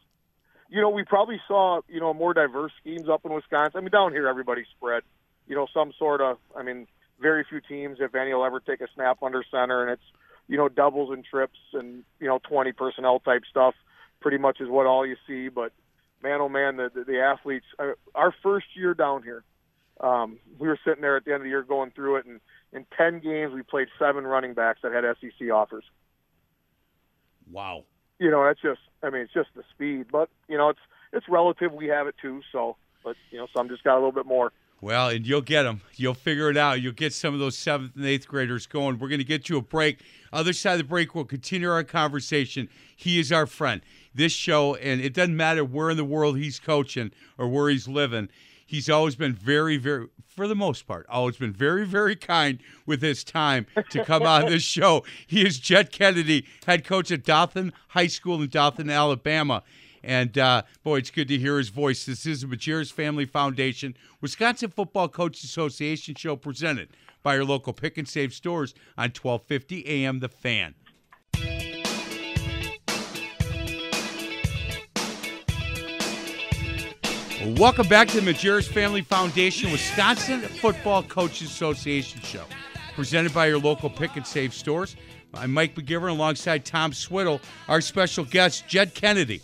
you 0.68 0.80
know 0.80 0.90
we 0.90 1.04
probably 1.04 1.40
saw 1.48 1.80
you 1.88 2.00
know 2.00 2.14
more 2.14 2.34
diverse 2.34 2.72
schemes 2.80 3.08
up 3.08 3.24
in 3.24 3.32
Wisconsin. 3.32 3.78
I 3.78 3.80
mean 3.80 3.90
down 3.90 4.12
here 4.12 4.28
everybody's 4.28 4.68
spread. 4.76 5.02
You 5.46 5.56
know 5.56 5.66
some 5.72 5.92
sort 5.98 6.20
of 6.20 6.38
I 6.56 6.62
mean 6.62 6.86
very 7.20 7.44
few 7.48 7.60
teams 7.60 7.98
if 8.00 8.14
any 8.14 8.32
will 8.32 8.44
ever 8.44 8.60
take 8.60 8.80
a 8.80 8.88
snap 8.94 9.22
under 9.22 9.44
center, 9.50 9.82
and 9.82 9.90
it's 9.90 10.02
you 10.48 10.56
know 10.56 10.68
doubles 10.68 11.12
and 11.12 11.24
trips 11.24 11.58
and 11.72 12.04
you 12.20 12.26
know 12.26 12.40
twenty 12.42 12.72
personnel 12.72 13.20
type 13.20 13.42
stuff. 13.50 13.74
Pretty 14.20 14.38
much 14.38 14.60
is 14.60 14.68
what 14.68 14.86
all 14.86 15.06
you 15.06 15.16
see, 15.26 15.48
but 15.48 15.72
man, 16.22 16.40
oh 16.40 16.48
man, 16.48 16.76
the 16.76 16.90
the, 16.94 17.04
the 17.04 17.20
athletes. 17.20 17.66
Uh, 17.78 17.92
our 18.14 18.34
first 18.42 18.66
year 18.74 18.94
down 18.94 19.22
here, 19.22 19.42
um, 20.00 20.38
we 20.58 20.68
were 20.68 20.78
sitting 20.84 21.02
there 21.02 21.16
at 21.16 21.24
the 21.24 21.32
end 21.32 21.42
of 21.42 21.44
the 21.44 21.50
year 21.50 21.62
going 21.62 21.90
through 21.90 22.16
it, 22.16 22.26
and 22.26 22.40
in 22.72 22.86
ten 22.96 23.20
games 23.20 23.52
we 23.54 23.62
played 23.62 23.88
seven 23.98 24.26
running 24.26 24.54
backs 24.54 24.80
that 24.82 24.92
had 24.92 25.04
SEC 25.20 25.50
offers. 25.50 25.84
Wow. 27.50 27.84
You 28.18 28.30
know, 28.30 28.44
that's 28.44 28.60
just. 28.60 28.80
I 29.02 29.08
mean, 29.08 29.22
it's 29.22 29.32
just 29.32 29.48
the 29.56 29.62
speed, 29.74 30.06
but 30.12 30.28
you 30.48 30.58
know, 30.58 30.68
it's 30.68 30.80
it's 31.12 31.26
relative. 31.28 31.72
We 31.72 31.86
have 31.86 32.06
it 32.06 32.16
too, 32.20 32.42
so. 32.52 32.76
But 33.02 33.16
you 33.30 33.38
know, 33.38 33.46
some 33.56 33.68
just 33.68 33.82
got 33.82 33.94
a 33.94 34.00
little 34.00 34.12
bit 34.12 34.26
more. 34.26 34.52
Well, 34.82 35.08
and 35.08 35.26
you'll 35.26 35.42
get 35.42 35.64
them. 35.64 35.82
You'll 35.96 36.14
figure 36.14 36.48
it 36.48 36.56
out. 36.56 36.80
You'll 36.80 36.92
get 36.92 37.12
some 37.12 37.34
of 37.34 37.40
those 37.40 37.56
seventh 37.56 37.96
and 37.96 38.06
eighth 38.06 38.26
graders 38.26 38.66
going. 38.66 38.98
We're 38.98 39.08
going 39.08 39.18
to 39.18 39.24
get 39.24 39.48
you 39.48 39.58
a 39.58 39.62
break. 39.62 40.00
Other 40.32 40.54
side 40.54 40.72
of 40.72 40.78
the 40.78 40.84
break, 40.84 41.14
we'll 41.14 41.26
continue 41.26 41.70
our 41.70 41.84
conversation. 41.84 42.68
He 42.96 43.18
is 43.18 43.30
our 43.30 43.46
friend. 43.46 43.82
This 44.14 44.32
show, 44.32 44.76
and 44.76 45.00
it 45.02 45.12
doesn't 45.12 45.36
matter 45.36 45.64
where 45.64 45.90
in 45.90 45.98
the 45.98 46.04
world 46.04 46.38
he's 46.38 46.58
coaching 46.58 47.12
or 47.36 47.46
where 47.48 47.68
he's 47.68 47.88
living, 47.88 48.30
he's 48.70 48.88
always 48.88 49.16
been 49.16 49.32
very, 49.32 49.76
very, 49.76 50.06
for 50.28 50.46
the 50.46 50.54
most 50.54 50.86
part, 50.86 51.04
always 51.08 51.36
been 51.36 51.52
very, 51.52 51.84
very 51.84 52.14
kind 52.14 52.60
with 52.86 53.02
his 53.02 53.24
time 53.24 53.66
to 53.90 54.04
come 54.04 54.22
on 54.22 54.46
this 54.46 54.62
show. 54.76 55.04
He 55.26 55.44
is 55.44 55.58
Jed 55.58 55.90
Kennedy, 55.90 56.46
head 56.66 56.84
coach 56.84 57.10
at 57.10 57.24
Dothan 57.24 57.72
High 57.88 58.06
School 58.06 58.40
in 58.40 58.48
Dothan, 58.48 58.88
Alabama. 58.88 59.64
And 60.04 60.38
uh, 60.38 60.62
boy, 60.84 60.98
it's 60.98 61.10
good 61.10 61.26
to 61.28 61.36
hear 61.36 61.58
his 61.58 61.68
voice. 61.68 62.06
This 62.06 62.24
is 62.24 62.42
the 62.42 62.46
Majerus 62.46 62.92
Family 62.92 63.26
Foundation, 63.26 63.96
Wisconsin 64.20 64.70
Football 64.70 65.08
Coaches 65.08 65.42
Association 65.42 66.14
show 66.14 66.36
presented 66.36 66.90
by 67.24 67.34
your 67.34 67.44
local 67.44 67.72
pick 67.72 67.98
and 67.98 68.08
save 68.08 68.32
stores 68.32 68.72
on 68.96 69.10
1250 69.10 69.86
AM 69.86 70.20
The 70.20 70.28
Fan. 70.28 70.74
Welcome 77.46 77.88
back 77.88 78.08
to 78.08 78.20
the 78.20 78.32
Majerus 78.32 78.68
Family 78.68 79.00
Foundation 79.00 79.72
Wisconsin 79.72 80.42
Football 80.42 81.04
Coaches 81.04 81.50
Association 81.50 82.20
show, 82.20 82.44
presented 82.94 83.32
by 83.32 83.46
your 83.46 83.58
local 83.58 83.88
pick 83.88 84.14
and 84.16 84.26
save 84.26 84.52
stores. 84.52 84.94
I'm 85.32 85.54
Mike 85.54 85.74
McGivern 85.74 86.10
alongside 86.10 86.66
Tom 86.66 86.92
Swiddle, 86.92 87.40
our 87.66 87.80
special 87.80 88.26
guest, 88.26 88.68
Jed 88.68 88.92
Kennedy, 88.92 89.40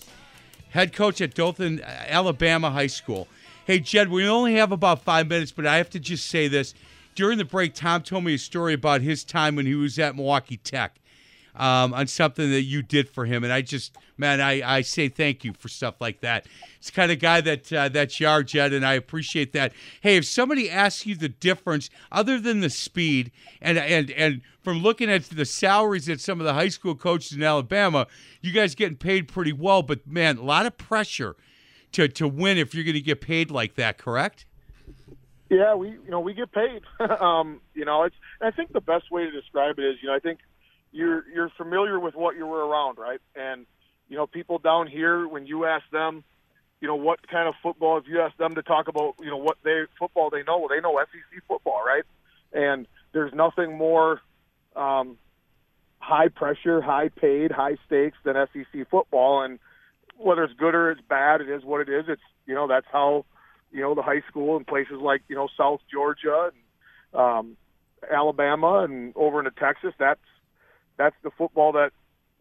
head 0.69 0.93
coach 0.93 1.23
at 1.23 1.33
Dothan, 1.33 1.81
uh, 1.81 1.87
Alabama 2.07 2.71
High 2.71 2.89
School. 2.89 3.29
Hey, 3.65 3.81
Jed, 3.81 4.11
we 4.11 4.29
only 4.29 4.57
have 4.57 4.73
about 4.73 5.03
five 5.03 5.27
minutes, 5.29 5.51
but 5.53 5.67
I 5.67 5.79
have 5.79 5.89
to 5.91 5.99
just 5.99 6.29
say 6.29 6.49
this. 6.49 6.75
During 7.15 7.39
the 7.39 7.47
break, 7.47 7.73
Tom 7.73 8.03
told 8.03 8.25
me 8.25 8.35
a 8.35 8.39
story 8.39 8.75
about 8.75 9.01
his 9.01 9.25
time 9.25 9.57
when 9.57 9.65
he 9.65 9.75
was 9.75 9.99
at 9.99 10.15
Milwaukee 10.15 10.59
Tech 10.59 10.97
um, 11.57 11.95
on 11.95 12.07
something 12.07 12.51
that 12.51 12.63
you 12.63 12.83
did 12.83 13.09
for 13.09 13.25
him. 13.25 13.43
And 13.45 13.53
I 13.53 13.63
just, 13.63 13.97
man, 14.17 14.41
I, 14.41 14.77
I 14.77 14.81
say 14.83 15.09
thank 15.09 15.45
you 15.45 15.53
for 15.53 15.69
stuff 15.69 15.97
like 16.01 16.21
that. 16.21 16.47
It's 16.79 16.91
kind 16.91 17.11
of 17.11 17.19
guy 17.19 17.41
that 17.41 17.73
uh, 17.73 18.07
Yar 18.19 18.43
Jed, 18.43 18.73
and 18.73 18.87
I 18.87 18.95
appreciate 18.95 19.53
that. 19.53 19.73
Hey, 20.01 20.17
if 20.17 20.27
somebody 20.27 20.71
asks 20.71 21.07
you 21.07 21.17
the 21.17 21.29
difference, 21.29 21.91
other 22.13 22.39
than 22.39 22.61
the 22.61 22.71
speed, 22.71 23.33
and 23.61 23.79
and 23.79 24.11
and 24.13 24.43
from 24.63 24.83
looking 24.83 25.11
at 25.11 25.25
the 25.25 25.45
salaries 25.45 26.09
at 26.09 26.21
some 26.21 26.41
of 26.41 26.47
the 26.47 26.55
high 26.55 26.69
school 26.69 26.95
coaches 26.95 27.33
in 27.33 27.43
Alabama, 27.43 28.07
you 28.41 28.53
guys 28.53 28.75
getting 28.75 28.97
paid 28.97 29.29
pretty 29.29 29.53
well, 29.53 29.83
but 29.83 30.07
man, 30.07 30.39
a 30.39 30.43
lot 30.43 30.67
of 30.67 30.77
pressure 30.77 31.37
to 31.93 32.09
to 32.09 32.29
win 32.29 32.59
if 32.59 32.75
you're 32.75 32.85
going 32.85 32.95
to 32.95 33.01
get 33.01 33.21
paid 33.21 33.51
like 33.51 33.75
that. 33.77 33.99
Correct? 33.99 34.45
Yeah, 35.49 35.75
we 35.75 35.91
you 35.91 36.11
know 36.11 36.21
we 36.21 36.35
get 36.35 36.53
paid. 36.53 36.83
um, 37.21 37.61
you 37.75 37.85
know, 37.85 38.05
it's 38.05 38.17
I 38.41 38.51
think 38.51 38.73
the 38.73 38.81
best 38.81 39.11
way 39.11 39.25
to 39.25 39.31
describe 39.31 39.79
it 39.79 39.85
is 39.85 39.97
you 40.03 40.09
know 40.09 40.15
I 40.15 40.19
think 40.19 40.41
you're 40.97 41.25
you're 41.29 41.51
familiar 41.51 42.01
with 42.01 42.15
what 42.15 42.37
you 42.37 42.47
were 42.47 42.67
around, 42.67 42.99
right? 42.99 43.21
And 43.35 43.67
you 44.09 44.17
know, 44.17 44.27
people 44.27 44.59
down 44.59 44.87
here 44.87 45.29
when 45.29 45.47
you 45.47 45.67
ask 45.67 45.85
them, 45.91 46.25
you 46.81 46.89
know, 46.89 46.95
what 46.95 47.27
kind 47.29 47.49
of 47.49 47.55
football, 47.63 47.99
if 47.99 48.05
you 48.07 48.21
ask 48.21 48.37
them 48.37 48.55
to 48.55 48.63
talk 48.63 48.89
about, 48.89 49.15
you 49.21 49.31
know, 49.31 49.37
what 49.37 49.59
they 49.63 49.85
football 49.99 50.31
they 50.31 50.43
know, 50.43 50.59
well, 50.59 50.69
they 50.69 50.81
know 50.81 50.99
SEC 50.99 51.43
football, 51.47 51.83
right? 51.85 52.05
And 52.53 52.87
there's 53.13 53.35
nothing 53.35 53.77
more 53.77 54.21
um, 54.75 55.19
high 55.99 56.29
pressure, 56.29 56.81
high 56.81 57.09
paid, 57.09 57.51
high 57.51 57.77
stakes 57.87 58.17
than 58.25 58.37
SEC 58.53 58.89
football. 58.91 59.43
And 59.43 59.59
whether 60.17 60.45
it's 60.45 60.55
good 60.55 60.75
or 60.75 60.91
it's 60.91 61.01
bad, 61.03 61.43
it 61.43 61.51
is 61.51 61.63
what 61.63 61.83
it 61.83 61.89
is. 61.91 62.07
It's 62.09 62.23
you 62.47 62.55
know 62.55 62.67
that's 62.67 62.87
how 62.91 63.27
you 63.71 63.83
know 63.83 63.95
the 63.95 64.03
high 64.03 64.23
school 64.31 64.57
and 64.57 64.67
places 64.67 64.99
like 65.01 65.23
you 65.29 65.37
know 65.37 65.49
South 65.59 65.81
Georgia 65.93 66.51
and 66.53 67.21
um, 67.21 67.57
Alabama 68.11 68.85
and 68.85 69.13
over 69.15 69.41
into 69.41 69.51
Texas. 69.51 69.93
That's 69.99 70.21
that's 70.97 71.17
the 71.23 71.31
football 71.31 71.73
that 71.73 71.91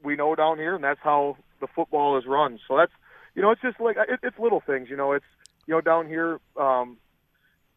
we 0.04 0.16
know 0.16 0.36
down 0.36 0.58
here, 0.58 0.76
and 0.76 0.84
that's 0.84 1.00
how 1.04 1.38
the 1.62 1.68
football 1.68 2.18
is 2.18 2.26
run. 2.26 2.60
So 2.68 2.78
that's 2.78 2.92
you 3.36 3.42
know, 3.42 3.52
it's 3.52 3.62
just 3.62 3.80
like 3.80 3.98
it, 3.98 4.20
it's 4.24 4.40
little 4.40 4.62
things. 4.66 4.90
You 4.90 4.98
know, 4.98 5.14
it's 5.14 5.26
you 5.68 5.74
know 5.74 5.82
down 5.82 6.08
here. 6.08 6.40
Um, 6.58 6.98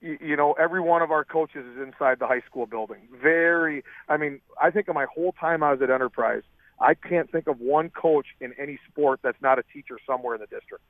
you, 0.01 0.17
you 0.21 0.37
know, 0.37 0.53
every 0.53 0.81
one 0.81 1.03
of 1.03 1.11
our 1.11 1.25
coaches 1.25 1.65
is 1.67 1.83
inside 1.83 2.21
the 2.21 2.27
high 2.27 2.43
school 2.49 2.67
building. 2.67 3.09
Very, 3.21 3.83
I 4.09 4.17
mean, 4.17 4.41
I 4.63 4.71
think 4.71 4.87
of 4.87 4.95
my 4.95 5.07
whole 5.13 5.33
time 5.33 5.65
I 5.65 5.73
was 5.73 5.83
at 5.83 5.91
Enterprise, 5.91 6.43
I 6.81 6.95
can't 6.95 7.31
think 7.31 7.49
of 7.49 7.61
one 7.61 7.91
coach 7.91 8.27
in 8.41 8.53
any 8.59 8.79
sport 8.89 9.21
that's 9.23 9.41
not 9.43 9.59
a 9.59 9.63
teacher 9.73 9.99
somewhere 10.07 10.35
in 10.35 10.41
the 10.41 10.47
district. 10.47 10.85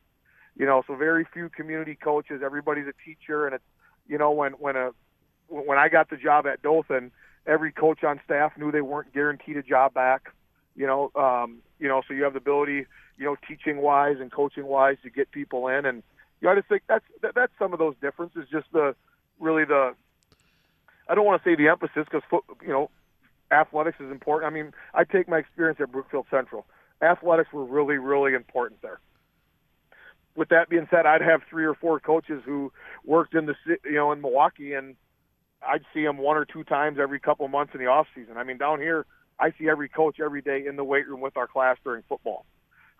You 0.56 0.66
know, 0.66 0.82
so 0.86 0.94
very 0.94 1.24
few 1.32 1.48
community 1.48 1.94
coaches. 1.94 2.42
Everybody's 2.44 2.86
a 2.86 2.92
teacher, 3.04 3.46
and 3.46 3.54
it's 3.54 3.64
you 4.06 4.18
know 4.18 4.32
when 4.32 4.52
when 4.52 4.76
a 4.76 4.90
when 5.48 5.78
I 5.78 5.88
got 5.88 6.10
the 6.10 6.16
job 6.16 6.46
at 6.46 6.62
Dothan, 6.62 7.10
every 7.48 7.72
coach 7.72 8.04
on 8.04 8.20
staff 8.24 8.52
knew 8.56 8.70
they 8.70 8.82
weren't 8.82 9.12
guaranteed 9.12 9.56
a 9.56 9.62
job 9.62 9.94
back. 9.94 10.32
You 10.76 10.86
know, 10.86 11.10
um, 11.16 11.58
you 11.80 11.88
know, 11.88 12.02
so 12.06 12.14
you 12.14 12.22
have 12.22 12.34
the 12.34 12.38
ability, 12.38 12.86
you 13.16 13.24
know, 13.24 13.36
teaching 13.48 13.78
wise 13.78 14.18
and 14.20 14.30
coaching 14.30 14.66
wise 14.66 14.98
to 15.02 15.10
get 15.10 15.32
people 15.32 15.66
in, 15.66 15.86
and 15.86 16.02
you 16.40 16.46
know, 16.46 16.52
I 16.52 16.56
just 16.56 16.68
think 16.68 16.82
that's 16.86 17.04
that, 17.22 17.34
that's 17.34 17.52
some 17.58 17.72
of 17.72 17.80
those 17.80 17.94
differences. 18.00 18.46
Just 18.52 18.66
the 18.72 18.94
really 19.40 19.64
the 19.64 19.94
I 21.08 21.14
don't 21.14 21.24
want 21.24 21.42
to 21.42 21.50
say 21.50 21.56
the 21.56 21.68
emphasis 21.68 22.06
because 22.10 22.22
you 22.62 22.68
know 22.68 22.90
athletics 23.50 23.98
is 23.98 24.10
important. 24.12 24.52
I 24.52 24.54
mean, 24.54 24.72
I 24.94 25.04
take 25.04 25.28
my 25.28 25.38
experience 25.38 25.80
at 25.80 25.90
Brookfield 25.90 26.26
Central. 26.30 26.66
Athletics 27.02 27.52
were 27.52 27.64
really 27.64 27.96
really 27.96 28.34
important 28.34 28.82
there. 28.82 29.00
With 30.36 30.50
that 30.50 30.68
being 30.68 30.86
said, 30.90 31.06
I'd 31.06 31.22
have 31.22 31.42
three 31.50 31.64
or 31.64 31.74
four 31.74 31.98
coaches 31.98 32.42
who 32.44 32.70
worked 33.04 33.34
in 33.34 33.46
the 33.46 33.54
you 33.84 33.94
know 33.94 34.12
in 34.12 34.20
Milwaukee, 34.20 34.74
and 34.74 34.94
I'd 35.66 35.82
see 35.92 36.04
him 36.04 36.18
one 36.18 36.36
or 36.36 36.44
two 36.44 36.64
times 36.64 36.98
every 37.00 37.20
couple 37.20 37.46
months 37.48 37.74
in 37.74 37.80
the 37.80 37.86
off 37.86 38.06
season. 38.14 38.36
I 38.36 38.44
mean, 38.44 38.58
down 38.58 38.80
here, 38.80 39.06
I 39.40 39.52
see 39.58 39.68
every 39.68 39.88
coach 39.88 40.20
every 40.20 40.42
day 40.42 40.66
in 40.66 40.76
the 40.76 40.84
weight 40.84 41.06
room 41.06 41.20
with 41.20 41.36
our 41.36 41.46
class 41.46 41.76
during 41.84 42.02
football 42.08 42.44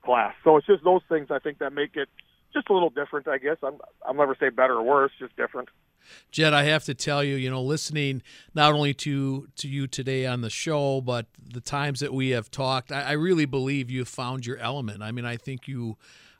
class. 0.05 0.35
So 0.45 0.57
it's 0.57 0.67
just 0.67 0.85
those 0.85 1.03
things 1.09 1.29
I 1.31 1.39
think 1.39 1.59
that 1.59 1.73
make 1.73 1.97
it 1.97 2.09
just 2.53 2.71
a 2.71 2.73
little 2.73 2.91
different, 2.91 3.29
I 3.29 3.39
guess. 3.39 3.57
I'm 3.63 3.79
I'll 4.07 4.15
never 4.15 4.37
say 4.39 4.49
better 4.49 4.75
or 4.75 4.83
worse, 4.83 5.13
just 5.19 5.37
different. 5.37 5.69
Jed, 6.31 6.55
I 6.55 6.63
have 6.65 6.85
to 6.85 6.95
tell 6.95 7.23
you, 7.23 7.35
you 7.35 7.51
know, 7.51 7.63
listening 7.63 8.23
not 8.55 8.73
only 8.73 8.95
to 8.95 9.49
to 9.57 9.69
you 9.69 9.87
today 9.87 10.27
on 10.27 10.41
the 10.41 10.51
show, 10.51 11.01
but 11.01 11.27
the 11.53 11.61
times 11.61 12.01
that 12.01 12.15
we 12.15 12.31
have 12.31 12.51
talked, 12.51 12.93
I, 12.93 13.03
I 13.03 13.13
really 13.13 13.45
believe 13.45 13.91
you've 13.91 14.09
found 14.09 14.47
your 14.47 14.57
element. 14.59 15.03
I 15.03 15.13
mean, 15.13 15.25
I 15.25 15.37
think 15.37 15.69
you 15.69 15.97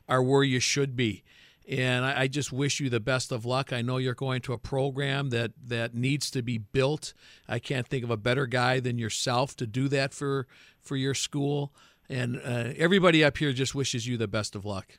are 0.07 0.23
where 0.23 0.43
you 0.43 0.59
should 0.59 0.95
be. 0.95 1.23
And 1.69 2.03
I, 2.03 2.21
I 2.21 2.27
just 2.27 2.51
wish 2.51 2.79
you 2.79 2.89
the 2.89 2.99
best 2.99 3.31
of 3.31 3.45
luck. 3.45 3.71
I 3.71 3.83
know 3.83 3.97
you're 3.97 4.15
going 4.15 4.41
to 4.41 4.53
a 4.53 4.57
program 4.57 5.29
that, 5.29 5.51
that 5.67 5.93
needs 5.93 6.31
to 6.31 6.41
be 6.41 6.57
built. 6.57 7.13
I 7.47 7.59
can't 7.59 7.87
think 7.87 8.03
of 8.03 8.09
a 8.09 8.17
better 8.17 8.47
guy 8.47 8.79
than 8.79 8.97
yourself 8.97 9.55
to 9.57 9.67
do 9.67 9.87
that 9.89 10.13
for 10.13 10.47
for 10.81 10.95
your 10.95 11.13
school. 11.13 11.71
And 12.09 12.37
uh, 12.37 12.73
everybody 12.75 13.23
up 13.23 13.37
here 13.37 13.53
just 13.53 13.75
wishes 13.75 14.07
you 14.07 14.17
the 14.17 14.27
best 14.27 14.55
of 14.55 14.65
luck. 14.65 14.97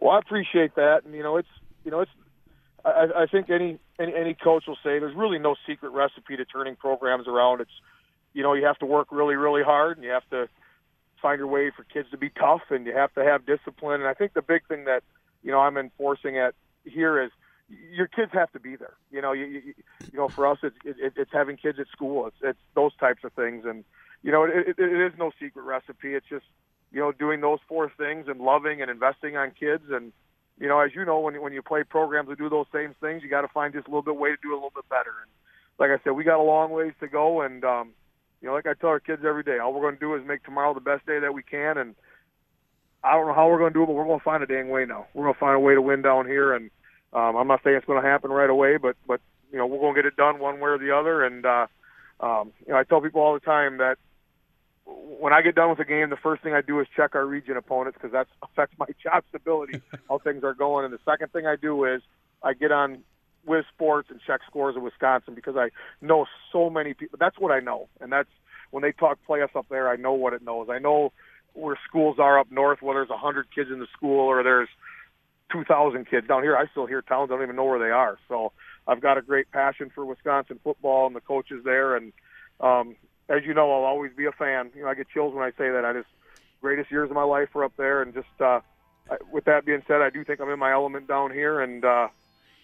Well, 0.00 0.12
I 0.12 0.18
appreciate 0.20 0.76
that, 0.76 1.04
and 1.04 1.14
you 1.14 1.22
know, 1.22 1.36
it's 1.36 1.48
you 1.84 1.90
know, 1.90 2.00
it's. 2.00 2.10
I, 2.84 3.08
I 3.16 3.26
think 3.26 3.50
any, 3.50 3.78
any 3.98 4.14
any 4.14 4.34
coach 4.34 4.64
will 4.66 4.76
say 4.76 4.98
there's 4.98 5.16
really 5.16 5.38
no 5.38 5.56
secret 5.66 5.90
recipe 5.90 6.36
to 6.36 6.44
turning 6.44 6.76
programs 6.76 7.26
around. 7.26 7.60
It's 7.60 7.70
you 8.34 8.42
know 8.42 8.54
you 8.54 8.64
have 8.66 8.78
to 8.78 8.86
work 8.86 9.08
really 9.10 9.34
really 9.34 9.62
hard, 9.62 9.96
and 9.96 10.04
you 10.04 10.12
have 10.12 10.28
to 10.30 10.48
find 11.20 11.38
your 11.38 11.48
way 11.48 11.70
for 11.76 11.84
kids 11.84 12.08
to 12.10 12.18
be 12.18 12.30
tough, 12.30 12.62
and 12.70 12.86
you 12.86 12.94
have 12.94 13.12
to 13.14 13.24
have 13.24 13.46
discipline. 13.46 14.00
And 14.00 14.08
I 14.08 14.14
think 14.14 14.34
the 14.34 14.42
big 14.42 14.66
thing 14.68 14.84
that 14.84 15.02
you 15.42 15.50
know 15.50 15.60
I'm 15.60 15.76
enforcing 15.76 16.38
at 16.38 16.54
here 16.84 17.22
is 17.22 17.30
your 17.68 18.06
kids 18.06 18.32
have 18.32 18.50
to 18.52 18.60
be 18.60 18.76
there. 18.76 18.94
You 19.10 19.22
know, 19.22 19.32
you 19.32 19.44
you, 19.46 19.62
you 20.12 20.18
know 20.18 20.28
for 20.28 20.46
us 20.46 20.58
it's 20.62 20.76
it, 20.84 21.14
it's 21.16 21.32
having 21.32 21.56
kids 21.56 21.78
at 21.78 21.88
school. 21.88 22.26
It's 22.26 22.36
it's 22.42 22.58
those 22.74 22.94
types 22.96 23.24
of 23.24 23.32
things, 23.32 23.64
and 23.64 23.84
you 24.22 24.32
know 24.32 24.44
it, 24.44 24.68
it, 24.68 24.78
it 24.78 25.06
is 25.06 25.12
no 25.18 25.30
secret 25.40 25.62
recipe. 25.62 26.14
It's 26.14 26.26
just 26.28 26.44
you 26.92 27.00
know 27.00 27.12
doing 27.12 27.40
those 27.40 27.60
four 27.68 27.90
things 27.96 28.26
and 28.28 28.40
loving 28.40 28.82
and 28.82 28.90
investing 28.90 29.36
on 29.36 29.52
kids 29.58 29.84
and 29.90 30.12
you 30.58 30.68
know 30.68 30.80
as 30.80 30.94
you 30.94 31.04
know 31.04 31.20
when 31.20 31.40
when 31.40 31.52
you 31.52 31.62
play 31.62 31.82
programs 31.82 32.28
that 32.28 32.38
do 32.38 32.48
those 32.48 32.66
same 32.72 32.94
things, 33.00 33.22
you 33.22 33.28
got 33.28 33.42
to 33.42 33.48
find 33.48 33.72
just 33.72 33.86
a 33.86 33.90
little 33.90 34.02
bit 34.02 34.16
way 34.16 34.30
to 34.30 34.36
do 34.42 34.52
a 34.52 34.56
little 34.56 34.72
bit 34.74 34.88
better. 34.88 35.12
And 35.22 35.30
like 35.78 35.90
I 35.90 36.02
said, 36.04 36.10
we 36.10 36.24
got 36.24 36.38
a 36.38 36.42
long 36.42 36.70
ways 36.70 36.92
to 37.00 37.08
go, 37.08 37.40
and 37.42 37.64
um, 37.64 37.90
you 38.40 38.48
know 38.48 38.54
like 38.54 38.66
I 38.66 38.74
tell 38.74 38.90
our 38.90 39.00
kids 39.00 39.22
every 39.26 39.42
day, 39.42 39.58
all 39.58 39.72
we're 39.72 39.80
going 39.80 39.94
to 39.94 40.00
do 40.00 40.14
is 40.14 40.26
make 40.26 40.44
tomorrow 40.44 40.74
the 40.74 40.80
best 40.80 41.06
day 41.06 41.18
that 41.20 41.34
we 41.34 41.42
can 41.42 41.78
and 41.78 41.94
I 43.04 43.12
don't 43.14 43.26
know 43.26 43.34
how 43.34 43.48
we're 43.48 43.58
going 43.58 43.72
to 43.72 43.78
do 43.78 43.82
it, 43.82 43.86
but 43.86 43.94
we're 43.94 44.04
going 44.04 44.20
to 44.20 44.24
find 44.24 44.42
a 44.42 44.46
dang 44.46 44.68
way 44.68 44.84
now. 44.84 45.06
We're 45.14 45.24
going 45.24 45.34
to 45.34 45.40
find 45.40 45.56
a 45.56 45.60
way 45.60 45.74
to 45.74 45.82
win 45.82 46.02
down 46.02 46.26
here, 46.26 46.54
and 46.54 46.70
um, 47.12 47.36
I'm 47.36 47.48
not 47.48 47.60
saying 47.64 47.76
it's 47.76 47.86
going 47.86 48.02
to 48.02 48.08
happen 48.08 48.30
right 48.30 48.50
away, 48.50 48.76
but 48.76 48.96
but 49.06 49.20
you 49.50 49.58
know 49.58 49.66
we're 49.66 49.80
going 49.80 49.94
to 49.94 50.02
get 50.02 50.06
it 50.06 50.16
done 50.16 50.38
one 50.38 50.60
way 50.60 50.70
or 50.70 50.78
the 50.78 50.96
other. 50.96 51.24
And 51.24 51.44
uh, 51.44 51.66
um, 52.20 52.52
you 52.66 52.72
know 52.72 52.78
I 52.78 52.84
tell 52.84 53.00
people 53.00 53.20
all 53.20 53.34
the 53.34 53.40
time 53.40 53.78
that 53.78 53.98
when 54.84 55.32
I 55.32 55.42
get 55.42 55.54
done 55.54 55.70
with 55.70 55.78
a 55.78 55.84
game, 55.84 56.10
the 56.10 56.16
first 56.16 56.42
thing 56.42 56.54
I 56.54 56.62
do 56.62 56.80
is 56.80 56.86
check 56.96 57.14
our 57.14 57.26
region 57.26 57.56
opponents 57.56 57.98
because 58.00 58.12
that 58.12 58.28
affects 58.42 58.76
my 58.78 58.86
job 59.02 59.24
stability, 59.28 59.80
how 60.08 60.18
things 60.18 60.44
are 60.44 60.54
going. 60.54 60.84
And 60.84 60.94
the 60.94 61.00
second 61.04 61.32
thing 61.32 61.46
I 61.46 61.56
do 61.56 61.84
is 61.84 62.02
I 62.42 62.54
get 62.54 62.72
on 62.72 63.02
with 63.44 63.64
sports 63.74 64.08
and 64.10 64.20
check 64.24 64.40
scores 64.46 64.76
of 64.76 64.82
Wisconsin 64.82 65.34
because 65.34 65.56
I 65.56 65.70
know 66.00 66.26
so 66.52 66.70
many 66.70 66.94
people. 66.94 67.18
That's 67.18 67.38
what 67.38 67.50
I 67.50 67.60
know, 67.60 67.88
and 68.00 68.12
that's 68.12 68.30
when 68.70 68.82
they 68.82 68.92
talk 68.92 69.18
playoffs 69.28 69.56
up 69.56 69.66
there. 69.68 69.88
I 69.88 69.96
know 69.96 70.12
what 70.12 70.32
it 70.32 70.42
knows. 70.42 70.68
I 70.70 70.78
know 70.78 71.12
where 71.54 71.78
schools 71.88 72.18
are 72.18 72.38
up 72.38 72.50
north, 72.50 72.82
where 72.82 72.94
there's 72.94 73.10
a 73.10 73.16
hundred 73.16 73.46
kids 73.54 73.70
in 73.70 73.78
the 73.78 73.86
school 73.96 74.20
or 74.20 74.42
there's 74.42 74.68
two 75.50 75.64
thousand 75.64 76.08
kids 76.08 76.26
down 76.26 76.42
here. 76.42 76.56
I 76.56 76.66
still 76.66 76.86
hear 76.86 77.02
towns 77.02 77.30
I 77.30 77.34
don't 77.34 77.42
even 77.42 77.56
know 77.56 77.64
where 77.64 77.78
they 77.78 77.90
are. 77.90 78.18
So 78.28 78.52
I've 78.86 79.00
got 79.00 79.18
a 79.18 79.22
great 79.22 79.50
passion 79.50 79.90
for 79.94 80.04
Wisconsin 80.04 80.58
football 80.64 81.06
and 81.06 81.14
the 81.14 81.20
coaches 81.20 81.62
there. 81.64 81.96
And 81.96 82.12
um, 82.60 82.96
as 83.28 83.44
you 83.44 83.54
know, 83.54 83.70
I'll 83.72 83.84
always 83.84 84.12
be 84.12 84.26
a 84.26 84.32
fan. 84.32 84.70
You 84.74 84.82
know, 84.82 84.88
I 84.88 84.94
get 84.94 85.08
chills 85.08 85.34
when 85.34 85.44
I 85.44 85.50
say 85.50 85.70
that. 85.70 85.84
I 85.84 85.92
just 85.92 86.08
greatest 86.60 86.90
years 86.90 87.10
of 87.10 87.14
my 87.14 87.24
life 87.24 87.54
were 87.54 87.64
up 87.64 87.76
there. 87.76 88.02
And 88.02 88.14
just 88.14 88.40
uh, 88.40 88.60
I, 89.10 89.16
with 89.30 89.44
that 89.44 89.64
being 89.64 89.82
said, 89.86 90.00
I 90.00 90.10
do 90.10 90.24
think 90.24 90.40
I'm 90.40 90.48
in 90.48 90.58
my 90.58 90.72
element 90.72 91.08
down 91.08 91.32
here, 91.32 91.60
and 91.60 91.84
uh, 91.84 92.08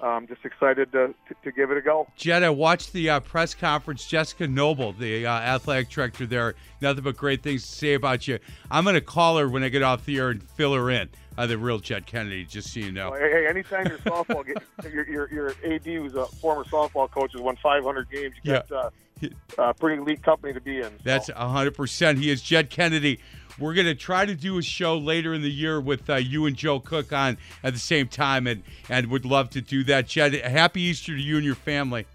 I'm 0.01 0.27
just 0.29 0.45
excited 0.45 0.93
to, 0.93 1.09
to, 1.09 1.35
to, 1.43 1.53
give 1.53 1.71
it 1.71 1.77
a 1.77 1.81
go. 1.81 2.07
Jed, 2.17 2.45
I 2.45 2.51
watched 2.51 2.93
the 2.93 3.11
uh, 3.11 3.21
press 3.21 3.55
conference. 3.55 4.07
Jessica 4.07 4.47
Noble, 4.47 4.93
the 4.93 5.27
uh, 5.27 5.33
athletic 5.33 5.91
director 5.91 6.25
there, 6.25 6.55
nothing 6.81 7.03
but 7.03 7.17
great 7.17 7.43
things 7.43 7.63
to 7.69 7.69
say 7.69 7.95
about 7.95 8.29
you. 8.29 8.39
I'm 8.71 8.85
going 8.85 8.95
to 8.95 9.01
call 9.01 9.39
her 9.39 9.49
when 9.49 9.65
I 9.65 9.69
get 9.71 9.83
off 9.83 10.05
the 10.05 10.19
air 10.19 10.31
and 10.31 10.43
fill 10.43 10.75
her 10.75 10.91
in. 10.91 11.09
Uh, 11.37 11.47
the 11.47 11.57
real 11.57 11.79
Jed 11.79 12.05
Kennedy, 12.05 12.45
just 12.45 12.75
so 12.75 12.81
you 12.81 12.91
know. 12.91 13.13
Well, 13.13 13.21
hey, 13.21 13.47
anytime 13.49 13.87
your 13.87 13.99
softball, 13.99 14.45
get, 14.45 14.61
your, 14.93 15.09
your, 15.09 15.33
your 15.33 15.51
AD, 15.65 15.85
who's 15.85 16.15
a 16.17 16.27
former 16.27 16.65
softball 16.65 17.09
coach, 17.09 17.31
has 17.31 17.41
won 17.41 17.57
500 17.63 18.11
games, 18.11 18.35
you 18.43 18.55
got 18.55 18.93
yeah. 19.21 19.29
uh, 19.57 19.73
pretty 19.75 20.03
elite 20.03 20.21
company 20.21 20.53
to 20.53 20.61
be 20.61 20.79
in. 20.79 20.91
So. 20.91 20.97
That's 21.05 21.31
100%. 21.31 22.19
He 22.19 22.31
is 22.31 22.43
Jed 22.43 22.71
Kennedy 22.71 23.21
we're 23.59 23.75
gonna 23.75 23.95
try 23.95 24.25
to 24.25 24.35
do 24.35 24.59
a 24.59 24.63
show 24.63 24.97
later 24.97 25.35
in 25.35 25.43
the 25.43 25.51
year 25.51 25.81
with 25.81 26.09
uh, 26.09 26.17
you 26.17 26.47
and 26.47 26.57
Joe 26.57 26.81
Cook 26.81 27.13
on 27.13 27.39
at 27.63 27.73
the 27.73 27.79
same 27.79 28.09
time, 28.09 28.47
and 28.47 28.63
and 28.89 29.09
would 29.11 29.25
love 29.25 29.51
to 29.51 29.61
do 29.61 29.85
that. 29.85 30.07
Jed, 30.07 30.35
happy 30.35 30.83
Easter 30.83 31.15
to 31.15 31.21
you 31.21 31.37
and 31.37 31.45
your 31.45 31.55
family. 31.55 32.07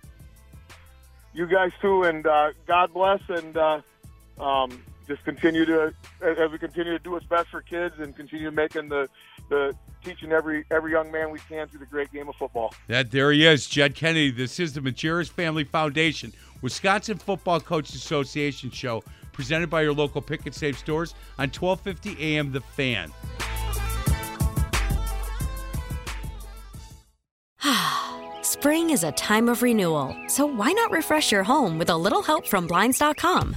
You 1.33 1.47
guys 1.47 1.71
too, 1.81 2.03
and 2.03 2.25
uh, 2.25 2.51
God 2.67 2.93
bless, 2.93 3.21
and 3.27 3.57
uh, 3.57 3.81
um, 4.39 4.83
just 5.07 5.23
continue 5.25 5.65
to 5.65 5.93
as 6.21 6.51
we 6.51 6.57
continue 6.57 6.93
to 6.93 6.99
do 6.99 7.11
what's 7.11 7.25
best 7.25 7.49
for 7.49 7.61
kids, 7.61 7.95
and 7.99 8.15
continue 8.15 8.51
making 8.51 8.89
the 8.89 9.09
the 9.49 9.75
teaching 10.03 10.31
every 10.31 10.65
every 10.71 10.91
young 10.91 11.11
man 11.11 11.31
we 11.31 11.39
can 11.39 11.67
through 11.67 11.79
the 11.79 11.85
great 11.85 12.11
game 12.11 12.29
of 12.29 12.35
football. 12.35 12.73
That 12.87 13.11
there 13.11 13.31
he 13.31 13.45
is, 13.45 13.67
Jed 13.67 13.95
Kennedy. 13.95 14.31
This 14.31 14.59
is 14.59 14.73
the 14.73 14.81
Majerus 14.81 15.29
Family 15.29 15.63
Foundation, 15.63 16.33
Wisconsin 16.61 17.17
Football 17.17 17.59
Coaches 17.59 17.95
Association 17.95 18.69
show, 18.69 19.03
presented 19.33 19.69
by 19.69 19.81
your 19.81 19.93
local 19.93 20.21
Pick 20.21 20.45
and 20.45 20.55
Save 20.55 20.77
stores 20.77 21.15
on 21.37 21.49
1250 21.49 22.37
AM 22.37 22.51
The 22.51 22.61
Fan. 22.61 23.11
Spring 28.43 28.91
is 28.91 29.03
a 29.03 29.11
time 29.13 29.49
of 29.49 29.61
renewal, 29.61 30.15
so 30.27 30.45
why 30.45 30.71
not 30.71 30.91
refresh 30.91 31.31
your 31.31 31.43
home 31.43 31.77
with 31.77 31.89
a 31.89 31.97
little 31.97 32.21
help 32.21 32.47
from 32.47 32.67
Blinds.com? 32.67 33.55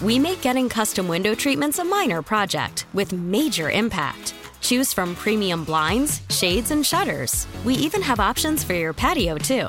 We 0.00 0.18
make 0.18 0.40
getting 0.40 0.68
custom 0.68 1.08
window 1.08 1.34
treatments 1.34 1.78
a 1.78 1.84
minor 1.84 2.22
project 2.22 2.86
with 2.94 3.12
major 3.12 3.70
impact. 3.70 4.34
Choose 4.60 4.92
from 4.92 5.14
premium 5.16 5.64
blinds, 5.64 6.22
shades, 6.30 6.70
and 6.70 6.86
shutters. 6.86 7.46
We 7.64 7.74
even 7.74 8.02
have 8.02 8.20
options 8.20 8.62
for 8.64 8.74
your 8.74 8.92
patio, 8.92 9.38
too. 9.38 9.68